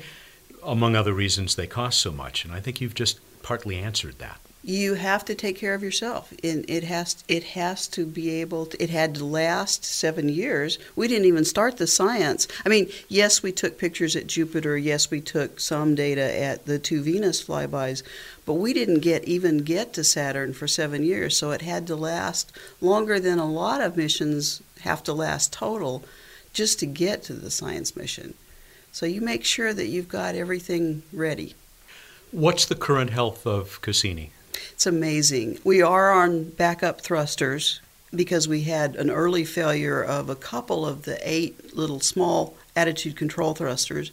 among 0.62 0.94
other 0.94 1.12
reasons 1.12 1.56
they 1.56 1.66
cost 1.66 2.00
so 2.00 2.12
much 2.12 2.44
and 2.44 2.54
i 2.54 2.60
think 2.60 2.80
you've 2.80 2.94
just 2.94 3.18
partly 3.42 3.76
answered 3.78 4.16
that 4.20 4.38
You 4.62 4.92
have 4.94 5.24
to 5.24 5.34
take 5.34 5.56
care 5.56 5.72
of 5.72 5.82
yourself, 5.82 6.34
and 6.44 6.68
it 6.68 6.84
has 6.84 7.24
it 7.28 7.44
has 7.44 7.86
to 7.88 8.04
be 8.04 8.28
able. 8.42 8.66
To, 8.66 8.82
it 8.82 8.90
had 8.90 9.14
to 9.14 9.24
last 9.24 9.86
seven 9.86 10.28
years. 10.28 10.78
We 10.94 11.08
didn't 11.08 11.24
even 11.24 11.46
start 11.46 11.78
the 11.78 11.86
science. 11.86 12.46
I 12.66 12.68
mean, 12.68 12.90
yes, 13.08 13.42
we 13.42 13.52
took 13.52 13.78
pictures 13.78 14.14
at 14.16 14.26
Jupiter. 14.26 14.76
Yes, 14.76 15.10
we 15.10 15.22
took 15.22 15.60
some 15.60 15.94
data 15.94 16.38
at 16.38 16.66
the 16.66 16.78
two 16.78 17.00
Venus 17.00 17.42
flybys, 17.42 18.02
but 18.44 18.54
we 18.54 18.74
didn't 18.74 19.00
get 19.00 19.24
even 19.24 19.58
get 19.58 19.94
to 19.94 20.04
Saturn 20.04 20.52
for 20.52 20.68
seven 20.68 21.04
years. 21.04 21.38
So 21.38 21.52
it 21.52 21.62
had 21.62 21.86
to 21.86 21.96
last 21.96 22.52
longer 22.82 23.18
than 23.18 23.38
a 23.38 23.50
lot 23.50 23.80
of 23.80 23.96
missions 23.96 24.60
have 24.80 25.02
to 25.04 25.14
last 25.14 25.54
total, 25.54 26.04
just 26.52 26.78
to 26.80 26.86
get 26.86 27.22
to 27.24 27.32
the 27.32 27.50
science 27.50 27.96
mission. 27.96 28.34
So 28.92 29.06
you 29.06 29.22
make 29.22 29.44
sure 29.44 29.72
that 29.72 29.86
you've 29.86 30.08
got 30.08 30.34
everything 30.34 31.02
ready. 31.12 31.54
what's 32.30 32.66
the 32.66 32.74
current 32.74 33.10
health 33.10 33.46
of 33.46 33.80
cassini 33.80 34.30
It's 34.72 34.86
amazing. 34.86 35.58
We 35.64 35.82
are 35.82 36.10
on 36.10 36.44
backup 36.50 37.00
thrusters 37.00 37.80
because 38.14 38.48
we 38.48 38.62
had 38.62 38.96
an 38.96 39.10
early 39.10 39.44
failure 39.44 40.02
of 40.02 40.28
a 40.28 40.36
couple 40.36 40.84
of 40.84 41.02
the 41.04 41.18
eight 41.22 41.76
little 41.76 42.00
small 42.00 42.56
attitude 42.74 43.16
control 43.16 43.54
thrusters. 43.54 44.10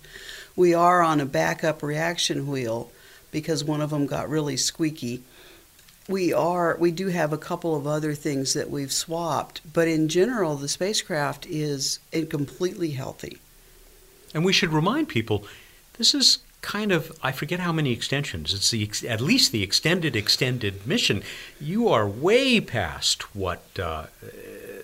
We 0.55 0.73
are 0.73 1.01
on 1.01 1.19
a 1.19 1.25
backup 1.25 1.81
reaction 1.81 2.47
wheel 2.47 2.91
because 3.31 3.63
one 3.63 3.81
of 3.81 3.89
them 3.89 4.05
got 4.05 4.29
really 4.29 4.57
squeaky. 4.57 5.23
We 6.07 6.31
are 6.31 6.77
we 6.79 6.91
do 6.91 7.07
have 7.07 7.33
a 7.33 7.37
couple 7.37 7.75
of 7.75 7.85
other 7.85 8.13
things 8.13 8.53
that 8.53 8.69
we've 8.69 8.93
swapped, 8.93 9.61
but 9.73 9.87
in 9.87 10.07
general 10.07 10.55
the 10.55 10.69
spacecraft 10.69 11.45
is 11.47 11.99
eh, 12.13 12.25
completely 12.25 12.91
healthy. 12.91 13.39
And 14.33 14.45
we 14.45 14.53
should 14.53 14.71
remind 14.71 15.09
people 15.09 15.45
this 15.97 16.13
is 16.13 16.39
kind 16.61 16.91
of 16.91 17.17
I 17.23 17.31
forget 17.31 17.59
how 17.59 17.71
many 17.71 17.91
extensions. 17.91 18.53
It's 18.53 18.71
the 18.71 18.89
at 19.07 19.21
least 19.21 19.51
the 19.51 19.63
extended 19.63 20.15
extended 20.15 20.85
mission. 20.85 21.23
You 21.59 21.89
are 21.89 22.07
way 22.07 22.59
past 22.59 23.35
what 23.35 23.63
uh, 23.79 24.07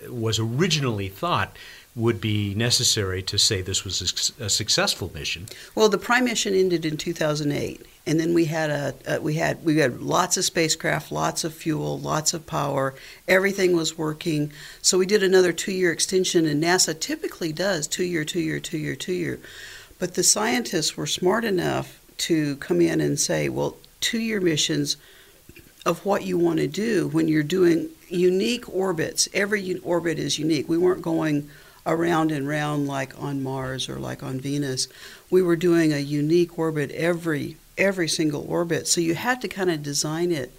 was 0.08 0.38
originally 0.38 1.08
thought 1.08 1.56
would 1.96 2.20
be 2.20 2.54
necessary 2.54 3.22
to 3.22 3.38
say 3.38 3.62
this 3.62 3.84
was 3.84 4.34
a, 4.40 4.44
a 4.44 4.50
successful 4.50 5.12
mission. 5.14 5.46
Well, 5.74 5.88
the 5.88 5.98
prime 5.98 6.24
mission 6.24 6.52
ended 6.52 6.84
in 6.84 6.96
2008, 6.96 7.86
and 8.04 8.18
then 8.18 8.34
we 8.34 8.46
had 8.46 8.70
a, 8.70 8.94
a 9.06 9.20
we 9.20 9.34
had 9.34 9.64
we 9.64 9.78
had 9.78 10.00
lots 10.00 10.36
of 10.36 10.44
spacecraft, 10.44 11.12
lots 11.12 11.44
of 11.44 11.54
fuel, 11.54 11.98
lots 11.98 12.34
of 12.34 12.46
power. 12.46 12.94
Everything 13.28 13.76
was 13.76 13.96
working. 13.96 14.52
So 14.82 14.98
we 14.98 15.06
did 15.06 15.22
another 15.22 15.52
two-year 15.52 15.92
extension, 15.92 16.46
and 16.46 16.62
NASA 16.62 16.98
typically 16.98 17.52
does 17.52 17.86
two-year, 17.86 18.24
two-year, 18.24 18.58
two-year, 18.58 18.96
two-year. 18.96 19.38
But 19.98 20.14
the 20.14 20.22
scientists 20.22 20.96
were 20.96 21.06
smart 21.06 21.44
enough 21.44 22.00
to 22.18 22.56
come 22.56 22.80
in 22.80 23.00
and 23.00 23.18
say, 23.18 23.48
well, 23.48 23.76
two-year 24.00 24.40
missions 24.40 24.96
of 25.86 26.04
what 26.04 26.24
you 26.24 26.38
want 26.38 26.58
to 26.58 26.66
do 26.66 27.08
when 27.08 27.28
you're 27.28 27.42
doing 27.42 27.88
unique 28.08 28.68
orbits. 28.68 29.28
Every 29.34 29.78
orbit 29.78 30.18
is 30.18 30.38
unique. 30.38 30.68
We 30.68 30.78
weren't 30.78 31.02
going 31.02 31.50
around 31.86 32.30
and 32.32 32.48
round 32.48 32.86
like 32.86 33.20
on 33.20 33.42
Mars 33.42 33.88
or 33.88 33.96
like 33.96 34.22
on 34.22 34.40
Venus. 34.40 34.88
We 35.30 35.42
were 35.42 35.56
doing 35.56 35.92
a 35.92 35.98
unique 35.98 36.58
orbit 36.58 36.90
every 36.92 37.56
every 37.76 38.08
single 38.08 38.46
orbit. 38.48 38.86
So 38.86 39.00
you 39.00 39.14
had 39.14 39.40
to 39.40 39.48
kind 39.48 39.70
of 39.70 39.82
design 39.82 40.30
it 40.30 40.52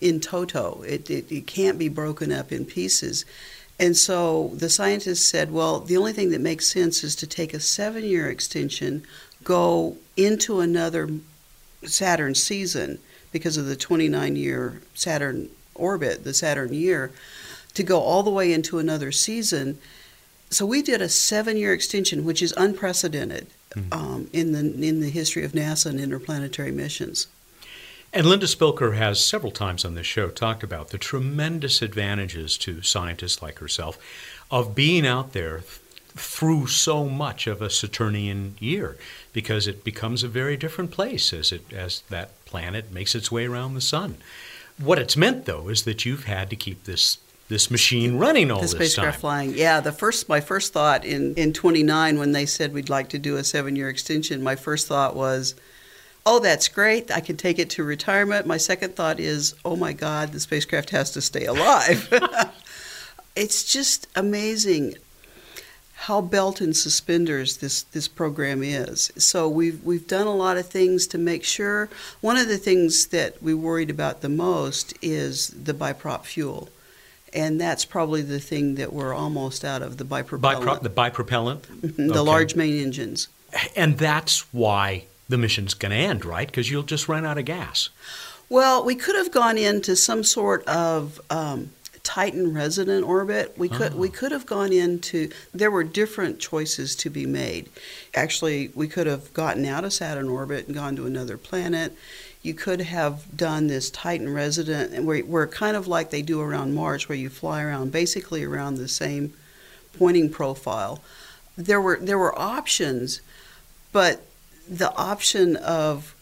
in 0.00 0.20
toto. 0.20 0.82
It, 0.86 1.08
it 1.10 1.30
it 1.30 1.46
can't 1.46 1.78
be 1.78 1.88
broken 1.88 2.32
up 2.32 2.52
in 2.52 2.64
pieces. 2.64 3.24
And 3.80 3.96
so 3.96 4.50
the 4.52 4.68
scientists 4.68 5.24
said, 5.24 5.50
well, 5.50 5.80
the 5.80 5.96
only 5.96 6.12
thing 6.12 6.30
that 6.30 6.40
makes 6.42 6.66
sense 6.66 7.02
is 7.02 7.16
to 7.16 7.26
take 7.26 7.54
a 7.54 7.60
seven 7.60 8.04
year 8.04 8.28
extension, 8.28 9.04
go 9.42 9.96
into 10.18 10.60
another 10.60 11.08
Saturn 11.84 12.34
season 12.34 12.98
because 13.32 13.56
of 13.56 13.64
the 13.64 13.76
29 13.76 14.36
year 14.36 14.82
Saturn 14.94 15.48
orbit, 15.74 16.24
the 16.24 16.34
Saturn 16.34 16.74
year, 16.74 17.10
to 17.72 17.82
go 17.82 18.00
all 18.00 18.22
the 18.22 18.30
way 18.30 18.52
into 18.52 18.78
another 18.78 19.10
season. 19.10 19.78
So 20.50 20.66
we 20.66 20.82
did 20.82 21.00
a 21.00 21.08
seven 21.08 21.56
year 21.56 21.72
extension, 21.72 22.26
which 22.26 22.42
is 22.42 22.52
unprecedented 22.58 23.46
um, 23.90 24.28
in, 24.34 24.52
the, 24.52 24.86
in 24.86 25.00
the 25.00 25.08
history 25.08 25.42
of 25.42 25.52
NASA 25.52 25.86
and 25.86 25.98
interplanetary 25.98 26.72
missions. 26.72 27.28
And 28.12 28.26
Linda 28.26 28.46
Spilker 28.46 28.96
has 28.96 29.24
several 29.24 29.52
times 29.52 29.84
on 29.84 29.94
this 29.94 30.06
show 30.06 30.28
talked 30.30 30.62
about 30.62 30.88
the 30.88 30.98
tremendous 30.98 31.80
advantages 31.80 32.58
to 32.58 32.82
scientists 32.82 33.40
like 33.40 33.58
herself 33.58 33.98
of 34.50 34.74
being 34.74 35.06
out 35.06 35.32
there 35.32 35.58
th- 35.58 35.80
through 36.16 36.66
so 36.66 37.04
much 37.04 37.46
of 37.46 37.62
a 37.62 37.70
Saturnian 37.70 38.56
year 38.58 38.96
because 39.32 39.68
it 39.68 39.84
becomes 39.84 40.24
a 40.24 40.28
very 40.28 40.56
different 40.56 40.90
place 40.90 41.32
as 41.32 41.52
it 41.52 41.72
as 41.72 42.02
that 42.10 42.44
planet 42.46 42.90
makes 42.92 43.14
its 43.14 43.30
way 43.30 43.46
around 43.46 43.74
the 43.74 43.80
sun. 43.80 44.16
What 44.76 44.98
it's 44.98 45.16
meant 45.16 45.44
though 45.44 45.68
is 45.68 45.84
that 45.84 46.04
you've 46.04 46.24
had 46.24 46.50
to 46.50 46.56
keep 46.56 46.84
this 46.84 47.18
this 47.46 47.70
machine 47.70 48.18
running 48.18 48.50
all 48.50 48.58
the 48.60 48.62
this 48.62 48.72
spacecraft 48.72 49.14
time. 49.14 49.20
flying. 49.20 49.54
Yeah, 49.54 49.78
the 49.78 49.92
first 49.92 50.28
my 50.28 50.40
first 50.40 50.72
thought 50.72 51.04
in 51.04 51.34
in 51.34 51.52
29 51.52 52.18
when 52.18 52.32
they 52.32 52.46
said 52.46 52.72
we'd 52.72 52.90
like 52.90 53.08
to 53.10 53.18
do 53.20 53.36
a 53.36 53.40
7-year 53.42 53.88
extension, 53.88 54.42
my 54.42 54.56
first 54.56 54.88
thought 54.88 55.14
was 55.14 55.54
Oh, 56.26 56.38
that's 56.38 56.68
great. 56.68 57.10
I 57.10 57.20
can 57.20 57.36
take 57.36 57.58
it 57.58 57.70
to 57.70 57.82
retirement. 57.84 58.46
My 58.46 58.58
second 58.58 58.94
thought 58.94 59.18
is, 59.18 59.54
oh 59.64 59.76
my 59.76 59.92
God, 59.92 60.32
the 60.32 60.40
spacecraft 60.40 60.90
has 60.90 61.10
to 61.12 61.20
stay 61.20 61.46
alive. 61.46 62.08
it's 63.36 63.64
just 63.64 64.06
amazing 64.14 64.94
how 65.94 66.20
belt 66.20 66.60
and 66.60 66.74
suspenders 66.76 67.58
this, 67.58 67.82
this 67.84 68.08
program 68.08 68.62
is. 68.62 69.10
So 69.16 69.48
we've 69.48 69.82
we've 69.84 70.06
done 70.06 70.26
a 70.26 70.34
lot 70.34 70.56
of 70.56 70.66
things 70.66 71.06
to 71.08 71.18
make 71.18 71.44
sure. 71.44 71.88
One 72.20 72.36
of 72.36 72.48
the 72.48 72.56
things 72.58 73.08
that 73.08 73.42
we 73.42 73.52
worried 73.54 73.90
about 73.90 74.20
the 74.22 74.28
most 74.30 74.94
is 75.02 75.48
the 75.48 75.74
biprop 75.74 76.24
fuel. 76.24 76.68
And 77.32 77.60
that's 77.60 77.84
probably 77.84 78.22
the 78.22 78.40
thing 78.40 78.74
that 78.74 78.92
we're 78.92 79.14
almost 79.14 79.64
out 79.64 79.82
of 79.82 79.98
the 79.98 80.04
bipropellant. 80.04 80.40
Bipro- 80.64 80.82
the 80.82 80.90
bipropellant. 80.90 81.60
Mm-hmm, 81.60 82.06
the 82.08 82.12
Okay. 82.14 82.18
large 82.20 82.56
main 82.56 82.78
engines. 82.82 83.28
And 83.76 83.98
that's 83.98 84.52
why 84.52 85.04
the 85.30 85.38
mission's 85.38 85.74
going 85.74 85.90
to 85.90 85.96
end, 85.96 86.24
right? 86.24 86.46
Because 86.46 86.70
you'll 86.70 86.82
just 86.82 87.08
run 87.08 87.24
out 87.24 87.38
of 87.38 87.44
gas. 87.44 87.88
Well, 88.48 88.84
we 88.84 88.96
could 88.96 89.14
have 89.14 89.30
gone 89.30 89.56
into 89.56 89.94
some 89.94 90.24
sort 90.24 90.66
of 90.66 91.20
um, 91.30 91.70
Titan 92.02 92.52
resonant 92.52 93.06
orbit. 93.06 93.56
We 93.56 93.68
could 93.68 93.92
oh. 93.94 93.96
we 93.96 94.08
could 94.08 94.32
have 94.32 94.44
gone 94.44 94.72
into. 94.72 95.30
There 95.54 95.70
were 95.70 95.84
different 95.84 96.40
choices 96.40 96.96
to 96.96 97.10
be 97.10 97.26
made. 97.26 97.68
Actually, 98.12 98.70
we 98.74 98.88
could 98.88 99.06
have 99.06 99.32
gotten 99.32 99.64
out 99.64 99.84
of 99.84 99.92
Saturn 99.92 100.28
orbit 100.28 100.66
and 100.66 100.74
gone 100.74 100.96
to 100.96 101.06
another 101.06 101.38
planet. 101.38 101.96
You 102.42 102.54
could 102.54 102.80
have 102.80 103.36
done 103.36 103.68
this 103.68 103.90
Titan 103.90 104.32
resonant, 104.32 105.04
where, 105.04 105.20
where 105.20 105.46
kind 105.46 105.76
of 105.76 105.86
like 105.86 106.10
they 106.10 106.22
do 106.22 106.40
around 106.40 106.74
Mars, 106.74 107.08
where 107.08 107.18
you 107.18 107.28
fly 107.28 107.62
around 107.62 107.92
basically 107.92 108.42
around 108.42 108.76
the 108.76 108.88
same 108.88 109.34
pointing 109.96 110.30
profile. 110.30 111.02
There 111.56 111.80
were 111.80 111.98
there 112.00 112.18
were 112.18 112.36
options, 112.36 113.20
but 113.92 114.24
the 114.70 114.94
option 114.94 115.56
of 115.56 116.14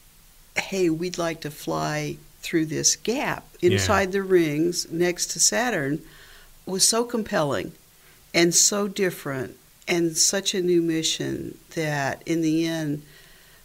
hey, 0.57 0.91
we'd 0.91 1.19
like 1.19 1.43
to 1.43 1.51
fly 1.51 2.17
through 2.41 2.67
this 2.67 2.97
gap 2.97 3.47
inside 3.63 4.09
yeah. 4.09 4.13
the 4.13 4.23
rings 4.23 4.91
next 4.91 5.27
to 5.27 5.39
Saturn 5.39 6.01
was 6.67 6.89
so 6.89 7.05
compelling 7.05 7.73
and 8.35 8.55
so 8.55 8.89
different 8.89 9.57
and 9.87 10.17
such 10.17 10.55
a 10.55 10.61
new 10.61 10.83
mission 10.83 11.57
that 11.75 12.23
in 12.27 12.41
the 12.43 12.67
end 12.67 13.03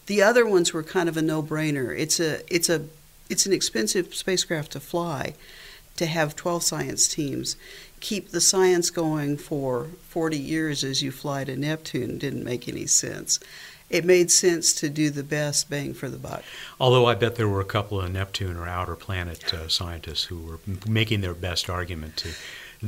the 0.05 0.21
other 0.21 0.45
ones 0.45 0.73
were 0.73 0.83
kind 0.83 1.07
of 1.07 1.15
a 1.15 1.21
no-brainer. 1.21 1.97
It's 1.97 2.19
a 2.19 2.41
it's 2.53 2.69
a 2.69 2.85
it's 3.29 3.45
an 3.45 3.53
expensive 3.53 4.13
spacecraft 4.13 4.73
to 4.73 4.79
fly 4.79 5.33
to 5.95 6.05
have 6.05 6.35
12 6.35 6.63
science 6.63 7.07
teams. 7.07 7.55
Keep 8.01 8.29
the 8.29 8.41
science 8.41 8.89
going 8.89 9.37
for 9.37 9.85
40 10.09 10.37
years 10.37 10.83
as 10.83 11.01
you 11.01 11.11
fly 11.11 11.45
to 11.45 11.55
Neptune 11.55 12.17
didn't 12.17 12.43
make 12.43 12.67
any 12.67 12.85
sense 12.85 13.39
it 13.93 14.03
made 14.03 14.31
sense 14.31 14.73
to 14.73 14.89
do 14.89 15.11
the 15.11 15.23
best 15.23 15.69
bang 15.69 15.93
for 15.93 16.09
the 16.09 16.17
buck. 16.17 16.43
Although 16.79 17.05
I 17.05 17.13
bet 17.13 17.35
there 17.35 17.47
were 17.47 17.61
a 17.61 17.65
couple 17.65 18.01
of 18.01 18.11
Neptune 18.11 18.57
or 18.57 18.67
outer 18.67 18.95
planet 18.95 19.53
uh, 19.53 19.67
scientists 19.67 20.23
who 20.23 20.39
were 20.39 20.59
making 20.87 21.21
their 21.21 21.35
best 21.35 21.69
argument 21.69 22.17
to 22.17 22.29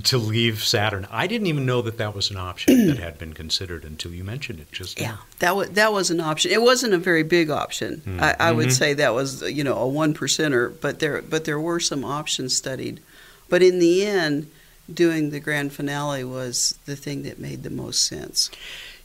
to 0.03 0.17
leave 0.17 0.61
Saturn. 0.61 1.07
I 1.09 1.25
didn't 1.25 1.47
even 1.47 1.65
know 1.65 1.81
that 1.83 1.97
that 1.99 2.13
was 2.13 2.29
an 2.29 2.35
option 2.35 2.87
that 2.87 2.97
had 2.97 3.17
been 3.17 3.33
considered 3.33 3.85
until 3.85 4.11
you 4.11 4.25
mentioned 4.25 4.59
it 4.59 4.71
just 4.71 4.99
Yeah, 4.99 5.17
that 5.39 5.55
was 5.55 5.69
that 5.69 5.93
was 5.93 6.09
an 6.09 6.19
option. 6.19 6.51
It 6.51 6.61
wasn't 6.61 6.93
a 6.93 6.97
very 6.97 7.23
big 7.23 7.49
option. 7.49 7.97
Mm-hmm. 7.97 8.23
I, 8.23 8.35
I, 8.39 8.51
would 8.51 8.67
mm-hmm. 8.67 8.71
say 8.71 8.93
that 8.95 9.13
was 9.13 9.43
you 9.43 9.63
know 9.63 9.77
a 9.77 9.87
one 9.87 10.13
percenter, 10.13 10.73
but 10.81 10.99
there 10.99 11.21
but 11.21 11.45
there 11.45 11.59
were 11.59 11.79
some 11.79 12.03
options 12.03 12.55
studied. 12.55 12.99
But 13.47 13.61
in 13.61 13.77
the 13.77 14.05
end, 14.05 14.49
doing 14.91 15.29
the 15.29 15.39
grand 15.39 15.71
finale 15.71 16.23
was 16.23 16.77
the 16.85 16.95
thing 16.95 17.23
that 17.23 17.39
made 17.39 17.63
the 17.63 17.69
most 17.69 18.05
sense. 18.05 18.49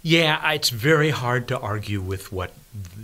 Yeah, 0.03 0.53
it's 0.53 0.71
very 0.71 1.11
hard 1.11 1.49
to 1.49 1.59
argue 1.59 2.01
with 2.01 2.33
what 2.33 2.53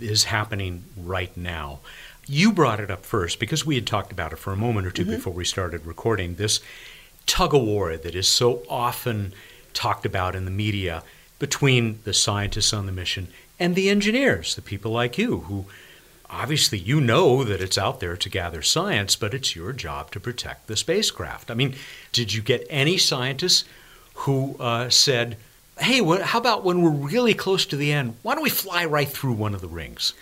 is 0.01 0.25
happening 0.25 0.85
right 0.97 1.35
now. 1.37 1.79
You 2.27 2.51
brought 2.51 2.79
it 2.79 2.91
up 2.91 3.05
first 3.05 3.39
because 3.39 3.65
we 3.65 3.75
had 3.75 3.87
talked 3.87 4.11
about 4.11 4.33
it 4.33 4.39
for 4.39 4.51
a 4.51 4.57
moment 4.57 4.87
or 4.87 4.91
2 4.91 5.03
mm-hmm. 5.03 5.11
before 5.11 5.33
we 5.33 5.45
started 5.45 5.85
recording. 5.85 6.35
This 6.35 6.59
tug 7.25 7.53
of 7.53 7.61
war 7.61 7.97
that 7.97 8.15
is 8.15 8.27
so 8.27 8.63
often 8.69 9.33
talked 9.73 10.05
about 10.05 10.35
in 10.35 10.45
the 10.45 10.51
media 10.51 11.03
between 11.39 11.99
the 12.03 12.13
scientists 12.13 12.73
on 12.73 12.87
the 12.87 12.91
mission 12.91 13.27
and 13.59 13.75
the 13.75 13.89
engineers, 13.89 14.55
the 14.55 14.61
people 14.61 14.91
like 14.91 15.17
you 15.17 15.41
who 15.41 15.65
obviously 16.29 16.77
you 16.77 16.99
know 16.99 17.43
that 17.43 17.61
it's 17.61 17.77
out 17.77 17.99
there 17.99 18.17
to 18.17 18.29
gather 18.29 18.61
science, 18.61 19.15
but 19.15 19.33
it's 19.33 19.55
your 19.55 19.71
job 19.71 20.11
to 20.11 20.19
protect 20.19 20.67
the 20.67 20.75
spacecraft. 20.75 21.49
I 21.49 21.53
mean, 21.53 21.75
did 22.11 22.33
you 22.33 22.41
get 22.41 22.65
any 22.69 22.97
scientists 22.97 23.63
who 24.15 24.55
uh, 24.59 24.89
said, 24.89 25.37
hey, 25.79 26.01
what, 26.01 26.21
how 26.21 26.39
about 26.39 26.63
when 26.63 26.81
we're 26.81 26.89
really 26.89 27.33
close 27.33 27.65
to 27.67 27.75
the 27.75 27.91
end? 27.91 28.15
Why 28.23 28.33
don't 28.33 28.43
we 28.43 28.49
fly 28.49 28.85
right 28.85 29.07
through 29.07 29.33
one 29.33 29.53
of 29.53 29.61
the 29.61 29.67
rings? 29.67 30.13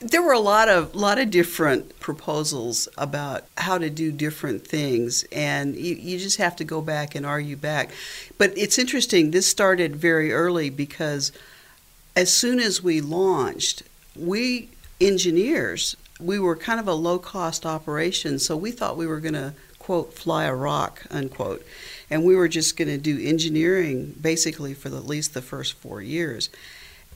There 0.00 0.22
were 0.22 0.32
a 0.32 0.38
lot 0.38 0.68
of 0.68 0.94
lot 0.94 1.18
of 1.18 1.28
different 1.30 1.98
proposals 1.98 2.88
about 2.96 3.44
how 3.56 3.78
to 3.78 3.90
do 3.90 4.12
different 4.12 4.64
things, 4.64 5.24
and 5.32 5.74
you, 5.74 5.96
you 5.96 6.18
just 6.18 6.36
have 6.36 6.54
to 6.56 6.64
go 6.64 6.80
back 6.80 7.16
and 7.16 7.26
argue 7.26 7.56
back. 7.56 7.90
But 8.38 8.56
it's 8.56 8.78
interesting. 8.78 9.32
This 9.32 9.48
started 9.48 9.96
very 9.96 10.32
early 10.32 10.70
because 10.70 11.32
as 12.14 12.32
soon 12.32 12.60
as 12.60 12.80
we 12.80 13.00
launched, 13.00 13.82
we 14.14 14.68
engineers 15.00 15.96
we 16.20 16.38
were 16.38 16.56
kind 16.56 16.80
of 16.80 16.88
a 16.88 16.94
low 16.94 17.18
cost 17.18 17.64
operation, 17.64 18.38
so 18.38 18.56
we 18.56 18.70
thought 18.70 18.96
we 18.96 19.06
were 19.06 19.20
going 19.20 19.34
to 19.34 19.54
quote 19.78 20.12
fly 20.12 20.44
a 20.44 20.54
rock 20.54 21.06
unquote 21.10 21.64
and 22.10 22.24
we 22.24 22.36
were 22.36 22.48
just 22.48 22.76
going 22.76 22.88
to 22.88 22.98
do 22.98 23.18
engineering 23.20 24.14
basically 24.20 24.74
for 24.74 24.88
the, 24.88 24.96
at 24.96 25.06
least 25.06 25.34
the 25.34 25.42
first 25.42 25.74
four 25.74 26.00
years. 26.00 26.50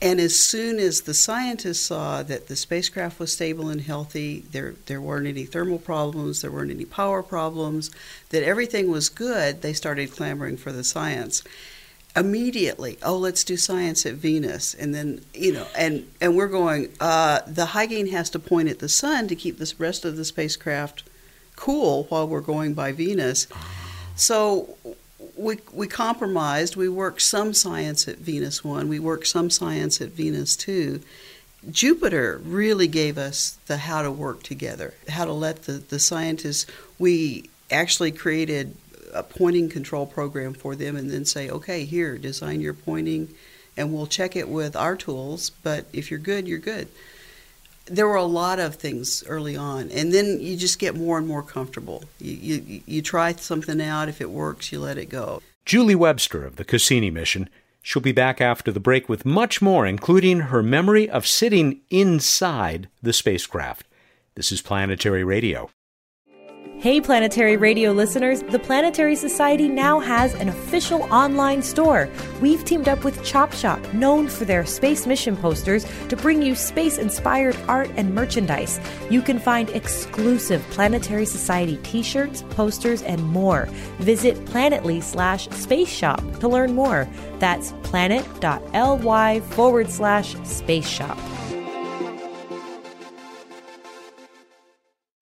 And 0.01 0.19
as 0.19 0.37
soon 0.37 0.79
as 0.79 1.01
the 1.01 1.13
scientists 1.13 1.81
saw 1.81 2.23
that 2.23 2.47
the 2.47 2.55
spacecraft 2.55 3.19
was 3.19 3.31
stable 3.31 3.69
and 3.69 3.79
healthy, 3.79 4.43
there, 4.51 4.75
there 4.87 4.99
weren't 4.99 5.27
any 5.27 5.45
thermal 5.45 5.79
problems, 5.79 6.41
there 6.41 6.51
weren't 6.51 6.71
any 6.71 6.83
power 6.83 7.23
problems, 7.23 7.89
that 8.29 8.43
everything 8.43 8.91
was 8.91 9.07
good, 9.07 9.61
they 9.61 9.71
started 9.71 10.11
clamoring 10.11 10.57
for 10.57 10.73
the 10.73 10.83
science. 10.83 11.41
Immediately, 12.15 12.97
oh, 13.01 13.17
let's 13.17 13.43
do 13.43 13.55
science 13.55 14.05
at 14.05 14.15
Venus. 14.15 14.73
And 14.73 14.93
then, 14.93 15.21
you 15.33 15.53
know, 15.53 15.67
and, 15.75 16.07
and 16.19 16.35
we're 16.35 16.47
going, 16.47 16.91
uh, 16.99 17.39
the 17.47 17.65
gain 17.87 18.07
has 18.07 18.29
to 18.31 18.39
point 18.39 18.69
at 18.69 18.79
the 18.79 18.89
sun 18.89 19.27
to 19.29 19.35
keep 19.35 19.57
the 19.57 19.73
rest 19.79 20.05
of 20.05 20.17
the 20.17 20.25
spacecraft 20.25 21.03
cool 21.55 22.03
while 22.09 22.27
we're 22.27 22.41
going 22.41 22.73
by 22.73 22.91
Venus. 22.91 23.47
So 24.15 24.77
we, 25.35 25.57
we 25.71 25.87
compromised. 25.87 26.75
We 26.75 26.89
worked 26.89 27.21
some 27.21 27.53
science 27.53 28.07
at 28.07 28.17
Venus 28.17 28.63
1, 28.63 28.87
we 28.87 28.99
worked 28.99 29.27
some 29.27 29.49
science 29.49 30.01
at 30.01 30.09
Venus 30.09 30.55
2. 30.55 31.01
Jupiter 31.71 32.41
really 32.43 32.87
gave 32.87 33.17
us 33.17 33.57
the 33.67 33.77
how 33.77 34.01
to 34.01 34.11
work 34.11 34.43
together, 34.43 34.93
how 35.07 35.23
to 35.23 35.31
let 35.31 35.63
the, 35.63 35.73
the 35.73 35.99
scientists, 35.99 36.69
we 36.99 37.49
actually 37.71 38.11
created 38.11 38.75
a 39.13 39.23
pointing 39.23 39.69
control 39.69 40.05
program 40.05 40.53
for 40.53 40.75
them 40.75 40.97
and 40.97 41.09
then 41.09 41.23
say, 41.23 41.49
okay, 41.49 41.85
here, 41.85 42.17
design 42.17 42.59
your 42.59 42.73
pointing, 42.73 43.29
and 43.77 43.93
we'll 43.93 44.07
check 44.07 44.35
it 44.35 44.49
with 44.49 44.75
our 44.75 44.97
tools, 44.97 45.51
but 45.51 45.85
if 45.93 46.11
you're 46.11 46.19
good, 46.19 46.47
you're 46.47 46.59
good 46.59 46.89
there 47.95 48.07
were 48.07 48.15
a 48.15 48.23
lot 48.23 48.59
of 48.59 48.75
things 48.75 49.23
early 49.27 49.55
on, 49.55 49.91
and 49.91 50.11
then 50.11 50.39
you 50.39 50.57
just 50.57 50.79
get 50.79 50.95
more 50.95 51.17
and 51.17 51.27
more 51.27 51.43
comfortable. 51.43 52.03
You, 52.19 52.61
you, 52.65 52.81
you 52.85 53.01
try 53.01 53.33
something 53.33 53.79
out. 53.81 54.09
If 54.09 54.21
it 54.21 54.29
works, 54.29 54.71
you 54.71 54.79
let 54.79 54.97
it 54.97 55.09
go. 55.09 55.41
Julie 55.65 55.95
Webster 55.95 56.45
of 56.45 56.57
the 56.57 56.65
Cassini 56.65 57.11
mission. 57.11 57.49
She'll 57.81 58.01
be 58.01 58.13
back 58.13 58.39
after 58.39 58.71
the 58.71 58.79
break 58.79 59.09
with 59.09 59.25
much 59.25 59.61
more, 59.61 59.85
including 59.85 60.39
her 60.39 60.63
memory 60.63 61.09
of 61.09 61.27
sitting 61.27 61.81
inside 61.89 62.87
the 63.01 63.13
spacecraft. 63.13 63.85
This 64.35 64.51
is 64.51 64.61
Planetary 64.61 65.23
Radio. 65.23 65.69
Hey, 66.83 66.99
Planetary 66.99 67.55
Radio 67.55 67.93
listeners, 67.93 68.43
the 68.43 68.59
Planetary 68.59 69.15
Society 69.15 69.69
now 69.69 70.01
has 70.01 70.33
an 70.33 70.49
official 70.49 71.03
online 71.03 71.61
store. 71.61 72.09
We've 72.41 72.65
teamed 72.65 72.89
up 72.89 73.05
with 73.05 73.23
Chop 73.23 73.53
Shop, 73.53 73.79
known 73.93 74.27
for 74.27 74.43
their 74.43 74.65
space 74.65 75.07
mission 75.07 75.37
posters, 75.37 75.85
to 76.09 76.17
bring 76.17 76.41
you 76.41 76.55
space 76.55 76.97
inspired 76.97 77.55
art 77.69 77.89
and 77.95 78.13
merchandise. 78.13 78.81
You 79.09 79.21
can 79.21 79.39
find 79.39 79.69
exclusive 79.69 80.61
Planetary 80.71 81.25
Society 81.25 81.77
t 81.83 82.03
shirts, 82.03 82.41
posters, 82.49 83.01
and 83.03 83.23
more. 83.23 83.69
Visit 83.99 84.35
planetly 84.43 85.01
slash 85.01 85.47
space 85.51 85.87
shop 85.87 86.21
to 86.41 86.49
learn 86.49 86.75
more. 86.75 87.07
That's 87.39 87.71
planet.ly 87.83 89.39
forward 89.39 89.89
slash 89.89 90.35
space 90.43 90.89
shop. 90.89 91.17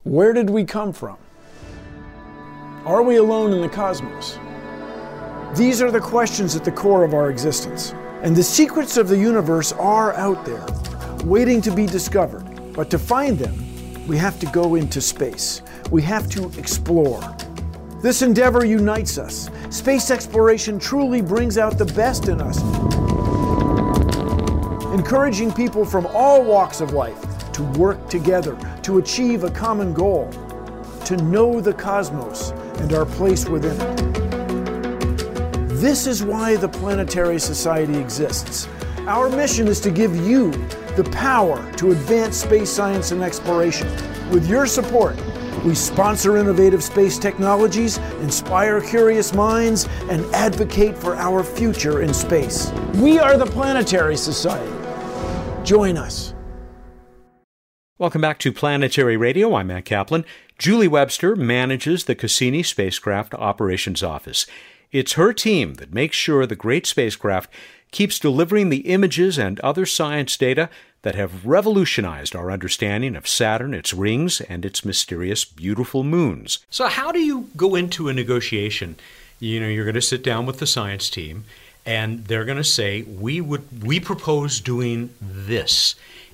Where 0.01 0.33
did 0.33 0.49
we 0.49 0.65
come 0.65 0.91
from? 0.91 1.19
Are 2.83 3.03
we 3.03 3.17
alone 3.17 3.53
in 3.53 3.61
the 3.61 3.69
cosmos? 3.69 4.39
These 5.55 5.83
are 5.83 5.91
the 5.91 5.99
questions 5.99 6.55
at 6.55 6.65
the 6.65 6.71
core 6.71 7.03
of 7.03 7.13
our 7.13 7.29
existence. 7.29 7.93
And 8.23 8.35
the 8.35 8.41
secrets 8.41 8.97
of 8.97 9.07
the 9.07 9.17
universe 9.17 9.71
are 9.73 10.13
out 10.15 10.43
there, 10.45 10.65
waiting 11.23 11.61
to 11.61 11.75
be 11.75 11.85
discovered. 11.85 12.73
But 12.73 12.89
to 12.89 12.97
find 12.97 13.37
them, 13.37 14.07
we 14.07 14.17
have 14.17 14.39
to 14.39 14.47
go 14.47 14.73
into 14.73 14.99
space. 14.99 15.61
We 15.91 16.01
have 16.01 16.27
to 16.31 16.51
explore. 16.57 17.21
This 18.01 18.23
endeavor 18.23 18.65
unites 18.65 19.19
us. 19.19 19.51
Space 19.69 20.09
exploration 20.09 20.79
truly 20.79 21.21
brings 21.21 21.59
out 21.59 21.77
the 21.77 21.85
best 21.85 22.29
in 22.29 22.41
us, 22.41 22.63
encouraging 24.91 25.53
people 25.53 25.85
from 25.85 26.07
all 26.07 26.43
walks 26.43 26.81
of 26.81 26.93
life 26.93 27.51
to 27.51 27.61
work 27.77 28.09
together 28.09 28.57
to 28.81 28.97
achieve 28.97 29.43
a 29.43 29.51
common 29.51 29.93
goal, 29.93 30.31
to 31.05 31.15
know 31.17 31.61
the 31.61 31.73
cosmos 31.73 32.53
and 32.79 32.93
our 32.93 33.05
place 33.05 33.47
within 33.47 33.79
it. 33.79 34.11
This 35.81 36.05
is 36.05 36.23
why 36.23 36.55
the 36.57 36.69
Planetary 36.69 37.39
Society 37.39 37.97
exists. 37.97 38.67
Our 39.07 39.29
mission 39.29 39.67
is 39.67 39.79
to 39.81 39.89
give 39.89 40.15
you 40.15 40.51
the 40.95 41.09
power 41.11 41.71
to 41.73 41.91
advance 41.91 42.37
space 42.37 42.69
science 42.69 43.11
and 43.11 43.23
exploration. 43.23 43.87
With 44.29 44.47
your 44.47 44.67
support, 44.67 45.15
we 45.65 45.75
sponsor 45.75 46.37
innovative 46.37 46.83
space 46.83 47.17
technologies, 47.17 47.97
inspire 48.21 48.81
curious 48.81 49.33
minds, 49.33 49.87
and 50.09 50.23
advocate 50.33 50.97
for 50.97 51.15
our 51.15 51.43
future 51.43 52.01
in 52.01 52.13
space. 52.13 52.71
We 52.95 53.19
are 53.19 53.37
the 53.37 53.45
Planetary 53.45 54.17
Society. 54.17 54.71
Join 55.63 55.97
us. 55.97 56.33
Welcome 58.01 58.21
back 58.21 58.39
to 58.39 58.51
Planetary 58.51 59.15
Radio. 59.15 59.53
I'm 59.53 59.67
Matt 59.67 59.85
Kaplan. 59.85 60.25
Julie 60.57 60.87
Webster 60.87 61.35
manages 61.35 62.05
the 62.05 62.15
Cassini 62.15 62.63
Spacecraft 62.63 63.35
Operations 63.35 64.01
Office. 64.01 64.47
It's 64.91 65.13
her 65.13 65.33
team 65.33 65.75
that 65.75 65.93
makes 65.93 66.17
sure 66.17 66.47
the 66.47 66.55
great 66.55 66.87
spacecraft 66.87 67.53
keeps 67.91 68.17
delivering 68.17 68.69
the 68.69 68.89
images 68.91 69.37
and 69.37 69.59
other 69.59 69.85
science 69.85 70.35
data 70.35 70.67
that 71.03 71.13
have 71.13 71.45
revolutionized 71.45 72.35
our 72.35 72.49
understanding 72.49 73.15
of 73.15 73.27
Saturn, 73.27 73.75
its 73.75 73.93
rings, 73.93 74.41
and 74.41 74.65
its 74.65 74.83
mysterious, 74.83 75.45
beautiful 75.45 76.03
moons. 76.03 76.65
So, 76.71 76.87
how 76.87 77.11
do 77.11 77.19
you 77.19 77.49
go 77.55 77.75
into 77.75 78.09
a 78.09 78.13
negotiation? 78.13 78.95
You 79.39 79.59
know, 79.59 79.67
you're 79.67 79.85
going 79.85 79.93
to 79.93 80.01
sit 80.01 80.23
down 80.23 80.47
with 80.47 80.57
the 80.57 80.65
science 80.65 81.07
team, 81.07 81.43
and 81.85 82.25
they're 82.25 82.45
going 82.45 82.57
to 82.57 82.63
say, 82.63 83.03
"We 83.03 83.41
would, 83.41 83.83
we 83.83 83.99
propose 83.99 84.59
doing 84.59 85.13
this," 85.21 85.93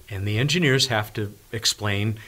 and 0.10 0.28
the 0.28 0.38
engineers 0.38 0.88
have 0.88 1.14
to 1.14 1.34
explain, 1.52 2.20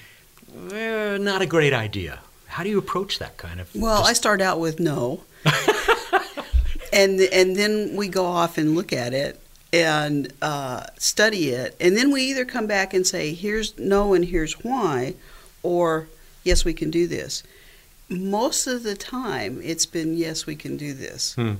eh, 0.72 1.18
"Not 1.18 1.42
a 1.42 1.46
great 1.46 1.74
idea." 1.74 2.20
How 2.48 2.63
do 2.63 2.70
you 2.70 2.80
approach 2.80 3.20
that 3.20 3.38
kind 3.38 3.60
of? 3.60 3.70
Well, 3.76 4.04
I 4.04 4.13
start 4.13 4.42
out 4.42 4.60
with 4.60 4.80
no. 4.80 5.24
and 6.94 7.20
and 7.22 7.56
then 7.56 7.96
we 7.96 8.08
go 8.08 8.26
off 8.26 8.58
and 8.58 8.76
look 8.76 8.92
at 8.92 9.13
it 9.13 9.39
and 9.72 10.34
uh, 10.42 10.86
study 10.98 11.50
it, 11.50 11.76
and 11.80 11.96
then 11.96 12.12
we 12.12 12.24
either 12.24 12.46
come 12.46 12.68
back 12.68 12.94
and 12.94 13.06
say, 13.06 13.34
"Here's 13.34 13.78
no, 13.78 14.13
and 14.13 14.26
here's 14.26 14.54
why," 14.63 15.15
or 15.63 16.08
"Yes, 16.44 16.65
we 16.65 16.74
can 16.74 16.89
do 16.89 17.08
this." 17.08 17.44
Most 18.10 18.65
of 18.65 18.82
the 18.82 18.96
time, 18.96 19.62
it's 19.63 19.86
been 19.86 20.18
"Yes, 20.18 20.46
we 20.46 20.56
can 20.56 20.78
do 20.78 20.94
this." 20.94 21.36
Hmm. 21.36 21.56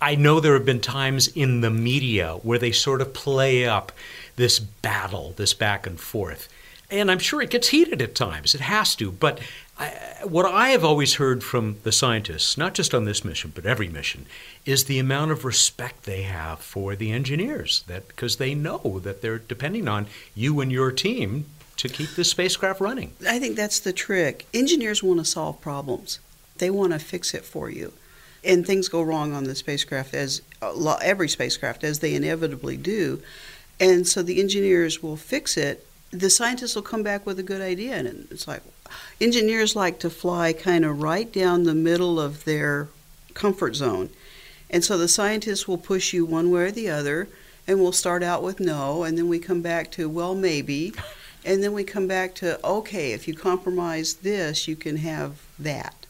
I 0.00 0.16
know 0.16 0.40
there 0.40 0.54
have 0.54 0.66
been 0.66 0.80
times 0.80 1.28
in 1.28 1.60
the 1.60 1.70
media 1.70 2.34
where 2.42 2.58
they 2.58 2.72
sort 2.72 3.00
of 3.00 3.14
play 3.14 3.66
up 3.66 3.92
this 4.36 4.58
battle, 4.58 5.34
this 5.36 5.54
back 5.54 5.86
and 5.86 5.98
forth. 5.98 6.48
And 6.90 7.10
I'm 7.10 7.18
sure 7.18 7.40
it 7.40 7.50
gets 7.50 7.68
heated 7.68 8.02
at 8.02 8.14
times. 8.14 8.54
It 8.54 8.60
has 8.60 8.94
to. 8.96 9.10
But 9.10 9.40
I, 9.78 9.88
what 10.24 10.44
I 10.44 10.68
have 10.68 10.84
always 10.84 11.14
heard 11.14 11.42
from 11.42 11.78
the 11.84 11.92
scientists, 11.92 12.58
not 12.58 12.74
just 12.74 12.94
on 12.94 13.04
this 13.04 13.24
mission, 13.24 13.50
but 13.54 13.64
every 13.64 13.88
mission, 13.88 14.26
is 14.66 14.84
the 14.84 14.98
amount 14.98 15.30
of 15.30 15.44
respect 15.44 16.04
they 16.04 16.22
have 16.22 16.58
for 16.58 16.94
the 16.94 17.10
engineers. 17.10 17.82
That 17.86 18.08
because 18.08 18.36
they 18.36 18.54
know 18.54 19.00
that 19.02 19.22
they're 19.22 19.38
depending 19.38 19.88
on 19.88 20.06
you 20.34 20.60
and 20.60 20.70
your 20.70 20.92
team 20.92 21.46
to 21.78 21.88
keep 21.88 22.10
the 22.10 22.24
spacecraft 22.24 22.80
running. 22.80 23.12
I 23.26 23.38
think 23.38 23.56
that's 23.56 23.80
the 23.80 23.92
trick. 23.92 24.46
Engineers 24.52 25.02
want 25.02 25.18
to 25.18 25.24
solve 25.24 25.60
problems. 25.60 26.20
They 26.58 26.70
want 26.70 26.92
to 26.92 26.98
fix 26.98 27.34
it 27.34 27.44
for 27.44 27.70
you. 27.70 27.94
And 28.44 28.66
things 28.66 28.88
go 28.88 29.02
wrong 29.02 29.32
on 29.32 29.44
the 29.44 29.54
spacecraft 29.54 30.14
as 30.14 30.42
uh, 30.60 30.98
every 31.02 31.28
spacecraft 31.28 31.84
as 31.84 32.00
they 32.00 32.14
inevitably 32.14 32.76
do. 32.76 33.22
And 33.80 34.06
so 34.06 34.22
the 34.22 34.40
engineers 34.40 35.02
will 35.02 35.16
fix 35.16 35.56
it. 35.56 35.86
The 36.10 36.30
scientists 36.30 36.74
will 36.74 36.82
come 36.82 37.02
back 37.02 37.26
with 37.26 37.38
a 37.38 37.42
good 37.42 37.60
idea 37.60 37.96
and 37.96 38.28
it's 38.30 38.46
like 38.46 38.62
engineers 39.20 39.74
like 39.74 39.98
to 40.00 40.10
fly 40.10 40.52
kind 40.52 40.84
of 40.84 41.00
right 41.00 41.32
down 41.32 41.64
the 41.64 41.74
middle 41.74 42.20
of 42.20 42.44
their 42.44 42.88
comfort 43.34 43.74
zone. 43.74 44.10
And 44.70 44.84
so 44.84 44.96
the 44.96 45.08
scientists 45.08 45.68
will 45.68 45.78
push 45.78 46.12
you 46.12 46.24
one 46.24 46.50
way 46.50 46.62
or 46.62 46.70
the 46.70 46.88
other, 46.88 47.28
and 47.66 47.78
we'll 47.78 47.92
start 47.92 48.22
out 48.22 48.42
with 48.42 48.58
no, 48.58 49.04
and 49.04 49.18
then 49.18 49.28
we 49.28 49.38
come 49.38 49.60
back 49.60 49.90
to, 49.92 50.08
well, 50.08 50.34
maybe. 50.34 50.94
And 51.44 51.62
then 51.62 51.72
we 51.72 51.84
come 51.84 52.06
back 52.06 52.34
to, 52.36 52.64
okay, 52.64 53.12
if 53.12 53.28
you 53.28 53.34
compromise 53.34 54.14
this, 54.14 54.66
you 54.66 54.76
can 54.76 54.96
have 54.98 55.42
that. 55.58 56.06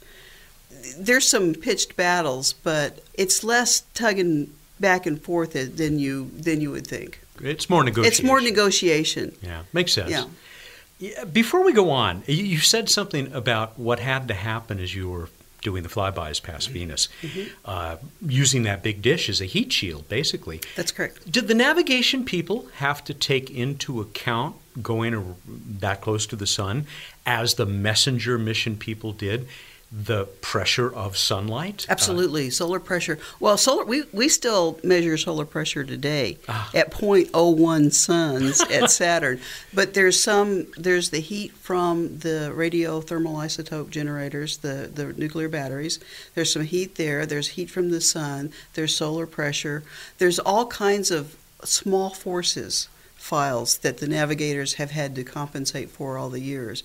There's 0.97 1.27
some 1.27 1.55
pitched 1.55 1.97
battles, 1.97 2.53
but 2.53 3.03
it's 3.15 3.43
less 3.43 3.83
tugging 3.95 4.53
back 4.79 5.07
and 5.07 5.21
forth 5.21 5.53
than 5.53 5.99
you 5.99 6.31
than 6.37 6.61
you 6.61 6.71
would 6.71 6.87
think. 6.87 7.21
It's 7.41 7.71
more 7.71 7.83
negotiation. 7.85 8.13
It's 8.13 8.23
more 8.23 8.41
negotiation. 8.41 9.37
Yeah, 9.43 9.63
makes 9.73 9.93
sense. 9.93 10.11
Yeah. 10.11 11.25
Before 11.25 11.65
we 11.65 11.73
go 11.73 11.91
on, 11.91 12.23
you 12.27 12.59
said 12.59 12.89
something 12.89 13.33
about 13.33 13.79
what 13.79 13.99
had 13.99 14.29
to 14.29 14.35
happen 14.35 14.79
as 14.79 14.95
you 14.95 15.11
were 15.11 15.29
doing 15.61 15.83
the 15.83 15.89
flybys 15.89 16.43
past 16.43 16.67
mm-hmm. 16.67 16.75
Venus, 16.75 17.09
mm-hmm. 17.23 17.49
uh, 17.65 17.97
using 18.21 18.65
that 18.65 18.83
big 18.83 19.01
dish 19.01 19.29
as 19.29 19.41
a 19.41 19.45
heat 19.47 19.73
shield, 19.73 20.09
basically. 20.09 20.61
That's 20.77 20.93
correct. 20.93 21.31
Did 21.31 21.49
the 21.49 21.55
navigation 21.55 22.25
people 22.25 22.69
have 22.77 23.03
to 23.05 23.15
take 23.15 23.51
into 23.51 24.01
account 24.01 24.57
going 24.83 25.37
that 25.81 26.01
close 26.01 26.27
to 26.27 26.37
the 26.37 26.47
sun, 26.47 26.87
as 27.25 27.55
the 27.55 27.67
messenger 27.67 28.39
mission 28.39 28.77
people 28.77 29.13
did? 29.13 29.49
The 29.93 30.25
pressure 30.41 30.93
of 30.93 31.19
sunlight? 31.19 31.85
Absolutely, 31.89 32.49
uh, 32.49 32.51
solar 32.51 32.81
pressure. 32.81 33.19
Well, 33.39 33.59
solar 33.59 33.85
we, 33.85 34.05
we 34.13 34.29
still 34.31 34.81
measure 34.83 35.19
solar 35.19 35.45
pressure 35.45 35.85
today 35.85 36.39
uh, 36.49 36.71
at 36.75 36.91
0.01 36.91 37.93
suns 37.93 38.61
at 38.71 38.91
Saturn, 38.91 39.41
but 39.75 39.93
there's 39.93 40.19
some 40.19 40.67
there's 40.79 41.11
the 41.11 41.21
heat 41.21 41.53
from 41.53 42.19
the 42.19 42.53
radiothermal 42.57 43.35
isotope 43.35 43.91
generators, 43.91 44.59
the 44.59 44.91
the 44.93 45.13
nuclear 45.13 45.51
batteries. 45.51 46.01
There's 46.35 46.53
some 46.53 46.65
heat 46.65 46.95
there. 46.95 47.27
There's 47.27 47.49
heat 47.49 47.71
from 47.71 47.91
the 47.91 48.01
sun. 48.01 48.51
There's 48.73 48.97
solar 48.97 49.27
pressure. 49.27 49.83
There's 50.17 50.39
all 50.39 50.67
kinds 50.67 51.11
of 51.11 51.37
small 51.65 52.11
forces 52.11 52.89
files 53.15 53.79
that 53.79 53.99
the 53.99 54.09
navigators 54.09 54.75
have 54.75 54.91
had 54.91 55.15
to 55.15 55.23
compensate 55.23 55.91
for 55.91 56.19
all 56.19 56.31
the 56.31 56.41
years. 56.41 56.83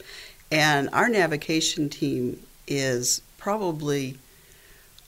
And 0.52 0.88
our 0.94 1.10
navigation 1.10 1.90
team 1.90 2.46
is 2.68 3.22
probably 3.38 4.18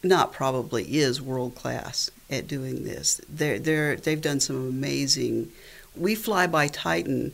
not 0.02 0.32
probably 0.32 0.98
is 0.98 1.22
world 1.22 1.56
class 1.56 2.10
at 2.30 2.48
doing 2.48 2.84
this. 2.86 3.20
They're, 3.28 3.60
they're, 3.60 3.96
they've 3.98 4.22
done 4.22 4.40
some 4.40 4.56
amazing. 4.56 5.52
We 5.96 6.16
fly 6.16 6.48
by 6.48 6.68
Titan 6.68 7.34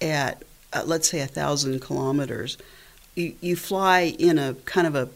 at 0.00 0.42
uh, 0.72 0.82
let's 0.84 1.08
say 1.08 1.20
a 1.20 1.26
thousand 1.26 1.80
kilometers. 1.80 2.58
You, 3.14 3.34
you 3.40 3.56
fly 3.56 4.14
in 4.18 4.38
a 4.38 4.54
kind 4.66 4.86
of 4.86 4.94
a, 4.94 5.08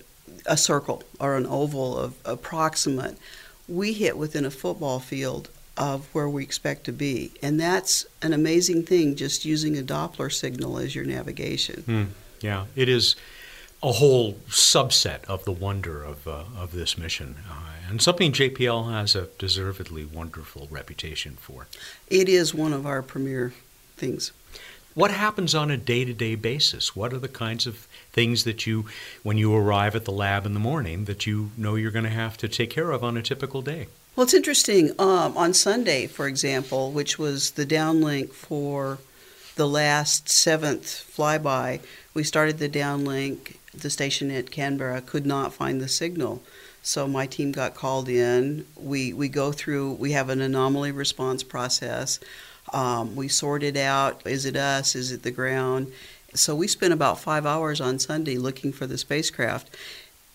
a 0.47 0.57
circle 0.57 1.03
or 1.19 1.37
an 1.37 1.47
oval 1.47 1.99
of 1.99 2.15
approximate. 2.25 3.19
We 3.69 3.93
hit 3.93 4.17
within 4.17 4.45
a 4.45 4.51
football 4.51 4.99
field 4.99 5.51
of 5.77 6.07
where 6.15 6.29
we 6.29 6.43
expect 6.43 6.85
to 6.85 6.93
be, 6.93 7.33
and 7.43 7.61
that's 7.61 8.05
an 8.23 8.33
amazing 8.33 8.85
thing. 8.85 9.17
Just 9.17 9.45
using 9.45 9.79
a 9.79 9.83
Doppler 9.83 10.33
signal 10.33 10.79
as 10.79 10.95
your 10.95 11.05
navigation. 11.05 11.85
Mm, 11.87 12.07
yeah, 12.41 12.67
it 12.75 12.89
is 12.89 13.17
a 13.83 13.93
whole 13.93 14.35
subset 14.49 15.25
of 15.25 15.45
the 15.45 15.53
wonder 15.53 16.05
of, 16.05 16.29
uh, 16.29 16.45
of 16.57 16.73
this 16.73 16.99
mission, 16.99 17.37
uh, 17.51 17.89
and 17.89 18.03
something 18.03 18.31
JPL 18.31 18.93
has 18.93 19.15
a 19.15 19.29
deservedly 19.39 20.05
wonderful 20.05 20.69
reputation 20.71 21.37
for. 21.41 21.67
It 22.09 22.29
is 22.29 22.55
one 22.55 22.73
of 22.73 22.87
our 22.87 23.03
premier 23.03 23.55
things. 23.97 24.33
What 24.95 25.13
happens 25.13 25.55
on 25.55 25.71
a 25.71 25.77
day 25.77 26.05
to 26.05 26.13
day 26.13 26.35
basis? 26.35 26.95
What 26.95 27.13
are 27.15 27.19
the 27.19 27.29
kinds 27.29 27.67
of 27.67 27.87
things 28.13 28.45
that 28.45 28.67
you, 28.67 28.87
when 29.23 29.39
you 29.39 29.55
arrive 29.55 29.95
at 29.95 30.05
the 30.05 30.13
lab 30.13 30.45
in 30.45 30.53
the 30.53 30.61
morning, 30.61 31.05
that 31.05 31.27
you 31.27 31.53
know 31.57 31.77
you're 31.77 31.93
going 31.93 32.05
to 32.05 32.11
have 32.11 32.37
to 32.39 32.49
take 32.49 32.71
care 32.71 32.91
of 32.91 33.03
on 33.05 33.17
a 33.17 33.23
typical 33.23 33.63
day? 33.63 33.87
Well, 34.15 34.25
it's 34.25 34.35
interesting. 34.35 34.91
Um, 34.99 35.37
on 35.37 35.55
Sunday, 35.55 36.07
for 36.07 36.27
example, 36.27 36.91
which 36.91 37.19
was 37.19 37.53
the 37.53 37.65
downlink 37.65 38.33
for 38.33 38.99
the 39.55 39.69
last 39.69 40.29
seventh 40.29 40.85
flyby, 40.85 41.81
we 42.13 42.25
started 42.25 42.59
the 42.59 42.69
downlink 42.69 43.57
the 43.75 43.91
station 43.91 44.31
at 44.31 44.51
Canberra 44.51 45.01
could 45.01 45.27
not 45.27 45.55
find 45.55 45.81
the 45.81 45.89
signal. 45.89 46.43
So 46.83 47.07
my 47.07 47.27
team 47.27 47.53
got 47.53 47.75
called 47.75 48.09
in. 48.09 48.67
We 48.77 49.13
we 49.13 49.29
go 49.29 49.53
through. 49.53 49.93
We 49.93 50.13
have 50.13 50.29
an 50.29 50.41
anomaly 50.41 50.93
response 50.93 51.43
process. 51.43 52.19
Um, 52.73 53.17
we 53.17 53.29
sort 53.29 53.63
it 53.63 53.77
out. 53.77 54.23
Is 54.27 54.45
it 54.47 54.57
us? 54.57 54.95
Is 54.95 55.13
it 55.13 55.23
the 55.23 55.31
ground? 55.31 55.93
So 56.35 56.55
we 56.55 56.69
spent 56.69 56.93
about 56.93 57.21
five 57.21 57.45
hours 57.45 57.81
on 57.81 57.99
Sunday 57.99 58.39
looking 58.39 58.73
for 58.73 58.87
the 58.87 58.99
spacecraft. 58.99 59.77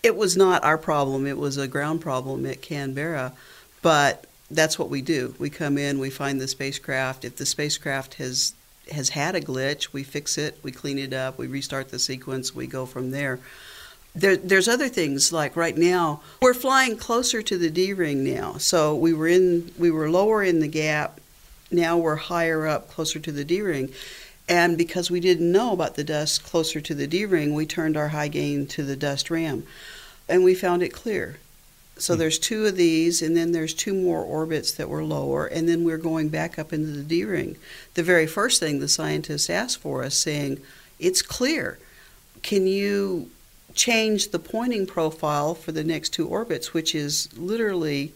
It 0.02 0.14
was 0.14 0.36
not 0.36 0.62
our 0.62 0.78
problem. 0.78 1.26
It 1.26 1.38
was 1.38 1.56
a 1.56 1.66
ground 1.66 2.00
problem 2.00 2.46
at 2.46 2.62
Canberra, 2.62 3.32
but 3.82 4.26
that's 4.50 4.78
what 4.78 4.90
we 4.90 5.02
do. 5.02 5.34
We 5.38 5.50
come 5.50 5.78
in, 5.78 5.98
we 5.98 6.10
find 6.10 6.40
the 6.40 6.48
spacecraft. 6.48 7.24
If 7.24 7.36
the 7.36 7.46
spacecraft 7.46 8.14
has 8.14 8.52
has 8.90 9.10
had 9.10 9.34
a 9.34 9.40
glitch, 9.40 9.92
we 9.92 10.02
fix 10.02 10.38
it, 10.38 10.58
we 10.62 10.72
clean 10.72 10.98
it 10.98 11.12
up, 11.12 11.38
we 11.38 11.46
restart 11.46 11.88
the 11.88 11.98
sequence, 11.98 12.54
we 12.54 12.66
go 12.66 12.86
from 12.86 13.10
there. 13.10 13.40
There, 14.14 14.36
there's 14.36 14.68
other 14.68 14.88
things 14.88 15.32
like 15.32 15.56
right 15.56 15.76
now 15.76 16.22
we're 16.40 16.54
flying 16.54 16.96
closer 16.96 17.42
to 17.42 17.58
the 17.58 17.68
D 17.68 17.92
ring 17.92 18.24
now. 18.24 18.54
So 18.54 18.94
we 18.94 19.12
were 19.12 19.28
in 19.28 19.72
we 19.78 19.90
were 19.90 20.10
lower 20.10 20.42
in 20.42 20.60
the 20.60 20.68
gap. 20.68 21.20
Now 21.70 21.98
we're 21.98 22.16
higher 22.16 22.66
up, 22.66 22.88
closer 22.88 23.18
to 23.18 23.32
the 23.32 23.44
D 23.44 23.60
ring. 23.60 23.92
And 24.48 24.78
because 24.78 25.10
we 25.10 25.20
didn't 25.20 25.50
know 25.50 25.72
about 25.72 25.96
the 25.96 26.04
dust 26.04 26.44
closer 26.44 26.80
to 26.80 26.94
the 26.94 27.06
D 27.06 27.26
ring, 27.26 27.52
we 27.52 27.66
turned 27.66 27.96
our 27.96 28.08
high 28.08 28.28
gain 28.28 28.66
to 28.68 28.84
the 28.84 28.96
dust 28.96 29.28
ram, 29.28 29.64
and 30.28 30.44
we 30.44 30.54
found 30.54 30.82
it 30.82 30.92
clear. 30.92 31.38
So 31.98 32.14
hmm. 32.14 32.20
there's 32.20 32.38
two 32.38 32.66
of 32.66 32.76
these, 32.76 33.22
and 33.22 33.36
then 33.36 33.52
there's 33.52 33.74
two 33.74 33.94
more 33.94 34.22
orbits 34.22 34.72
that 34.72 34.88
were 34.88 35.04
lower, 35.04 35.46
and 35.46 35.68
then 35.68 35.84
we're 35.84 35.98
going 35.98 36.28
back 36.28 36.58
up 36.58 36.72
into 36.72 36.90
the 36.90 37.02
D 37.02 37.24
ring. 37.24 37.56
The 37.94 38.02
very 38.02 38.26
first 38.26 38.60
thing 38.60 38.78
the 38.78 38.88
scientists 38.88 39.50
asked 39.50 39.78
for 39.78 40.02
us, 40.04 40.14
saying, 40.16 40.60
"It's 40.98 41.22
clear. 41.22 41.78
Can 42.42 42.66
you 42.66 43.30
change 43.74 44.30
the 44.30 44.38
pointing 44.38 44.86
profile 44.86 45.54
for 45.54 45.70
the 45.70 45.84
next 45.84 46.10
two 46.10 46.26
orbits, 46.26 46.72
which 46.72 46.94
is 46.94 47.28
literally 47.36 48.12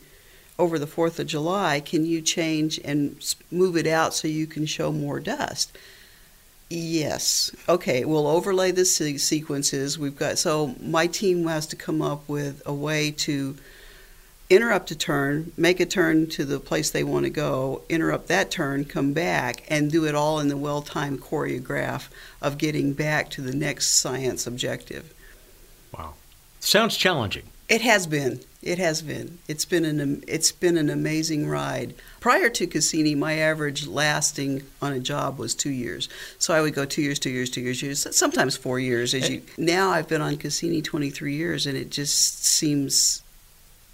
over 0.61 0.79
the 0.79 0.87
4th 0.87 1.19
of 1.19 1.27
July, 1.27 1.81
can 1.81 2.05
you 2.05 2.21
change 2.21 2.79
and 2.85 3.17
move 3.51 3.77
it 3.77 3.87
out 3.87 4.15
so 4.15 4.29
you 4.29 4.47
can 4.47 4.67
show 4.67 4.93
more 4.93 5.19
dust? 5.19 5.77
Yes. 6.71 7.51
Okay, 7.69 8.05
we'll 8.05 8.29
overlay 8.29 8.71
the 8.71 8.85
se- 8.85 9.19
sequences. 9.19 9.99
We've 9.99 10.17
got 10.17 10.39
so 10.39 10.77
my 10.81 11.09
team 11.09 11.47
has 11.49 11.67
to 11.69 11.77
come 11.77 12.01
up 12.01 12.29
with 12.29 12.63
a 12.65 12.73
way 12.73 13.11
to 13.11 13.57
interrupt 14.49 14.93
a 14.93 14.97
turn, 14.97 15.53
make 15.57 15.81
a 15.81 15.87
turn 15.87 16.29
to 16.29 16.45
the 16.45 16.61
place 16.61 16.91
they 16.91 17.03
want 17.03 17.25
to 17.25 17.31
go, 17.31 17.83
interrupt 17.89 18.29
that 18.29 18.53
turn, 18.53 18.85
come 18.85 19.13
back, 19.13 19.65
and 19.69 19.91
do 19.91 20.05
it 20.07 20.15
all 20.15 20.39
in 20.39 20.49
the 20.49 20.57
well 20.57 20.81
timed 20.81 21.21
choreograph 21.21 22.09
of 22.41 22.57
getting 22.57 22.93
back 22.93 23.31
to 23.31 23.41
the 23.41 23.55
next 23.55 24.01
science 24.01 24.47
objective. 24.47 25.13
Wow. 25.97 26.15
Sounds 26.61 26.97
challenging. 26.97 27.45
It 27.71 27.83
has 27.83 28.09
been. 28.09 28.41
It 28.63 28.79
has 28.79 29.01
been. 29.01 29.39
It's 29.47 29.65
been 29.65 29.85
an 29.85 30.25
it's 30.27 30.51
been 30.51 30.77
an 30.77 30.91
amazing 30.91 31.49
ride. 31.49 31.95
Prior 32.19 32.51
to 32.51 32.67
Cassini, 32.67 33.15
my 33.15 33.35
average 33.35 33.87
lasting 33.87 34.65
on 34.83 34.93
a 34.93 34.99
job 34.99 35.39
was 35.39 35.55
two 35.55 35.71
years. 35.71 36.09
So 36.41 36.53
I 36.53 36.61
would 36.61 36.75
go 36.75 36.85
two 36.85 37.01
years, 37.01 37.21
two 37.21 37.31
years, 37.31 37.49
two 37.49 37.61
years, 37.61 37.81
years 37.81 38.17
sometimes 38.17 38.57
four 38.57 38.81
years. 38.81 39.15
As 39.15 39.31
eh. 39.31 39.35
you 39.35 39.43
now, 39.57 39.91
I've 39.91 40.09
been 40.09 40.21
on 40.21 40.37
Cassini 40.37 40.83
23 40.83 41.37
years, 41.37 41.65
and 41.65 41.79
it 41.79 41.91
just 41.91 42.45
seems 42.45 43.23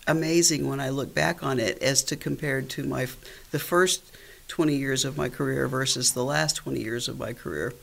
amazing 0.06 0.66
when 0.66 0.80
I 0.80 0.88
look 0.88 1.14
back 1.14 1.42
on 1.42 1.60
it 1.60 1.76
as 1.82 2.02
to 2.04 2.16
compared 2.16 2.70
to 2.70 2.84
my 2.84 3.06
the 3.50 3.58
first 3.58 4.10
20 4.48 4.74
years 4.74 5.04
of 5.04 5.18
my 5.18 5.28
career 5.28 5.68
versus 5.68 6.14
the 6.14 6.24
last 6.24 6.56
20 6.56 6.80
years 6.80 7.08
of 7.08 7.18
my 7.18 7.34
career. 7.34 7.74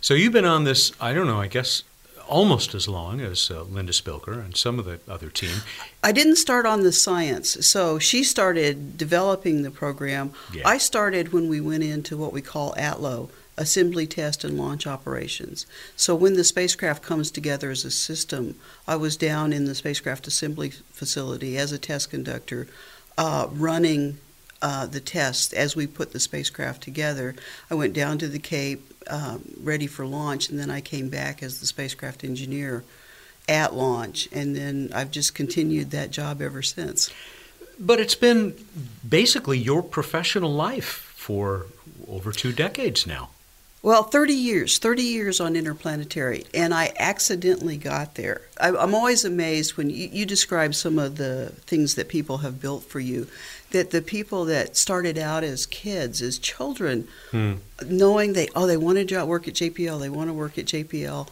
So 0.00 0.14
you've 0.14 0.32
been 0.32 0.44
on 0.44 0.64
this, 0.64 0.90
I 1.00 1.12
don't 1.12 1.28
know, 1.28 1.40
I 1.40 1.46
guess 1.46 1.84
almost 2.28 2.74
as 2.74 2.88
long 2.88 3.20
as 3.20 3.50
uh, 3.50 3.62
Linda 3.62 3.92
Spilker 3.92 4.44
and 4.44 4.56
some 4.56 4.78
of 4.78 4.84
the 4.84 5.00
other 5.08 5.30
team. 5.30 5.62
I 6.02 6.12
didn't 6.12 6.36
start 6.36 6.66
on 6.66 6.82
the 6.82 6.92
science. 6.92 7.66
So 7.66 7.98
she 7.98 8.22
started 8.22 8.96
developing 8.96 9.62
the 9.62 9.70
program. 9.70 10.32
Yeah. 10.52 10.62
I 10.64 10.78
started 10.78 11.32
when 11.32 11.48
we 11.48 11.60
went 11.60 11.82
into 11.82 12.16
what 12.16 12.32
we 12.32 12.42
call 12.42 12.74
ATLO, 12.76 13.30
assembly, 13.56 14.06
test, 14.06 14.44
and 14.44 14.56
launch 14.56 14.86
operations. 14.86 15.66
So 15.96 16.14
when 16.14 16.34
the 16.34 16.44
spacecraft 16.44 17.02
comes 17.02 17.30
together 17.30 17.70
as 17.70 17.84
a 17.84 17.90
system, 17.90 18.54
I 18.86 18.96
was 18.96 19.16
down 19.16 19.52
in 19.52 19.64
the 19.64 19.74
spacecraft 19.74 20.26
assembly 20.26 20.70
facility 20.70 21.58
as 21.58 21.72
a 21.72 21.78
test 21.78 22.10
conductor, 22.10 22.68
uh, 23.16 23.48
running 23.50 24.18
uh, 24.62 24.86
the 24.86 25.00
test 25.00 25.54
as 25.54 25.76
we 25.76 25.86
put 25.86 26.12
the 26.12 26.20
spacecraft 26.20 26.82
together. 26.82 27.34
I 27.70 27.74
went 27.74 27.94
down 27.94 28.18
to 28.18 28.28
the 28.28 28.38
Cape, 28.38 28.92
um, 29.08 29.42
ready 29.62 29.86
for 29.86 30.06
launch, 30.06 30.48
and 30.48 30.58
then 30.58 30.70
I 30.70 30.80
came 30.80 31.08
back 31.08 31.42
as 31.42 31.60
the 31.60 31.66
spacecraft 31.66 32.24
engineer 32.24 32.84
at 33.48 33.74
launch, 33.74 34.28
and 34.32 34.54
then 34.54 34.90
I've 34.94 35.10
just 35.10 35.34
continued 35.34 35.90
that 35.92 36.10
job 36.10 36.42
ever 36.42 36.62
since. 36.62 37.10
But 37.78 38.00
it's 38.00 38.14
been 38.14 38.54
basically 39.08 39.58
your 39.58 39.82
professional 39.82 40.52
life 40.52 41.12
for 41.16 41.66
over 42.08 42.32
two 42.32 42.52
decades 42.52 43.06
now. 43.06 43.30
Well, 43.80 44.02
30 44.02 44.32
years, 44.32 44.78
30 44.78 45.02
years 45.02 45.40
on 45.40 45.54
interplanetary, 45.54 46.44
and 46.52 46.74
I 46.74 46.92
accidentally 46.98 47.76
got 47.76 48.16
there. 48.16 48.42
I, 48.60 48.70
am 48.70 48.92
always 48.92 49.24
amazed 49.24 49.76
when 49.76 49.88
you, 49.88 50.08
you, 50.12 50.26
describe 50.26 50.74
some 50.74 50.98
of 50.98 51.16
the 51.16 51.52
things 51.60 51.94
that 51.94 52.08
people 52.08 52.38
have 52.38 52.60
built 52.60 52.82
for 52.82 52.98
you, 52.98 53.28
that 53.70 53.92
the 53.92 54.02
people 54.02 54.44
that 54.46 54.76
started 54.76 55.16
out 55.16 55.44
as 55.44 55.64
kids, 55.64 56.20
as 56.22 56.40
children, 56.40 57.06
hmm. 57.30 57.54
knowing 57.86 58.32
they, 58.32 58.48
oh, 58.56 58.66
they 58.66 58.76
want 58.76 59.08
to 59.08 59.24
work 59.24 59.46
at 59.46 59.54
JPL, 59.54 60.00
they 60.00 60.10
want 60.10 60.28
to 60.28 60.34
work 60.34 60.58
at 60.58 60.64
JPL. 60.64 61.28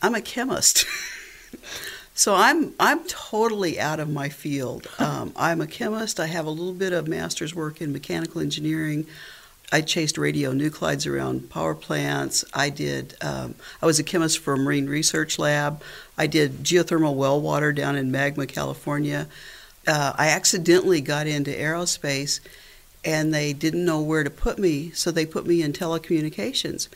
I'm 0.00 0.14
a 0.14 0.20
chemist. 0.20 0.86
so 2.14 2.36
I'm 2.36 2.72
I'm 2.78 3.04
totally 3.04 3.80
out 3.80 4.00
of 4.00 4.08
my 4.08 4.28
field. 4.28 4.86
Um, 5.00 5.32
I'm 5.34 5.60
a 5.60 5.66
chemist. 5.66 6.20
I 6.20 6.26
have 6.26 6.46
a 6.46 6.50
little 6.50 6.72
bit 6.72 6.92
of 6.92 7.08
master's 7.08 7.54
work 7.54 7.80
in 7.80 7.92
mechanical 7.92 8.40
engineering. 8.40 9.06
I 9.72 9.80
chased 9.82 10.16
radionuclides 10.16 11.10
around 11.10 11.48
power 11.48 11.74
plants. 11.74 12.44
I 12.52 12.70
did. 12.70 13.14
Um, 13.20 13.54
I 13.80 13.86
was 13.86 13.98
a 13.98 14.02
chemist 14.02 14.38
for 14.38 14.54
a 14.54 14.58
marine 14.58 14.88
research 14.88 15.38
lab. 15.38 15.82
I 16.18 16.26
did 16.26 16.64
geothermal 16.64 17.14
well 17.14 17.40
water 17.40 17.72
down 17.72 17.96
in 17.96 18.10
Magma, 18.10 18.46
California. 18.46 19.28
Uh, 19.86 20.12
I 20.16 20.28
accidentally 20.28 21.00
got 21.00 21.26
into 21.26 21.50
aerospace, 21.50 22.40
and 23.04 23.32
they 23.32 23.52
didn't 23.52 23.84
know 23.84 24.00
where 24.00 24.24
to 24.24 24.30
put 24.30 24.58
me, 24.58 24.90
so 24.90 25.10
they 25.10 25.24
put 25.24 25.46
me 25.46 25.62
in 25.62 25.72
telecommunications. 25.72 26.88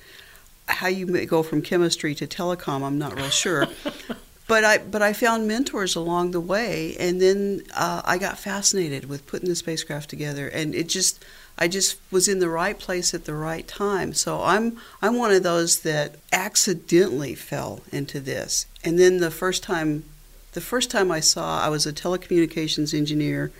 How 0.66 0.88
you 0.88 1.26
go 1.26 1.42
from 1.42 1.62
chemistry 1.62 2.14
to 2.16 2.26
telecom, 2.26 2.82
I'm 2.82 2.98
not 2.98 3.16
real 3.16 3.30
sure. 3.30 3.68
but 4.48 4.64
I 4.64 4.78
but 4.78 5.00
I 5.00 5.12
found 5.12 5.46
mentors 5.46 5.94
along 5.94 6.32
the 6.32 6.40
way, 6.40 6.96
and 6.98 7.20
then 7.20 7.62
uh, 7.74 8.02
I 8.04 8.18
got 8.18 8.38
fascinated 8.38 9.08
with 9.08 9.26
putting 9.26 9.48
the 9.48 9.56
spacecraft 9.56 10.10
together, 10.10 10.48
and 10.48 10.74
it 10.74 10.88
just 10.88 11.24
I 11.56 11.68
just 11.68 11.98
was 12.10 12.26
in 12.26 12.40
the 12.40 12.48
right 12.48 12.78
place 12.78 13.14
at 13.14 13.24
the 13.24 13.34
right 13.34 13.66
time. 13.66 14.12
So 14.12 14.42
I'm 14.42 14.78
I'm 15.00 15.16
one 15.16 15.30
of 15.30 15.42
those 15.42 15.80
that 15.80 16.16
accidentally 16.32 17.34
fell 17.34 17.80
into 17.92 18.20
this. 18.20 18.66
And 18.82 18.98
then 18.98 19.18
the 19.18 19.30
first 19.30 19.62
time 19.62 20.04
the 20.52 20.60
first 20.60 20.90
time 20.90 21.10
I 21.10 21.20
saw 21.20 21.60
I 21.60 21.68
was 21.68 21.86
a 21.86 21.92
telecommunications 21.92 22.96
engineer 22.96 23.52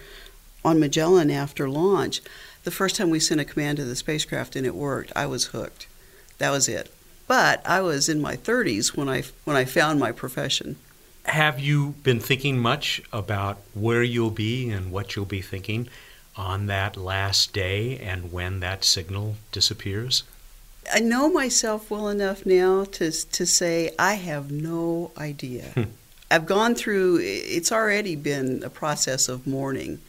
on 0.64 0.80
Magellan 0.80 1.30
after 1.30 1.68
launch. 1.68 2.20
The 2.64 2.70
first 2.70 2.96
time 2.96 3.11
we 3.11 3.20
sent 3.20 3.40
a 3.40 3.44
command 3.44 3.76
to 3.76 3.85
the 3.85 3.96
spacecraft 3.96 4.57
and 4.57 4.66
it 4.66 4.74
worked, 4.74 5.12
I 5.14 5.26
was 5.26 5.46
hooked. 5.46 5.87
That 6.38 6.50
was 6.50 6.68
it. 6.68 6.92
But 7.26 7.64
I 7.66 7.80
was 7.80 8.09
in 8.09 8.20
my 8.20 8.37
30s 8.37 8.96
when 8.96 9.09
I 9.09 9.22
when 9.44 9.57
I 9.57 9.64
found 9.64 10.00
my 10.00 10.12
profession. 10.12 10.76
Have 11.26 11.59
you 11.59 11.94
been 12.02 12.20
thinking 12.20 12.59
much 12.59 13.00
about 13.12 13.59
where 13.72 14.02
you'll 14.02 14.30
be 14.30 14.68
and 14.68 14.90
what 14.90 15.14
you'll 15.14 15.24
be 15.24 15.40
thinking 15.40 15.88
on 16.37 16.66
that 16.66 16.97
last 16.97 17.53
day 17.53 17.99
and 17.99 18.33
when 18.33 18.61
that 18.61 18.85
signal 18.85 19.37
disappears? 19.53 20.23
I 20.92 21.01
know 21.01 21.31
myself 21.31 21.90
well 21.90 22.09
enough 22.09 22.44
now 22.44 22.85
to 22.85 23.11
to 23.11 23.47
say 23.47 23.94
I 23.99 24.14
have 24.14 24.51
no 24.51 25.12
idea. 25.16 25.64
Hmm. 25.75 25.83
I've 26.31 26.47
gone 26.47 26.75
through. 26.75 27.20
It's 27.23 27.73
already 27.73 28.16
been 28.16 28.62
a 28.64 28.70
process 28.70 29.29
of 29.29 29.47
mourning, 29.47 30.01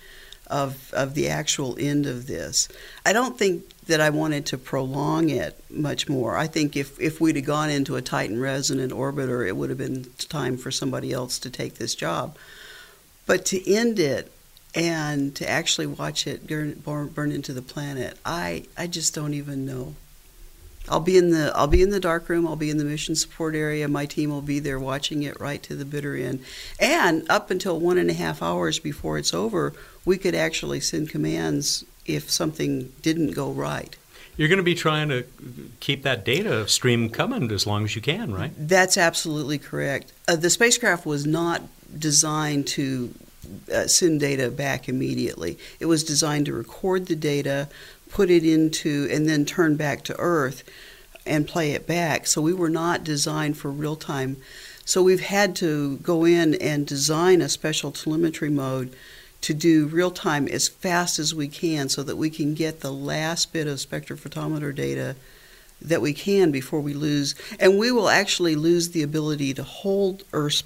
of 0.47 0.93
of 0.93 1.13
the 1.13 1.29
actual 1.29 1.77
end 1.79 2.05
of 2.05 2.27
this. 2.27 2.67
I 3.05 3.13
don't 3.13 3.37
think 3.37 3.63
that 3.85 4.01
I 4.01 4.09
wanted 4.09 4.45
to 4.47 4.57
prolong 4.57 5.29
it 5.29 5.61
much 5.69 6.09
more. 6.09 6.35
I 6.35 6.47
think 6.47 6.75
if 6.75 6.99
if 6.99 7.21
we'd 7.21 7.35
have 7.35 7.45
gone 7.45 7.69
into 7.69 7.95
a 7.95 8.01
Titan 8.01 8.39
resonant 8.39 8.91
orbiter, 8.91 9.47
it 9.47 9.55
would 9.55 9.69
have 9.69 9.77
been 9.77 10.07
time 10.29 10.57
for 10.57 10.71
somebody 10.71 11.13
else 11.13 11.39
to 11.39 11.49
take 11.49 11.75
this 11.75 11.95
job. 11.95 12.37
But 13.25 13.45
to 13.45 13.73
end 13.73 13.99
it 13.99 14.31
and 14.75 15.33
to 15.35 15.49
actually 15.49 15.87
watch 15.87 16.27
it 16.27 16.45
burn, 16.45 17.07
burn 17.07 17.31
into 17.31 17.53
the 17.53 17.61
planet, 17.61 18.17
I 18.25 18.65
I 18.77 18.87
just 18.87 19.15
don't 19.15 19.33
even 19.33 19.65
know. 19.65 19.95
I'll 20.87 20.99
be 20.99 21.17
in 21.17 21.31
the 21.31 21.51
I'll 21.55 21.67
be 21.67 21.81
in 21.81 21.89
the 21.89 21.99
dark 21.99 22.29
room. 22.29 22.47
I'll 22.47 22.55
be 22.55 22.69
in 22.69 22.77
the 22.77 22.83
mission 22.83 23.15
support 23.15 23.55
area. 23.55 23.87
My 23.87 24.05
team 24.05 24.29
will 24.29 24.41
be 24.41 24.59
there 24.59 24.77
watching 24.77 25.23
it 25.23 25.39
right 25.39 25.63
to 25.63 25.75
the 25.75 25.85
bitter 25.85 26.15
end, 26.15 26.43
and 26.79 27.27
up 27.29 27.49
until 27.49 27.79
one 27.79 27.97
and 27.97 28.09
a 28.09 28.13
half 28.13 28.43
hours 28.43 28.77
before 28.77 29.17
it's 29.17 29.33
over, 29.33 29.73
we 30.03 30.17
could 30.17 30.35
actually 30.35 30.81
send 30.81 31.09
commands 31.09 31.85
if 32.05 32.29
something 32.29 32.91
didn't 33.01 33.31
go 33.31 33.51
right. 33.51 33.95
You're 34.37 34.49
going 34.49 34.57
to 34.57 34.63
be 34.63 34.75
trying 34.75 35.07
to 35.09 35.25
keep 35.79 36.03
that 36.03 36.25
data 36.25 36.67
stream 36.67 37.09
coming 37.09 37.49
as 37.51 37.65
long 37.65 37.85
as 37.85 37.95
you 37.95 38.01
can, 38.01 38.33
right? 38.33 38.51
That's 38.57 38.97
absolutely 38.97 39.57
correct. 39.57 40.11
Uh, 40.27 40.35
the 40.35 40.49
spacecraft 40.49 41.05
was 41.05 41.25
not 41.25 41.61
designed 41.97 42.67
to 42.67 43.13
uh, 43.73 43.87
send 43.87 44.19
data 44.19 44.49
back 44.49 44.87
immediately. 44.89 45.57
It 45.79 45.85
was 45.85 46.03
designed 46.03 46.45
to 46.47 46.53
record 46.53 47.07
the 47.07 47.15
data, 47.15 47.69
put 48.09 48.29
it 48.29 48.45
into, 48.45 49.07
and 49.11 49.27
then 49.27 49.45
turn 49.45 49.75
back 49.75 50.03
to 50.05 50.19
Earth 50.19 50.63
and 51.25 51.47
play 51.47 51.71
it 51.71 51.87
back. 51.87 52.27
So 52.27 52.41
we 52.41 52.53
were 52.53 52.69
not 52.69 53.03
designed 53.03 53.57
for 53.57 53.71
real 53.71 53.95
time. 53.95 54.37
So 54.85 55.01
we've 55.01 55.21
had 55.21 55.55
to 55.57 55.97
go 55.97 56.25
in 56.25 56.53
and 56.55 56.85
design 56.85 57.41
a 57.41 57.49
special 57.49 57.91
telemetry 57.91 58.49
mode 58.49 58.95
to 59.41 59.53
do 59.53 59.87
real 59.87 60.11
time 60.11 60.47
as 60.47 60.67
fast 60.67 61.19
as 61.19 61.33
we 61.33 61.47
can 61.47 61.89
so 61.89 62.03
that 62.03 62.15
we 62.15 62.29
can 62.29 62.53
get 62.53 62.79
the 62.79 62.91
last 62.91 63.53
bit 63.53 63.67
of 63.67 63.77
spectrophotometer 63.77 64.73
data 64.73 65.15
that 65.81 66.01
we 66.01 66.13
can 66.13 66.51
before 66.51 66.81
we 66.81 66.93
lose 66.93 67.35
and 67.59 67.77
we 67.77 67.91
will 67.91 68.09
actually 68.09 68.55
lose 68.55 68.89
the 68.89 69.03
ability 69.03 69.53
to 69.53 69.61
hold 69.61 70.23
earth 70.33 70.63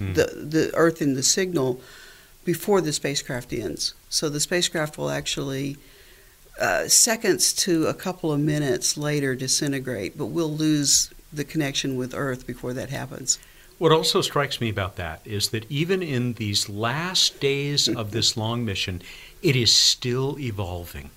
mm. 0.00 0.14
the, 0.14 0.24
the 0.24 0.70
earth 0.74 1.02
in 1.02 1.14
the 1.14 1.22
signal 1.22 1.80
before 2.44 2.80
the 2.80 2.92
spacecraft 2.92 3.52
ends. 3.52 3.94
So 4.08 4.28
the 4.28 4.40
spacecraft 4.40 4.98
will 4.98 5.10
actually, 5.10 5.76
uh, 6.60 6.88
seconds 6.88 7.52
to 7.54 7.86
a 7.86 7.94
couple 7.94 8.32
of 8.32 8.40
minutes 8.40 8.96
later, 8.96 9.34
disintegrate, 9.34 10.16
but 10.16 10.26
we'll 10.26 10.52
lose 10.52 11.10
the 11.32 11.44
connection 11.44 11.96
with 11.96 12.14
Earth 12.14 12.46
before 12.46 12.72
that 12.74 12.90
happens. 12.90 13.38
What 13.78 13.90
also 13.90 14.20
strikes 14.20 14.60
me 14.60 14.68
about 14.70 14.96
that 14.96 15.20
is 15.24 15.48
that 15.48 15.70
even 15.70 16.02
in 16.02 16.34
these 16.34 16.68
last 16.68 17.40
days 17.40 17.88
of 17.96 18.12
this 18.12 18.36
long 18.36 18.64
mission, 18.64 19.02
it 19.42 19.56
is 19.56 19.74
still 19.74 20.38
evolving. 20.38 21.10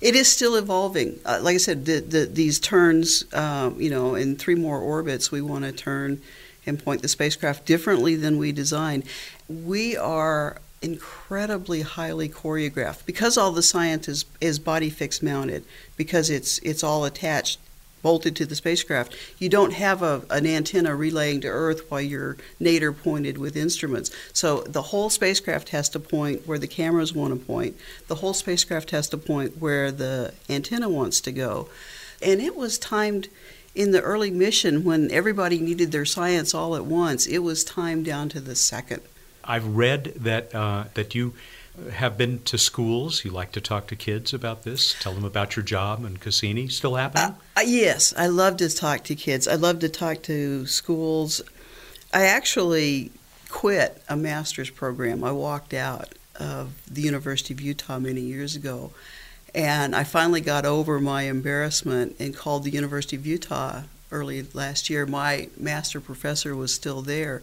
It 0.00 0.14
is 0.14 0.28
still 0.28 0.56
evolving. 0.56 1.20
Uh, 1.24 1.40
like 1.42 1.54
I 1.54 1.58
said, 1.58 1.84
the, 1.84 2.00
the, 2.00 2.26
these 2.26 2.58
turns, 2.58 3.24
um, 3.34 3.80
you 3.80 3.90
know, 3.90 4.14
in 4.14 4.36
three 4.36 4.54
more 4.54 4.78
orbits, 4.78 5.30
we 5.30 5.42
want 5.42 5.64
to 5.64 5.72
turn 5.72 6.20
and 6.66 6.82
point 6.82 7.02
the 7.02 7.08
spacecraft 7.08 7.66
differently 7.66 8.16
than 8.16 8.38
we 8.38 8.52
designed. 8.52 9.04
We 9.48 9.96
are 9.96 10.58
incredibly 10.84 11.80
highly 11.80 12.28
choreographed. 12.28 13.06
Because 13.06 13.36
all 13.36 13.52
the 13.52 13.62
science 13.62 14.06
is, 14.06 14.24
is 14.40 14.58
body 14.58 14.90
fixed 14.90 15.22
mounted 15.22 15.64
because 15.96 16.30
it's 16.30 16.58
it's 16.58 16.84
all 16.84 17.04
attached 17.04 17.58
bolted 18.02 18.36
to 18.36 18.44
the 18.44 18.54
spacecraft 18.54 19.16
you 19.38 19.48
don't 19.48 19.72
have 19.72 20.02
a, 20.02 20.20
an 20.28 20.46
antenna 20.46 20.94
relaying 20.94 21.40
to 21.40 21.48
earth 21.48 21.90
while 21.90 22.02
you're 22.02 22.36
nadir 22.60 22.92
pointed 22.92 23.38
with 23.38 23.56
instruments. 23.56 24.10
So 24.34 24.60
the 24.60 24.82
whole 24.82 25.08
spacecraft 25.08 25.70
has 25.70 25.88
to 25.88 25.98
point 25.98 26.46
where 26.46 26.58
the 26.58 26.66
cameras 26.66 27.14
want 27.14 27.32
to 27.32 27.46
point. 27.46 27.78
The 28.08 28.16
whole 28.16 28.34
spacecraft 28.34 28.90
has 28.90 29.08
to 29.08 29.16
point 29.16 29.56
where 29.58 29.90
the 29.90 30.34
antenna 30.50 30.90
wants 30.90 31.22
to 31.22 31.32
go. 31.32 31.70
And 32.20 32.42
it 32.42 32.54
was 32.54 32.76
timed 32.76 33.28
in 33.74 33.92
the 33.92 34.02
early 34.02 34.30
mission 34.30 34.84
when 34.84 35.10
everybody 35.10 35.58
needed 35.58 35.90
their 35.90 36.04
science 36.04 36.52
all 36.52 36.76
at 36.76 36.84
once. 36.84 37.26
It 37.26 37.38
was 37.38 37.64
timed 37.64 38.04
down 38.04 38.28
to 38.30 38.40
the 38.40 38.54
second 38.54 39.00
I've 39.44 39.66
read 39.66 40.14
that 40.16 40.54
uh, 40.54 40.84
that 40.94 41.14
you 41.14 41.34
have 41.92 42.16
been 42.16 42.40
to 42.44 42.58
schools. 42.58 43.24
You 43.24 43.30
like 43.30 43.52
to 43.52 43.60
talk 43.60 43.86
to 43.88 43.96
kids 43.96 44.32
about 44.32 44.62
this. 44.62 44.94
Tell 45.00 45.12
them 45.12 45.24
about 45.24 45.56
your 45.56 45.64
job 45.64 46.04
and 46.04 46.20
Cassini. 46.20 46.68
Still 46.68 46.94
happening? 46.94 47.36
Uh, 47.56 47.60
uh, 47.60 47.64
yes, 47.64 48.14
I 48.16 48.28
love 48.28 48.58
to 48.58 48.68
talk 48.74 49.04
to 49.04 49.14
kids. 49.14 49.48
I 49.48 49.54
love 49.54 49.80
to 49.80 49.88
talk 49.88 50.22
to 50.24 50.66
schools. 50.66 51.40
I 52.12 52.26
actually 52.26 53.10
quit 53.48 54.02
a 54.08 54.16
master's 54.16 54.70
program. 54.70 55.24
I 55.24 55.32
walked 55.32 55.74
out 55.74 56.14
of 56.38 56.72
the 56.90 57.02
University 57.02 57.54
of 57.54 57.60
Utah 57.60 57.98
many 57.98 58.20
years 58.20 58.56
ago. 58.56 58.92
And 59.54 59.94
I 59.94 60.02
finally 60.02 60.40
got 60.40 60.66
over 60.66 60.98
my 60.98 61.22
embarrassment 61.22 62.16
and 62.18 62.36
called 62.36 62.64
the 62.64 62.70
University 62.70 63.16
of 63.16 63.24
Utah 63.24 63.82
early 64.10 64.44
last 64.52 64.90
year. 64.90 65.06
My 65.06 65.48
master 65.56 66.00
professor 66.00 66.56
was 66.56 66.74
still 66.74 67.02
there 67.02 67.42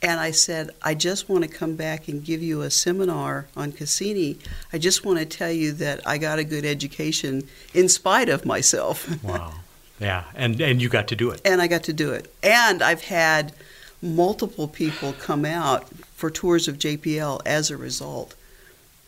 and 0.00 0.20
I 0.20 0.30
said, 0.30 0.70
I 0.82 0.94
just 0.94 1.28
want 1.28 1.44
to 1.44 1.50
come 1.50 1.74
back 1.74 2.06
and 2.06 2.24
give 2.24 2.42
you 2.42 2.62
a 2.62 2.70
seminar 2.70 3.46
on 3.56 3.72
Cassini. 3.72 4.38
I 4.72 4.78
just 4.78 5.04
want 5.04 5.18
to 5.18 5.26
tell 5.26 5.50
you 5.50 5.72
that 5.72 6.06
I 6.06 6.18
got 6.18 6.38
a 6.38 6.44
good 6.44 6.64
education 6.64 7.48
in 7.74 7.88
spite 7.88 8.28
of 8.28 8.44
myself. 8.44 9.08
Wow. 9.24 9.54
Yeah, 10.00 10.24
and 10.36 10.60
and 10.60 10.80
you 10.80 10.88
got 10.88 11.08
to 11.08 11.16
do 11.16 11.30
it. 11.30 11.40
And 11.44 11.60
I 11.60 11.66
got 11.66 11.82
to 11.84 11.92
do 11.92 12.12
it. 12.12 12.32
And 12.40 12.82
I've 12.82 13.02
had 13.02 13.52
multiple 14.00 14.68
people 14.68 15.12
come 15.12 15.44
out 15.44 15.88
for 16.14 16.30
tours 16.30 16.68
of 16.68 16.78
JPL 16.78 17.40
as 17.44 17.68
a 17.68 17.76
result. 17.76 18.36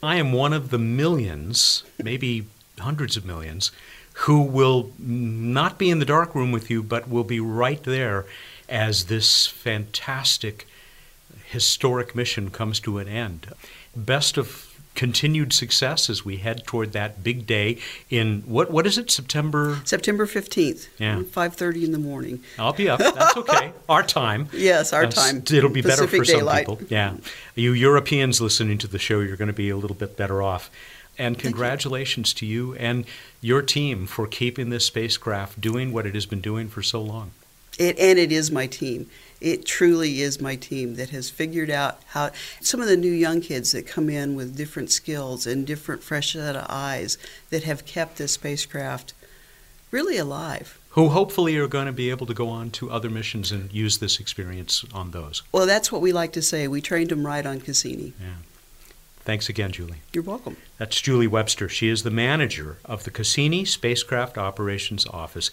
I 0.02 0.16
am 0.16 0.32
one 0.32 0.52
of 0.52 0.70
the 0.70 0.78
millions, 0.78 1.84
maybe 2.02 2.46
hundreds 2.80 3.16
of 3.16 3.24
millions, 3.24 3.70
who 4.14 4.42
will 4.42 4.90
not 4.98 5.78
be 5.78 5.90
in 5.90 6.00
the 6.00 6.04
dark 6.04 6.34
room 6.34 6.50
with 6.50 6.70
you, 6.70 6.82
but 6.82 7.08
will 7.08 7.24
be 7.24 7.38
right 7.38 7.82
there 7.84 8.26
as 8.68 9.04
this 9.04 9.46
fantastic 9.46 10.66
historic 11.50 12.14
mission 12.14 12.50
comes 12.50 12.78
to 12.80 12.98
an 12.98 13.08
end. 13.08 13.48
Best 13.96 14.38
of 14.38 14.70
continued 14.94 15.52
success 15.52 16.10
as 16.10 16.24
we 16.24 16.38
head 16.38 16.66
toward 16.66 16.92
that 16.92 17.22
big 17.22 17.46
day 17.46 17.78
in 18.08 18.42
what 18.42 18.70
what 18.70 18.86
is 18.86 18.98
it 18.98 19.10
September? 19.10 19.80
September 19.84 20.26
15th 20.26 20.88
yeah. 20.98 21.20
5:30 21.22 21.84
in 21.84 21.92
the 21.92 21.98
morning. 21.98 22.42
I'll 22.58 22.72
be 22.72 22.88
up. 22.88 22.98
That's 22.98 23.36
okay. 23.36 23.72
Our 23.88 24.02
time. 24.02 24.48
Yes 24.52 24.92
our 24.92 25.04
uh, 25.04 25.10
time. 25.10 25.38
it'll 25.38 25.70
be 25.70 25.82
Pacific 25.82 26.10
better 26.10 26.24
for 26.24 26.24
daylight. 26.24 26.66
some 26.66 26.76
people. 26.76 26.88
Yeah. 26.90 27.16
You 27.54 27.72
Europeans 27.72 28.40
listening 28.40 28.78
to 28.78 28.86
the 28.86 28.98
show 28.98 29.20
you're 29.20 29.36
going 29.36 29.48
to 29.48 29.54
be 29.54 29.70
a 29.70 29.76
little 29.76 29.96
bit 29.96 30.16
better 30.16 30.42
off. 30.42 30.70
And 31.18 31.38
congratulations 31.38 32.30
you. 32.30 32.38
to 32.38 32.46
you 32.46 32.74
and 32.76 33.04
your 33.40 33.60
team 33.60 34.06
for 34.06 34.26
keeping 34.26 34.70
this 34.70 34.86
spacecraft 34.86 35.60
doing 35.60 35.92
what 35.92 36.06
it 36.06 36.14
has 36.14 36.24
been 36.24 36.40
doing 36.40 36.68
for 36.68 36.82
so 36.82 37.02
long. 37.02 37.32
It, 37.78 37.98
and 37.98 38.18
it 38.18 38.32
is 38.32 38.50
my 38.50 38.66
team 38.66 39.08
it 39.40 39.64
truly 39.64 40.20
is 40.20 40.40
my 40.40 40.56
team 40.56 40.96
that 40.96 41.10
has 41.10 41.30
figured 41.30 41.70
out 41.70 42.00
how 42.08 42.30
some 42.60 42.80
of 42.80 42.88
the 42.88 42.96
new 42.96 43.12
young 43.12 43.40
kids 43.40 43.72
that 43.72 43.86
come 43.86 44.10
in 44.10 44.34
with 44.34 44.56
different 44.56 44.90
skills 44.90 45.46
and 45.46 45.66
different 45.66 46.02
fresh 46.02 46.32
set 46.32 46.56
of 46.56 46.66
eyes 46.68 47.16
that 47.50 47.64
have 47.64 47.86
kept 47.86 48.18
this 48.18 48.32
spacecraft 48.32 49.14
really 49.90 50.16
alive. 50.16 50.78
Who 50.90 51.08
hopefully 51.08 51.56
are 51.56 51.68
going 51.68 51.86
to 51.86 51.92
be 51.92 52.10
able 52.10 52.26
to 52.26 52.34
go 52.34 52.48
on 52.48 52.70
to 52.72 52.90
other 52.90 53.08
missions 53.08 53.52
and 53.52 53.72
use 53.72 53.98
this 53.98 54.18
experience 54.18 54.84
on 54.92 55.12
those. 55.12 55.42
Well, 55.52 55.66
that's 55.66 55.92
what 55.92 56.00
we 56.00 56.12
like 56.12 56.32
to 56.32 56.42
say. 56.42 56.66
We 56.68 56.80
trained 56.80 57.10
them 57.10 57.26
right 57.26 57.46
on 57.46 57.60
Cassini. 57.60 58.12
Yeah. 58.20 58.34
Thanks 59.22 59.48
again, 59.48 59.70
Julie. 59.70 60.02
You're 60.12 60.24
welcome. 60.24 60.56
That's 60.78 61.00
Julie 61.00 61.26
Webster. 61.26 61.68
She 61.68 61.88
is 61.88 62.02
the 62.02 62.10
manager 62.10 62.78
of 62.84 63.04
the 63.04 63.10
Cassini 63.10 63.64
Spacecraft 63.64 64.38
Operations 64.38 65.06
Office 65.06 65.50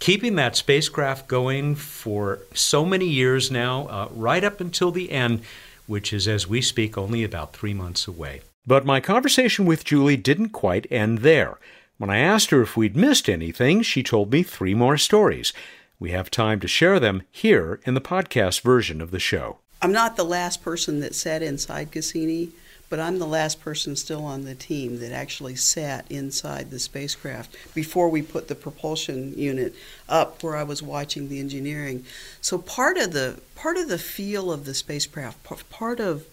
keeping 0.00 0.34
that 0.36 0.56
spacecraft 0.56 1.28
going 1.28 1.76
for 1.76 2.40
so 2.52 2.84
many 2.84 3.06
years 3.06 3.50
now, 3.50 3.86
uh, 3.86 4.08
right 4.10 4.42
up 4.42 4.60
until 4.60 4.90
the 4.90 5.12
end, 5.12 5.42
which 5.86 6.12
is, 6.12 6.26
as 6.26 6.48
we 6.48 6.60
speak, 6.60 6.98
only 6.98 7.22
about 7.22 7.52
three 7.52 7.74
months 7.74 8.08
away. 8.08 8.40
But 8.66 8.84
my 8.84 9.00
conversation 9.00 9.64
with 9.66 9.84
Julie 9.84 10.16
didn't 10.16 10.50
quite 10.50 10.90
end 10.90 11.18
there. 11.18 11.58
When 11.98 12.10
I 12.10 12.18
asked 12.18 12.50
her 12.50 12.62
if 12.62 12.76
we'd 12.76 12.96
missed 12.96 13.28
anything, 13.28 13.82
she 13.82 14.02
told 14.02 14.32
me 14.32 14.42
three 14.42 14.74
more 14.74 14.96
stories. 14.96 15.52
We 15.98 16.12
have 16.12 16.30
time 16.30 16.60
to 16.60 16.68
share 16.68 16.98
them 16.98 17.22
here 17.30 17.78
in 17.84 17.94
the 17.94 18.00
podcast 18.00 18.62
version 18.62 19.00
of 19.00 19.10
the 19.10 19.18
show. 19.18 19.58
I'm 19.82 19.92
not 19.92 20.16
the 20.16 20.24
last 20.24 20.62
person 20.62 21.00
that 21.00 21.14
sat 21.14 21.42
inside 21.42 21.90
Cassini 21.90 22.52
but 22.90 23.00
I'm 23.00 23.20
the 23.20 23.26
last 23.26 23.60
person 23.60 23.94
still 23.94 24.24
on 24.24 24.44
the 24.44 24.54
team 24.54 24.98
that 24.98 25.12
actually 25.12 25.54
sat 25.54 26.04
inside 26.10 26.70
the 26.70 26.80
spacecraft 26.80 27.56
before 27.72 28.08
we 28.08 28.20
put 28.20 28.48
the 28.48 28.54
propulsion 28.56 29.32
unit 29.38 29.74
up 30.08 30.42
where 30.42 30.56
I 30.56 30.64
was 30.64 30.82
watching 30.82 31.28
the 31.28 31.38
engineering. 31.38 32.04
So 32.40 32.58
part 32.58 32.98
of 32.98 33.12
the 33.12 33.40
part 33.54 33.76
of 33.76 33.88
the 33.88 33.98
feel 33.98 34.52
of 34.52 34.64
the 34.64 34.74
spacecraft, 34.74 35.70
part 35.70 36.00
of 36.00 36.26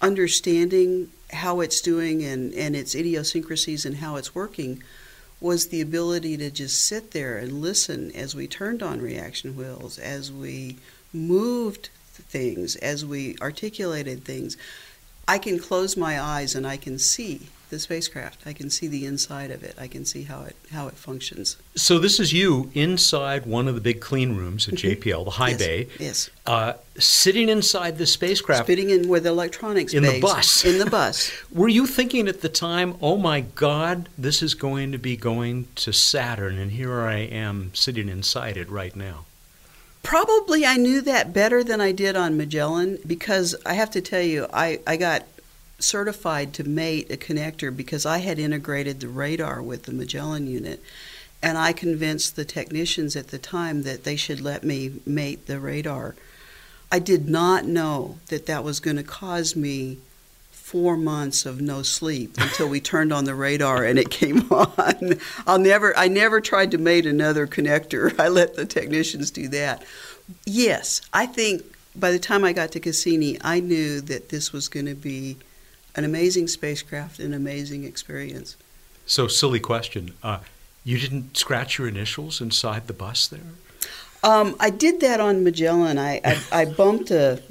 understanding 0.00 1.10
how 1.32 1.60
it's 1.60 1.80
doing 1.80 2.24
and, 2.24 2.54
and 2.54 2.74
its 2.74 2.94
idiosyncrasies 2.94 3.84
and 3.84 3.96
how 3.96 4.16
it's 4.16 4.34
working 4.34 4.82
was 5.40 5.68
the 5.68 5.80
ability 5.80 6.36
to 6.36 6.50
just 6.50 6.84
sit 6.84 7.10
there 7.10 7.38
and 7.38 7.60
listen 7.60 8.12
as 8.12 8.34
we 8.34 8.46
turned 8.46 8.82
on 8.82 9.00
reaction 9.00 9.56
wheels, 9.56 9.98
as 9.98 10.30
we 10.30 10.76
moved 11.12 11.88
things, 12.12 12.76
as 12.76 13.04
we 13.04 13.36
articulated 13.40 14.24
things. 14.24 14.56
I 15.28 15.38
can 15.38 15.58
close 15.58 15.96
my 15.96 16.20
eyes 16.20 16.54
and 16.54 16.66
I 16.66 16.76
can 16.76 16.98
see 16.98 17.48
the 17.70 17.78
spacecraft. 17.78 18.42
I 18.44 18.52
can 18.52 18.68
see 18.68 18.88
the 18.88 19.06
inside 19.06 19.50
of 19.50 19.62
it. 19.62 19.76
I 19.78 19.86
can 19.86 20.04
see 20.04 20.24
how 20.24 20.42
it 20.42 20.56
how 20.72 20.88
it 20.88 20.94
functions. 20.94 21.56
So 21.76 21.98
this 21.98 22.20
is 22.20 22.32
you 22.32 22.70
inside 22.74 23.46
one 23.46 23.68
of 23.68 23.74
the 23.74 23.80
big 23.80 24.00
clean 24.00 24.36
rooms 24.36 24.68
at 24.68 24.74
mm-hmm. 24.74 25.00
JPL, 25.00 25.24
the 25.24 25.30
high 25.30 25.50
yes. 25.50 25.58
bay. 25.58 25.88
Yes. 25.98 26.30
Uh, 26.46 26.74
sitting 26.98 27.48
inside 27.48 27.96
the 27.96 28.06
spacecraft. 28.06 28.66
Sitting 28.66 28.90
in 28.90 29.02
the 29.02 29.28
electronics 29.28 29.94
in 29.94 30.02
bays, 30.02 30.14
the 30.14 30.20
bus. 30.20 30.64
In 30.64 30.78
the 30.78 30.90
bus. 30.90 31.32
Were 31.52 31.68
you 31.68 31.86
thinking 31.86 32.28
at 32.28 32.42
the 32.42 32.48
time, 32.48 32.96
"Oh 33.00 33.16
my 33.16 33.40
God, 33.40 34.08
this 34.18 34.42
is 34.42 34.54
going 34.54 34.92
to 34.92 34.98
be 34.98 35.16
going 35.16 35.68
to 35.76 35.92
Saturn, 35.92 36.58
and 36.58 36.72
here 36.72 37.00
I 37.00 37.18
am 37.18 37.70
sitting 37.74 38.08
inside 38.08 38.56
it 38.56 38.68
right 38.68 38.94
now"? 38.94 39.26
Probably 40.02 40.64
I 40.64 40.76
knew 40.76 41.00
that 41.02 41.32
better 41.32 41.62
than 41.62 41.80
I 41.80 41.92
did 41.92 42.16
on 42.16 42.36
Magellan 42.36 42.98
because 43.06 43.54
I 43.66 43.74
have 43.74 43.90
to 43.92 44.00
tell 44.00 44.22
you, 44.22 44.46
I, 44.52 44.80
I 44.86 44.96
got 44.96 45.24
certified 45.78 46.52
to 46.54 46.64
mate 46.64 47.10
a 47.10 47.16
connector 47.16 47.74
because 47.74 48.06
I 48.06 48.18
had 48.18 48.38
integrated 48.38 49.00
the 49.00 49.08
radar 49.08 49.62
with 49.62 49.84
the 49.84 49.92
Magellan 49.92 50.46
unit. 50.46 50.82
And 51.42 51.56
I 51.56 51.72
convinced 51.72 52.36
the 52.36 52.44
technicians 52.44 53.16
at 53.16 53.28
the 53.28 53.38
time 53.38 53.82
that 53.82 54.04
they 54.04 54.16
should 54.16 54.40
let 54.40 54.62
me 54.62 55.00
mate 55.06 55.46
the 55.46 55.58
radar. 55.58 56.14
I 56.92 56.98
did 56.98 57.28
not 57.28 57.64
know 57.64 58.18
that 58.26 58.46
that 58.46 58.64
was 58.64 58.80
going 58.80 58.96
to 58.96 59.02
cause 59.02 59.56
me 59.56 59.98
four 60.70 60.96
months 60.96 61.46
of 61.46 61.60
no 61.60 61.82
sleep 61.82 62.32
until 62.38 62.68
we 62.68 62.80
turned 62.80 63.12
on 63.12 63.24
the 63.24 63.34
radar 63.34 63.82
and 63.82 63.98
it 63.98 64.08
came 64.08 64.40
on. 64.52 65.18
I'll 65.44 65.58
never 65.58 65.96
I 65.98 66.06
never 66.06 66.40
tried 66.40 66.70
to 66.70 66.78
mate 66.78 67.06
another 67.06 67.48
connector. 67.48 68.18
I 68.20 68.28
let 68.28 68.54
the 68.54 68.64
technicians 68.64 69.32
do 69.32 69.48
that. 69.48 69.82
Yes, 70.46 71.00
I 71.12 71.26
think 71.26 71.64
by 71.96 72.12
the 72.12 72.20
time 72.20 72.44
I 72.44 72.52
got 72.52 72.70
to 72.72 72.80
Cassini, 72.80 73.36
I 73.42 73.58
knew 73.58 74.00
that 74.02 74.28
this 74.28 74.52
was 74.52 74.68
going 74.68 74.86
to 74.86 74.94
be 74.94 75.38
an 75.96 76.04
amazing 76.04 76.46
spacecraft, 76.46 77.18
an 77.18 77.34
amazing 77.34 77.82
experience. 77.82 78.56
So, 79.06 79.26
silly 79.26 79.58
question. 79.58 80.14
Uh, 80.22 80.38
you 80.84 81.00
didn't 81.00 81.36
scratch 81.36 81.78
your 81.78 81.88
initials 81.88 82.40
inside 82.40 82.86
the 82.86 82.92
bus 82.92 83.26
there? 83.26 83.40
Um, 84.22 84.54
I 84.60 84.70
did 84.70 85.00
that 85.00 85.18
on 85.18 85.42
Magellan. 85.42 85.98
I, 85.98 86.20
I, 86.24 86.40
I 86.52 86.64
bumped 86.66 87.10
a, 87.10 87.42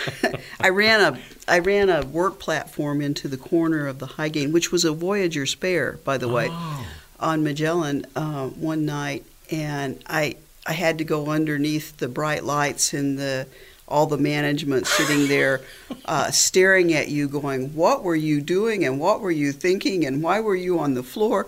I 0.60 0.68
ran 0.68 1.00
a, 1.00 1.18
I 1.48 1.58
ran 1.60 1.90
a 1.90 2.04
work 2.04 2.38
platform 2.38 3.00
into 3.00 3.28
the 3.28 3.36
corner 3.36 3.86
of 3.86 3.98
the 3.98 4.06
high 4.06 4.28
gain, 4.28 4.52
which 4.52 4.70
was 4.70 4.84
a 4.84 4.92
Voyager 4.92 5.46
spare, 5.46 5.98
by 6.04 6.18
the 6.18 6.28
way, 6.28 6.48
oh. 6.50 6.86
on 7.18 7.42
Magellan 7.42 8.06
uh, 8.14 8.48
one 8.48 8.84
night, 8.84 9.24
and 9.50 10.02
I, 10.06 10.36
I 10.66 10.72
had 10.72 10.98
to 10.98 11.04
go 11.04 11.28
underneath 11.28 11.96
the 11.96 12.08
bright 12.08 12.44
lights 12.44 12.92
and 12.92 13.18
the, 13.18 13.46
all 13.86 14.06
the 14.06 14.18
management 14.18 14.86
sitting 14.86 15.28
there, 15.28 15.62
uh, 16.04 16.30
staring 16.30 16.92
at 16.92 17.08
you, 17.08 17.28
going, 17.28 17.74
"What 17.74 18.04
were 18.04 18.16
you 18.16 18.40
doing? 18.40 18.84
And 18.84 19.00
what 19.00 19.20
were 19.20 19.30
you 19.30 19.52
thinking? 19.52 20.04
And 20.04 20.22
why 20.22 20.40
were 20.40 20.56
you 20.56 20.78
on 20.78 20.94
the 20.94 21.02
floor?" 21.02 21.46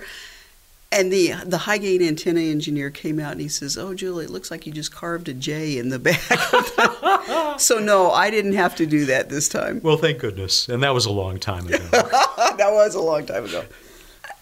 And 0.93 1.13
the 1.13 1.35
the 1.47 1.59
high 1.59 1.79
gain 1.79 2.03
antenna 2.03 2.41
engineer 2.41 2.91
came 2.91 3.21
out 3.21 3.33
and 3.33 3.41
he 3.41 3.49
says, 3.49 3.79
"Oh, 3.79 3.95
Julie, 3.95 4.25
it 4.25 4.31
looks 4.31 4.51
like 4.51 4.67
you 4.67 4.73
just 4.73 4.93
carved 4.93 5.29
a 5.29 5.35
J 5.35 5.79
in 5.79 5.89
the 5.89 6.01
back." 6.01 6.21
so 7.61 7.79
no, 7.79 8.11
I 8.11 8.29
didn't 8.31 8.55
have 8.55 8.75
to 8.77 8.87
do 8.87 9.05
that 9.07 9.29
this 9.29 9.49
time. 9.49 9.81
Well, 9.85 9.97
thank 9.97 10.19
goodness. 10.19 10.69
And 10.69 10.83
that 10.83 10.93
was 10.93 11.07
a 11.07 11.13
long 11.13 11.39
time 11.39 11.67
ago. 11.69 11.79
that 11.93 12.71
was 12.73 12.97
a 12.97 13.01
long 13.01 13.25
time 13.25 13.45
ago. 13.45 13.65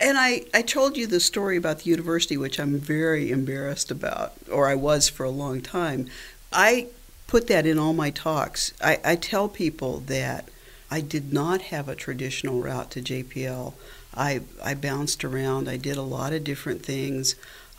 And 0.00 0.16
I, 0.16 0.44
I 0.54 0.62
told 0.62 0.96
you 0.96 1.06
the 1.06 1.20
story 1.20 1.56
about 1.56 1.80
the 1.80 1.90
university, 1.90 2.36
which 2.36 2.60
I'm 2.60 2.78
very 2.78 3.30
embarrassed 3.30 3.90
about, 3.90 4.32
or 4.50 4.68
I 4.68 4.74
was 4.74 5.08
for 5.08 5.24
a 5.24 5.30
long 5.30 5.60
time. 5.60 6.06
I 6.52 6.86
put 7.26 7.48
that 7.48 7.66
in 7.66 7.78
all 7.78 7.92
my 7.92 8.10
talks. 8.10 8.72
I, 8.80 9.00
I 9.04 9.16
tell 9.16 9.48
people 9.48 10.00
that 10.00 10.48
I 10.90 11.00
did 11.00 11.32
not 11.32 11.62
have 11.62 11.88
a 11.88 11.96
traditional 11.96 12.60
route 12.60 12.90
to 12.92 13.02
JPL. 13.02 13.74
I, 14.18 14.40
I 14.62 14.74
bounced 14.74 15.24
around, 15.24 15.68
I 15.68 15.76
did 15.76 15.96
a 15.96 16.02
lot 16.02 16.32
of 16.32 16.44
different 16.44 16.84
things. 16.84 17.36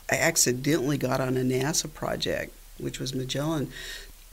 I 0.10 0.16
accidentally 0.16 0.98
got 0.98 1.20
on 1.20 1.38
a 1.38 1.42
NASA 1.42 1.94
project, 1.94 2.54
which 2.78 3.00
was 3.00 3.14
Magellan. 3.14 3.72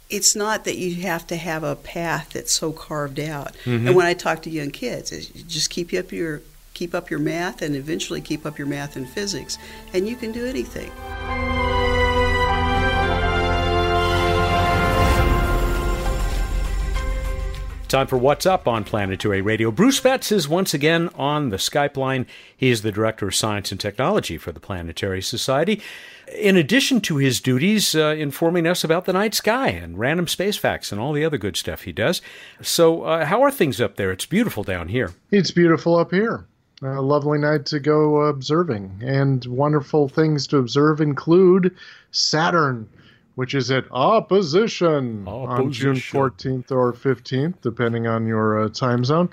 It's 0.09 0.37
not 0.37 0.65
that 0.65 0.77
you 0.77 1.03
have 1.03 1.27
to 1.27 1.37
have 1.37 1.65
a 1.65 1.75
path 1.75 2.31
that's 2.33 2.53
so 2.53 2.73
carved 2.73 3.19
out. 3.19 3.55
Mm-hmm. 3.65 3.89
And 3.89 3.97
when 3.97 4.07
I 4.07 4.15
talk 4.15 4.43
to 4.43 4.51
young 4.51 4.71
kids, 4.71 5.11
just 5.11 5.69
keep 5.69 5.93
up 5.93 6.13
your 6.13 6.43
keep 6.75 6.95
up 6.95 7.11
your 7.11 7.19
math 7.19 7.63
and 7.63 7.75
eventually 7.75 8.21
keep 8.21 8.45
up 8.45 8.59
your 8.59 8.67
math 8.67 8.97
and 8.97 9.09
physics, 9.09 9.59
and 9.95 10.07
you 10.07 10.15
can 10.15 10.31
do 10.31 10.45
anything. 10.47 10.93
Time 17.97 18.07
for 18.07 18.19
What's 18.19 18.45
Up 18.45 18.69
on 18.69 18.85
Planetary 18.85 19.41
Radio. 19.41 19.71
Bruce 19.71 20.01
Betts 20.01 20.31
is 20.31 20.47
once 20.47 20.75
again 20.75 21.09
on 21.15 21.49
the 21.49 21.57
Skype 21.57 21.97
line. 21.97 22.27
He 22.55 22.69
is 22.69 22.83
the 22.83 22.93
Director 22.93 23.29
of 23.29 23.35
Science 23.35 23.73
and 23.73 23.81
Technology 23.81 24.37
for 24.37 24.53
the 24.53 24.61
Planetary 24.61 25.23
Society. 25.23 25.81
In 26.31 26.59
addition 26.59 27.01
to 27.01 27.17
his 27.17 27.41
duties 27.41 27.95
uh, 27.95 28.15
informing 28.19 28.67
us 28.67 28.85
about 28.85 29.07
the 29.07 29.15
night 29.15 29.33
sky 29.35 29.69
and 29.69 29.99
random 29.99 30.29
space 30.29 30.59
facts 30.59 30.93
and 30.93 31.01
all 31.01 31.15
the 31.15 31.25
other 31.25 31.39
good 31.39 31.57
stuff 31.57 31.85
he 31.85 31.93
does. 31.93 32.21
So, 32.61 33.05
uh, 33.05 33.25
how 33.25 33.43
are 33.43 33.51
things 33.51 33.81
up 33.81 33.97
there? 33.97 34.13
It's 34.13 34.27
beautiful 34.27 34.63
down 34.63 34.89
here. 34.89 35.15
It's 35.31 35.51
beautiful 35.51 35.97
up 35.97 36.11
here 36.11 36.45
a 36.83 37.01
lovely 37.01 37.39
night 37.39 37.65
to 37.65 37.81
go 37.81 38.25
observing. 38.25 39.01
And 39.01 39.43
wonderful 39.47 40.11
things 40.11 40.47
to 40.49 40.59
observe 40.59 41.01
include 41.01 41.75
Saturn, 42.11 42.91
which 43.37 43.55
is 43.55 43.71
at 43.71 43.85
opposition, 43.93 45.27
opposition. 45.29 45.65
on 45.65 45.73
June 45.73 45.95
14th 45.95 46.73
or 46.73 46.93
15th, 46.93 47.55
depending 47.63 48.07
on 48.07 48.27
your 48.27 48.65
uh, 48.65 48.69
time 48.71 49.05
zone. 49.05 49.29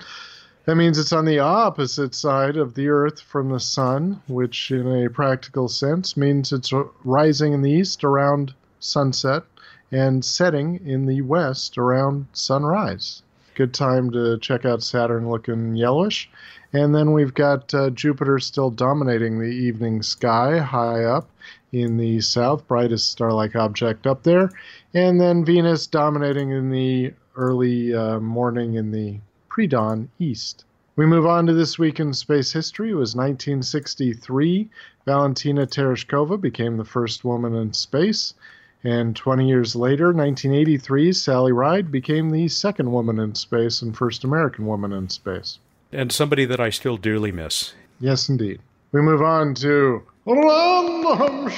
That 0.66 0.76
means 0.76 0.98
it's 0.98 1.12
on 1.12 1.24
the 1.24 1.40
opposite 1.40 2.14
side 2.14 2.56
of 2.56 2.74
the 2.74 2.88
Earth 2.88 3.20
from 3.20 3.50
the 3.50 3.60
Sun, 3.60 4.22
which, 4.28 4.70
in 4.70 4.86
a 4.86 5.10
practical 5.10 5.68
sense, 5.68 6.16
means 6.16 6.52
it's 6.52 6.72
rising 7.02 7.52
in 7.52 7.62
the 7.62 7.70
east 7.70 8.04
around 8.04 8.54
sunset 8.78 9.42
and 9.90 10.24
setting 10.24 10.80
in 10.86 11.06
the 11.06 11.20
west 11.22 11.76
around 11.76 12.26
sunrise. 12.32 13.22
Good 13.54 13.72
time 13.72 14.10
to 14.12 14.38
check 14.38 14.64
out 14.64 14.82
Saturn 14.82 15.30
looking 15.30 15.76
yellowish. 15.76 16.28
And 16.72 16.94
then 16.94 17.12
we've 17.12 17.34
got 17.34 17.72
uh, 17.72 17.90
Jupiter 17.90 18.38
still 18.38 18.70
dominating 18.70 19.38
the 19.38 19.46
evening 19.46 20.02
sky 20.02 20.58
high 20.58 21.04
up 21.04 21.30
in 21.74 21.96
the 21.96 22.20
south, 22.20 22.66
brightest 22.68 23.10
star 23.10 23.32
like 23.32 23.56
object 23.56 24.06
up 24.06 24.22
there. 24.22 24.50
And 24.94 25.20
then 25.20 25.44
Venus 25.44 25.86
dominating 25.86 26.50
in 26.50 26.70
the 26.70 27.12
early 27.36 27.94
uh, 27.94 28.20
morning 28.20 28.74
in 28.74 28.90
the 28.90 29.18
pre 29.48 29.66
dawn 29.66 30.08
east. 30.18 30.64
We 30.96 31.06
move 31.06 31.26
on 31.26 31.46
to 31.46 31.52
this 31.52 31.78
week 31.78 31.98
in 31.98 32.14
space 32.14 32.52
history. 32.52 32.90
It 32.90 32.94
was 32.94 33.16
1963. 33.16 34.70
Valentina 35.04 35.66
Tereshkova 35.66 36.40
became 36.40 36.76
the 36.76 36.84
first 36.84 37.24
woman 37.24 37.54
in 37.54 37.72
space. 37.72 38.34
And 38.84 39.16
20 39.16 39.48
years 39.48 39.74
later, 39.74 40.12
1983, 40.12 41.12
Sally 41.12 41.52
Ride 41.52 41.90
became 41.90 42.30
the 42.30 42.48
second 42.48 42.92
woman 42.92 43.18
in 43.18 43.34
space 43.34 43.82
and 43.82 43.96
first 43.96 44.24
American 44.24 44.66
woman 44.66 44.92
in 44.92 45.08
space 45.08 45.58
and 45.94 46.10
somebody 46.10 46.44
that 46.44 46.60
I 46.60 46.70
still 46.70 46.96
dearly 46.96 47.32
miss. 47.32 47.72
Yes, 48.00 48.28
indeed. 48.28 48.60
We 48.92 49.00
move 49.00 49.22
on 49.22 49.54
to 49.56 50.02
Random 50.26 51.52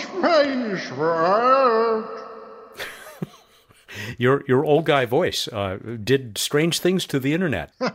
your 4.18 4.42
your 4.48 4.64
old 4.64 4.84
guy 4.84 5.04
voice 5.04 5.46
uh, 5.48 5.78
did 6.02 6.36
strange 6.36 6.80
things 6.80 7.06
to 7.06 7.20
the 7.20 7.32
internet. 7.32 7.70
uh, 7.80 7.90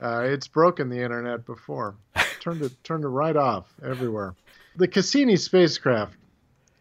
it's 0.00 0.46
broken 0.46 0.90
the 0.90 1.02
internet 1.02 1.44
before. 1.44 1.96
Turned 2.40 2.62
it 2.62 2.72
turned 2.84 3.04
it 3.04 3.08
right 3.08 3.36
off 3.36 3.66
everywhere. 3.84 4.34
The 4.76 4.88
Cassini 4.88 5.36
spacecraft. 5.36 6.14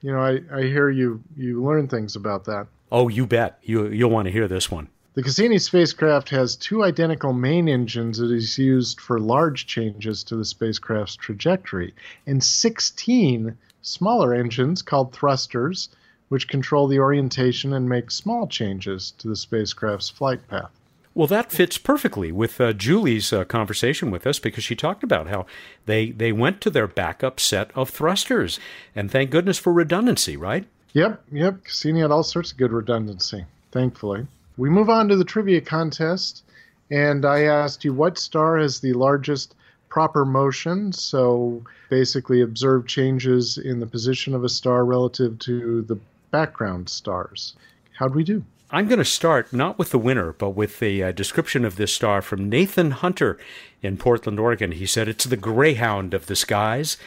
You 0.01 0.11
know, 0.11 0.19
I, 0.19 0.39
I 0.51 0.63
hear 0.63 0.89
you 0.89 1.23
you 1.35 1.63
learn 1.63 1.87
things 1.87 2.15
about 2.15 2.45
that. 2.45 2.67
Oh, 2.91 3.07
you 3.07 3.27
bet. 3.27 3.59
You 3.61 3.87
you'll 3.87 4.09
want 4.09 4.25
to 4.25 4.31
hear 4.31 4.47
this 4.47 4.71
one. 4.71 4.89
The 5.13 5.23
Cassini 5.23 5.57
spacecraft 5.57 6.29
has 6.29 6.55
two 6.55 6.85
identical 6.85 7.33
main 7.33 7.67
engines 7.67 8.17
that 8.19 8.31
is 8.31 8.57
used 8.57 9.01
for 9.01 9.19
large 9.19 9.67
changes 9.67 10.23
to 10.23 10.37
the 10.37 10.45
spacecraft's 10.45 11.17
trajectory, 11.17 11.93
and 12.25 12.41
16 12.41 13.57
smaller 13.81 14.33
engines 14.33 14.81
called 14.81 15.11
thrusters, 15.11 15.89
which 16.29 16.47
control 16.47 16.87
the 16.87 16.99
orientation 16.99 17.73
and 17.73 17.89
make 17.89 18.09
small 18.09 18.47
changes 18.47 19.11
to 19.17 19.27
the 19.27 19.35
spacecraft's 19.35 20.09
flight 20.09 20.47
path. 20.47 20.71
Well, 21.13 21.27
that 21.27 21.51
fits 21.51 21.77
perfectly 21.77 22.31
with 22.31 22.61
uh, 22.61 22.71
Julie's 22.71 23.33
uh, 23.33 23.43
conversation 23.43 24.11
with 24.11 24.25
us 24.25 24.39
because 24.39 24.63
she 24.63 24.77
talked 24.77 25.03
about 25.03 25.27
how 25.27 25.45
they, 25.87 26.11
they 26.11 26.31
went 26.31 26.61
to 26.61 26.69
their 26.69 26.87
backup 26.87 27.37
set 27.41 27.69
of 27.75 27.89
thrusters. 27.89 28.61
And 28.95 29.11
thank 29.11 29.29
goodness 29.29 29.57
for 29.57 29.73
redundancy, 29.73 30.37
right? 30.37 30.65
Yep, 30.93 31.21
yep. 31.33 31.65
Cassini 31.65 31.99
had 31.99 32.11
all 32.11 32.23
sorts 32.23 32.53
of 32.53 32.57
good 32.57 32.71
redundancy, 32.71 33.43
thankfully. 33.73 34.25
We 34.61 34.69
move 34.69 34.91
on 34.91 35.09
to 35.09 35.15
the 35.15 35.25
trivia 35.25 35.59
contest, 35.59 36.43
and 36.91 37.25
I 37.25 37.45
asked 37.45 37.83
you 37.83 37.95
what 37.95 38.19
star 38.19 38.59
has 38.59 38.79
the 38.79 38.93
largest 38.93 39.55
proper 39.89 40.23
motion. 40.23 40.93
So 40.93 41.63
basically, 41.89 42.41
observe 42.41 42.85
changes 42.85 43.57
in 43.57 43.79
the 43.79 43.87
position 43.87 44.35
of 44.35 44.43
a 44.43 44.49
star 44.49 44.85
relative 44.85 45.39
to 45.39 45.81
the 45.81 45.97
background 46.29 46.89
stars. 46.89 47.55
How'd 47.97 48.13
we 48.13 48.23
do? 48.23 48.43
I'm 48.69 48.87
going 48.87 48.99
to 48.99 49.03
start 49.03 49.51
not 49.51 49.79
with 49.79 49.89
the 49.89 49.97
winner, 49.97 50.33
but 50.33 50.51
with 50.51 50.83
a 50.83 51.01
uh, 51.01 51.11
description 51.11 51.65
of 51.65 51.77
this 51.77 51.95
star 51.95 52.21
from 52.21 52.47
Nathan 52.47 52.91
Hunter 52.91 53.39
in 53.81 53.97
Portland, 53.97 54.39
Oregon. 54.39 54.73
He 54.73 54.85
said 54.85 55.07
it's 55.07 55.25
the 55.25 55.37
greyhound 55.37 56.13
of 56.13 56.27
the 56.27 56.35
skies. 56.35 56.97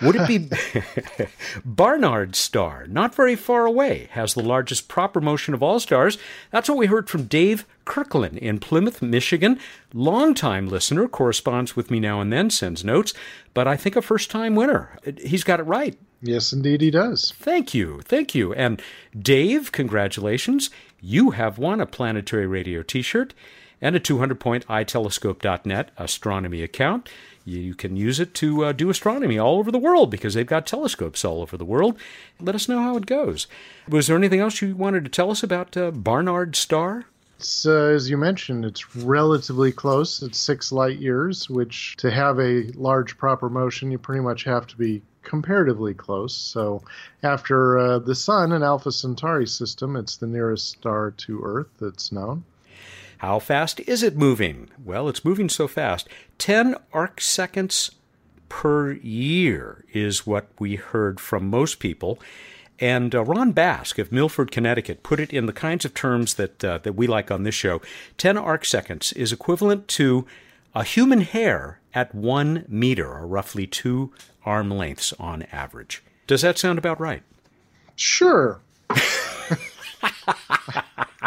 Would 0.00 0.16
it 0.16 0.28
be 0.28 0.50
Barnard's 1.64 2.38
star, 2.38 2.86
not 2.86 3.14
very 3.14 3.36
far 3.36 3.66
away, 3.66 4.08
has 4.12 4.34
the 4.34 4.42
largest 4.42 4.88
proper 4.88 5.20
motion 5.20 5.54
of 5.54 5.62
all 5.62 5.80
stars? 5.80 6.18
That's 6.50 6.68
what 6.68 6.78
we 6.78 6.86
heard 6.86 7.08
from 7.08 7.24
Dave 7.24 7.64
Kirkland 7.84 8.38
in 8.38 8.58
Plymouth, 8.58 9.02
Michigan. 9.02 9.58
Longtime 9.92 10.68
listener, 10.68 11.08
corresponds 11.08 11.76
with 11.76 11.90
me 11.90 12.00
now 12.00 12.20
and 12.20 12.32
then, 12.32 12.50
sends 12.50 12.84
notes, 12.84 13.14
but 13.52 13.68
I 13.68 13.76
think 13.76 13.96
a 13.96 14.02
first 14.02 14.30
time 14.30 14.54
winner. 14.54 14.98
He's 15.18 15.44
got 15.44 15.60
it 15.60 15.64
right. 15.64 15.96
Yes, 16.22 16.52
indeed, 16.52 16.80
he 16.80 16.90
does. 16.90 17.32
Thank 17.38 17.74
you. 17.74 18.00
Thank 18.02 18.34
you. 18.34 18.54
And 18.54 18.80
Dave, 19.18 19.72
congratulations. 19.72 20.70
You 21.00 21.32
have 21.32 21.58
won 21.58 21.80
a 21.80 21.86
Planetary 21.86 22.46
Radio 22.46 22.82
t 22.82 23.02
shirt 23.02 23.34
and 23.80 23.96
a 23.96 24.00
200 24.00 24.40
point 24.40 24.66
itelescope.net 24.66 25.90
astronomy 25.96 26.62
account 26.62 27.08
you 27.44 27.74
can 27.74 27.96
use 27.96 28.20
it 28.20 28.32
to 28.34 28.64
uh, 28.64 28.72
do 28.72 28.88
astronomy 28.88 29.38
all 29.38 29.58
over 29.58 29.70
the 29.70 29.78
world 29.78 30.10
because 30.10 30.34
they've 30.34 30.46
got 30.46 30.66
telescopes 30.66 31.24
all 31.24 31.42
over 31.42 31.56
the 31.56 31.64
world. 31.64 31.98
Let 32.40 32.54
us 32.54 32.68
know 32.68 32.80
how 32.80 32.96
it 32.96 33.06
goes. 33.06 33.46
Was 33.88 34.06
there 34.06 34.16
anything 34.16 34.40
else 34.40 34.62
you 34.62 34.74
wanted 34.74 35.04
to 35.04 35.10
tell 35.10 35.30
us 35.30 35.42
about 35.42 35.76
uh, 35.76 35.90
Barnard 35.90 36.56
Star? 36.56 37.04
Uh, 37.66 37.88
as 37.88 38.08
you 38.08 38.16
mentioned, 38.16 38.64
it's 38.64 38.96
relatively 38.96 39.72
close. 39.72 40.22
It's 40.22 40.38
six 40.38 40.72
light 40.72 40.98
years, 40.98 41.50
which 41.50 41.96
to 41.98 42.10
have 42.10 42.38
a 42.40 42.70
large 42.74 43.18
proper 43.18 43.50
motion, 43.50 43.90
you 43.90 43.98
pretty 43.98 44.22
much 44.22 44.44
have 44.44 44.66
to 44.68 44.76
be 44.76 45.02
comparatively 45.22 45.92
close. 45.92 46.34
So, 46.34 46.82
after 47.22 47.78
uh, 47.78 47.98
the 47.98 48.14
Sun 48.14 48.52
and 48.52 48.64
Alpha 48.64 48.92
Centauri 48.92 49.46
system, 49.46 49.96
it's 49.96 50.16
the 50.16 50.26
nearest 50.26 50.68
star 50.68 51.10
to 51.10 51.42
Earth 51.42 51.68
that's 51.78 52.12
known. 52.12 52.44
How 53.18 53.38
fast 53.38 53.80
is 53.80 54.02
it 54.02 54.16
moving? 54.16 54.70
Well, 54.82 55.08
it's 55.08 55.24
moving 55.24 55.48
so 55.48 55.68
fast. 55.68 56.08
10 56.38 56.76
arc 56.92 57.20
seconds 57.20 57.90
per 58.48 58.92
year 58.92 59.84
is 59.92 60.26
what 60.26 60.48
we 60.58 60.76
heard 60.76 61.20
from 61.20 61.48
most 61.48 61.78
people. 61.78 62.18
And 62.80 63.14
uh, 63.14 63.24
Ron 63.24 63.52
Bask 63.52 63.98
of 63.98 64.10
Milford, 64.12 64.50
Connecticut, 64.50 65.02
put 65.02 65.20
it 65.20 65.32
in 65.32 65.46
the 65.46 65.52
kinds 65.52 65.84
of 65.84 65.94
terms 65.94 66.34
that, 66.34 66.64
uh, 66.64 66.78
that 66.78 66.94
we 66.94 67.06
like 67.06 67.30
on 67.30 67.44
this 67.44 67.54
show. 67.54 67.80
10 68.18 68.36
arc 68.36 68.64
seconds 68.64 69.12
is 69.12 69.32
equivalent 69.32 69.88
to 69.88 70.26
a 70.74 70.82
human 70.82 71.20
hair 71.20 71.80
at 71.94 72.14
one 72.14 72.64
meter, 72.68 73.12
or 73.12 73.26
roughly 73.26 73.66
two 73.66 74.12
arm 74.44 74.70
lengths 74.70 75.12
on 75.14 75.42
average. 75.52 76.02
Does 76.26 76.42
that 76.42 76.58
sound 76.58 76.78
about 76.78 77.00
right? 77.00 77.22
Sure. 77.94 78.60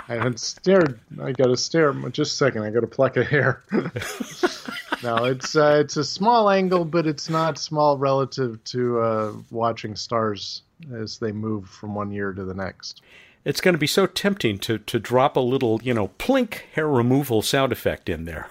I 0.09 0.15
haven't 0.15 0.39
stared. 0.39 0.99
I 1.21 1.31
got 1.33 1.47
to 1.47 1.57
stare. 1.57 1.91
Just 2.11 2.33
a 2.33 2.35
second. 2.35 2.63
I 2.63 2.69
got 2.69 2.81
to 2.81 2.87
pluck 2.87 3.17
a 3.17 3.23
hair. 3.23 3.63
no, 5.03 5.25
it's 5.25 5.55
uh, 5.55 5.81
it's 5.81 5.97
a 5.97 6.03
small 6.03 6.49
angle, 6.49 6.85
but 6.85 7.05
it's 7.05 7.29
not 7.29 7.57
small 7.57 7.97
relative 7.97 8.63
to 8.65 8.99
uh, 9.01 9.33
watching 9.51 9.95
stars 9.95 10.61
as 10.93 11.17
they 11.17 11.31
move 11.31 11.67
from 11.69 11.93
one 11.93 12.11
year 12.11 12.31
to 12.31 12.45
the 12.45 12.53
next. 12.53 13.01
It's 13.43 13.61
going 13.61 13.73
to 13.73 13.79
be 13.79 13.87
so 13.87 14.05
tempting 14.05 14.59
to 14.59 14.77
to 14.77 14.99
drop 14.99 15.35
a 15.35 15.41
little, 15.41 15.81
you 15.83 15.93
know, 15.93 16.09
plink 16.19 16.61
hair 16.73 16.87
removal 16.87 17.41
sound 17.41 17.71
effect 17.73 18.07
in 18.07 18.25
there. 18.25 18.49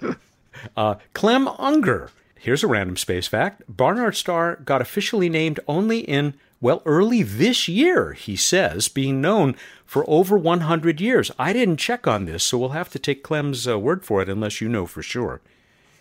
uh, 0.76 0.96
Clem 1.14 1.48
Unger. 1.58 2.10
Here's 2.36 2.64
a 2.64 2.68
random 2.68 2.96
space 2.96 3.28
fact. 3.28 3.62
Barnard 3.68 4.16
Star 4.16 4.56
got 4.56 4.80
officially 4.80 5.28
named 5.28 5.60
only 5.68 6.00
in 6.00 6.34
well, 6.62 6.80
early 6.86 7.24
this 7.24 7.66
year, 7.66 8.12
he 8.12 8.36
says, 8.36 8.88
being 8.88 9.20
known 9.20 9.56
for 9.84 10.08
over 10.08 10.38
100 10.38 11.00
years. 11.00 11.32
I 11.38 11.52
didn't 11.52 11.76
check 11.78 12.06
on 12.06 12.24
this, 12.24 12.44
so 12.44 12.56
we'll 12.56 12.70
have 12.70 12.88
to 12.90 13.00
take 13.00 13.24
Clem's 13.24 13.66
uh, 13.66 13.78
word 13.78 14.04
for 14.04 14.22
it 14.22 14.28
unless 14.28 14.60
you 14.60 14.68
know 14.68 14.86
for 14.86 15.02
sure. 15.02 15.40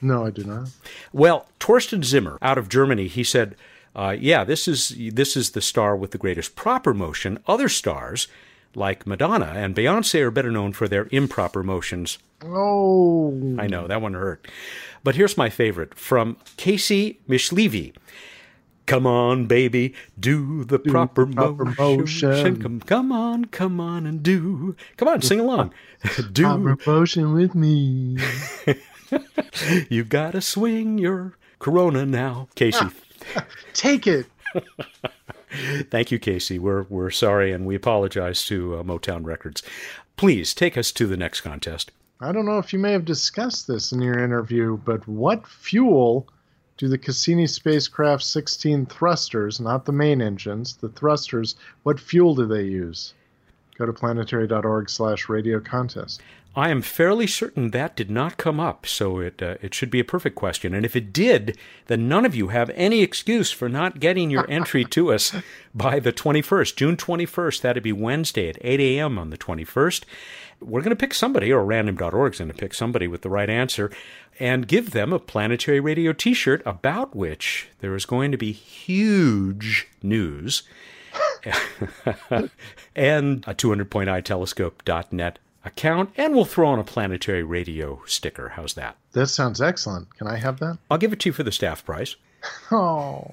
No, 0.01 0.25
I 0.25 0.29
do 0.29 0.43
not. 0.43 0.69
Well, 1.11 1.47
Torsten 1.59 2.03
Zimmer 2.03 2.37
out 2.43 2.59
of 2.59 2.69
Germany, 2.69 3.07
he 3.07 3.23
said, 3.23 3.55
uh, 3.95 4.15
"Yeah, 4.17 4.43
this 4.43 4.67
is 4.67 4.95
this 5.11 5.35
is 5.35 5.51
the 5.51 5.61
star 5.61 5.95
with 5.95 6.11
the 6.11 6.17
greatest 6.17 6.55
proper 6.55 6.93
motion. 6.93 7.39
Other 7.47 7.69
stars, 7.69 8.27
like 8.73 9.05
Madonna 9.05 9.53
and 9.55 9.75
Beyonce, 9.75 10.21
are 10.21 10.31
better 10.31 10.51
known 10.51 10.73
for 10.73 10.87
their 10.87 11.07
improper 11.11 11.61
motions." 11.61 12.17
Oh, 12.43 13.55
I 13.59 13.67
know 13.67 13.87
that 13.87 14.01
one 14.01 14.13
hurt. 14.13 14.47
But 15.03 15.15
here's 15.15 15.37
my 15.37 15.49
favorite 15.49 15.95
from 15.95 16.37
Casey 16.57 17.19
Mishlevy. 17.29 17.93
Come 18.91 19.07
on, 19.07 19.45
baby, 19.45 19.93
do 20.19 20.65
the 20.65 20.77
do 20.77 20.91
proper, 20.91 21.25
proper 21.25 21.63
motion. 21.63 22.29
motion. 22.29 22.61
Come, 22.61 22.79
come 22.81 23.13
on, 23.13 23.45
come 23.45 23.79
on, 23.79 24.05
and 24.05 24.21
do. 24.21 24.75
Come 24.97 25.07
on, 25.07 25.21
sing 25.21 25.39
along. 25.39 25.73
do 26.33 26.43
proper 26.43 26.77
motion 26.85 27.31
with 27.31 27.55
me. 27.55 28.17
You've 29.89 30.09
gotta 30.09 30.41
swing 30.41 30.97
your 30.97 31.37
Corona 31.57 32.05
now, 32.05 32.49
Casey. 32.55 32.87
Take 33.73 34.07
it. 34.07 34.25
Thank 35.89 36.11
you, 36.11 36.19
Casey. 36.19 36.59
We're 36.59 36.83
we're 36.89 37.11
sorry 37.11 37.53
and 37.53 37.65
we 37.65 37.75
apologize 37.75 38.43
to 38.47 38.75
uh, 38.75 38.83
Motown 38.83 39.23
Records. 39.23 39.63
Please 40.17 40.53
take 40.53 40.77
us 40.77 40.91
to 40.91 41.07
the 41.07 41.15
next 41.15 41.39
contest. 41.39 41.91
I 42.19 42.33
don't 42.33 42.45
know 42.45 42.57
if 42.57 42.73
you 42.73 42.79
may 42.79 42.91
have 42.91 43.05
discussed 43.05 43.67
this 43.67 43.93
in 43.93 44.01
your 44.01 44.21
interview, 44.21 44.75
but 44.83 45.07
what 45.07 45.47
fuel 45.47 46.27
do 46.81 46.87
the 46.87 46.97
Cassini 46.97 47.45
spacecraft 47.45 48.23
16 48.23 48.87
thrusters, 48.87 49.59
not 49.59 49.85
the 49.85 49.91
main 49.91 50.19
engines, 50.19 50.77
the 50.77 50.89
thrusters, 50.89 51.55
what 51.83 51.99
fuel 51.99 52.33
do 52.33 52.47
they 52.47 52.63
use? 52.63 53.13
Go 53.77 53.85
to 53.85 53.93
planetary.org 53.93 54.89
slash 54.89 55.29
radio 55.29 55.59
contest. 55.59 56.23
I 56.55 56.69
am 56.69 56.81
fairly 56.81 57.27
certain 57.27 57.69
that 57.69 57.95
did 57.95 58.09
not 58.09 58.37
come 58.37 58.59
up, 58.59 58.87
so 58.87 59.19
it 59.19 59.43
uh, 59.43 59.57
it 59.61 59.75
should 59.75 59.91
be 59.91 59.99
a 59.99 60.03
perfect 60.03 60.35
question. 60.35 60.73
And 60.73 60.83
if 60.83 60.95
it 60.95 61.13
did, 61.13 61.55
then 61.85 62.09
none 62.09 62.25
of 62.25 62.35
you 62.35 62.47
have 62.47 62.71
any 62.71 63.03
excuse 63.03 63.51
for 63.51 63.69
not 63.69 63.99
getting 63.99 64.31
your 64.31 64.49
entry 64.49 64.83
to 64.85 65.13
us 65.13 65.35
by 65.75 65.99
the 65.99 66.11
21st, 66.11 66.75
June 66.75 66.97
21st. 66.97 67.61
That'd 67.61 67.83
be 67.83 67.93
Wednesday 67.93 68.49
at 68.49 68.57
8 68.59 68.79
a.m. 68.79 69.19
on 69.19 69.29
the 69.29 69.37
21st. 69.37 70.03
We're 70.61 70.81
going 70.81 70.91
to 70.91 70.95
pick 70.95 71.13
somebody, 71.13 71.51
or 71.51 71.63
random.org 71.63 72.33
is 72.33 72.39
going 72.39 72.51
to 72.51 72.57
pick 72.57 72.73
somebody 72.73 73.07
with 73.07 73.21
the 73.21 73.29
right 73.29 73.49
answer 73.49 73.91
and 74.39 74.67
give 74.67 74.91
them 74.91 75.11
a 75.11 75.19
Planetary 75.19 75.79
Radio 75.79 76.13
t 76.13 76.33
shirt 76.33 76.61
about 76.65 77.15
which 77.15 77.67
there 77.79 77.95
is 77.95 78.05
going 78.05 78.31
to 78.31 78.37
be 78.37 78.51
huge 78.51 79.87
news 80.01 80.63
and 82.95 83.43
a 83.47 83.53
200 83.53 83.89
point 83.89 84.09
itelescope.net 84.09 85.39
account, 85.63 86.11
and 86.17 86.33
we'll 86.33 86.45
throw 86.45 86.69
on 86.69 86.79
a 86.79 86.83
Planetary 86.83 87.43
Radio 87.43 88.01
sticker. 88.05 88.49
How's 88.49 88.73
that? 88.75 88.97
That 89.13 89.27
sounds 89.27 89.61
excellent. 89.61 90.15
Can 90.17 90.27
I 90.27 90.37
have 90.37 90.59
that? 90.59 90.77
I'll 90.89 90.97
give 90.97 91.13
it 91.13 91.19
to 91.21 91.29
you 91.29 91.33
for 91.33 91.43
the 91.43 91.51
staff 91.51 91.85
price. 91.85 92.15
Oh. 92.71 93.31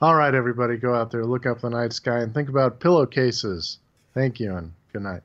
All 0.00 0.14
right, 0.14 0.34
everybody, 0.34 0.76
go 0.76 0.94
out 0.94 1.10
there, 1.10 1.24
look 1.24 1.46
up 1.46 1.60
the 1.60 1.70
night 1.70 1.92
sky, 1.92 2.18
and 2.18 2.32
think 2.34 2.48
about 2.48 2.78
pillowcases. 2.78 3.78
Thank 4.12 4.38
you, 4.38 4.54
and 4.54 4.72
good 4.92 5.02
night. 5.02 5.22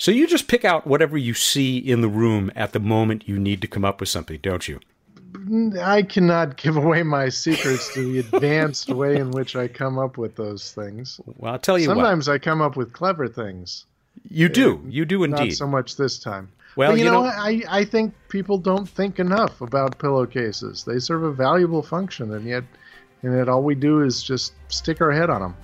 So 0.00 0.10
you 0.10 0.26
just 0.26 0.48
pick 0.48 0.64
out 0.64 0.86
whatever 0.86 1.18
you 1.18 1.34
see 1.34 1.76
in 1.76 2.00
the 2.00 2.08
room 2.08 2.50
at 2.56 2.72
the 2.72 2.80
moment 2.80 3.28
you 3.28 3.38
need 3.38 3.60
to 3.60 3.66
come 3.66 3.84
up 3.84 4.00
with 4.00 4.08
something, 4.08 4.38
don't 4.40 4.66
you? 4.66 4.80
I 5.78 6.04
cannot 6.04 6.56
give 6.62 6.78
away 6.78 7.02
my 7.02 7.28
secrets 7.28 7.92
to 7.92 8.10
the 8.10 8.20
advanced 8.20 8.88
way 8.94 9.16
in 9.16 9.30
which 9.30 9.56
I 9.56 9.68
come 9.68 9.98
up 9.98 10.16
with 10.16 10.36
those 10.36 10.72
things. 10.72 11.20
Well, 11.36 11.52
I'll 11.52 11.58
tell 11.58 11.78
you 11.78 11.84
Sometimes 11.84 12.28
what. 12.28 12.34
I 12.34 12.38
come 12.38 12.62
up 12.62 12.78
with 12.78 12.94
clever 12.94 13.28
things. 13.28 13.84
You 14.30 14.48
do. 14.48 14.76
Uh, 14.76 14.88
you 14.88 15.04
do 15.04 15.22
indeed. 15.22 15.48
Not 15.48 15.52
so 15.52 15.66
much 15.66 15.96
this 15.96 16.18
time. 16.18 16.48
Well, 16.76 16.96
you, 16.96 17.04
you 17.04 17.10
know, 17.10 17.24
know, 17.24 17.26
I, 17.26 17.62
I 17.68 17.84
think 17.84 18.14
people 18.30 18.56
don't 18.56 18.88
think 18.88 19.18
enough 19.18 19.60
about 19.60 19.98
pillowcases. 19.98 20.82
They 20.82 20.98
serve 20.98 21.24
a 21.24 21.32
valuable 21.32 21.82
function, 21.82 22.32
and 22.32 22.46
yet, 22.46 22.64
and 23.22 23.36
yet 23.36 23.50
all 23.50 23.62
we 23.62 23.74
do 23.74 24.00
is 24.00 24.22
just 24.22 24.54
stick 24.68 25.02
our 25.02 25.12
head 25.12 25.28
on 25.28 25.42
them. 25.42 25.56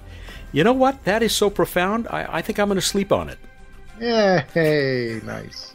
You 0.52 0.62
know 0.62 0.74
what? 0.74 1.04
That 1.04 1.22
is 1.22 1.34
so 1.34 1.48
profound. 1.48 2.06
I, 2.08 2.26
I 2.36 2.42
think 2.42 2.58
I'm 2.58 2.68
going 2.68 2.76
to 2.76 2.82
sleep 2.82 3.10
on 3.12 3.30
it. 3.30 3.38
Hey, 3.98 5.20
nice. 5.24 5.74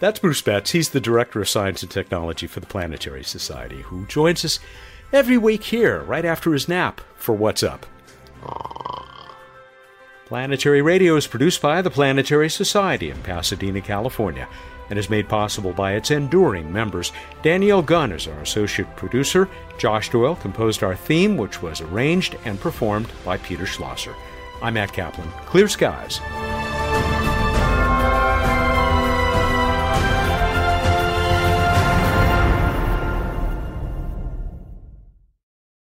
That's 0.00 0.18
Bruce 0.18 0.42
Betts. 0.42 0.70
He's 0.70 0.90
the 0.90 1.00
Director 1.00 1.40
of 1.40 1.48
Science 1.48 1.82
and 1.82 1.90
Technology 1.90 2.46
for 2.46 2.60
the 2.60 2.66
Planetary 2.66 3.24
Society, 3.24 3.82
who 3.82 4.06
joins 4.06 4.44
us 4.44 4.58
every 5.12 5.38
week 5.38 5.64
here, 5.64 6.02
right 6.02 6.24
after 6.24 6.52
his 6.52 6.68
nap, 6.68 7.00
for 7.16 7.34
What's 7.34 7.62
Up. 7.62 7.86
Planetary 10.26 10.80
Radio 10.80 11.16
is 11.16 11.26
produced 11.26 11.60
by 11.60 11.82
the 11.82 11.90
Planetary 11.90 12.48
Society 12.48 13.10
in 13.10 13.22
Pasadena, 13.22 13.82
California, 13.82 14.48
and 14.88 14.98
is 14.98 15.10
made 15.10 15.28
possible 15.28 15.72
by 15.72 15.92
its 15.92 16.10
enduring 16.10 16.72
members. 16.72 17.12
Danielle 17.42 17.82
Gunn 17.82 18.12
is 18.12 18.26
our 18.26 18.40
associate 18.40 18.96
producer. 18.96 19.48
Josh 19.76 20.10
Doyle 20.10 20.36
composed 20.36 20.82
our 20.82 20.96
theme, 20.96 21.36
which 21.36 21.60
was 21.60 21.82
arranged 21.82 22.36
and 22.46 22.58
performed 22.58 23.08
by 23.24 23.36
Peter 23.36 23.66
Schlosser. 23.66 24.14
I'm 24.62 24.74
Matt 24.74 24.92
Kaplan. 24.92 25.30
Clear 25.44 25.68
skies. 25.68 26.20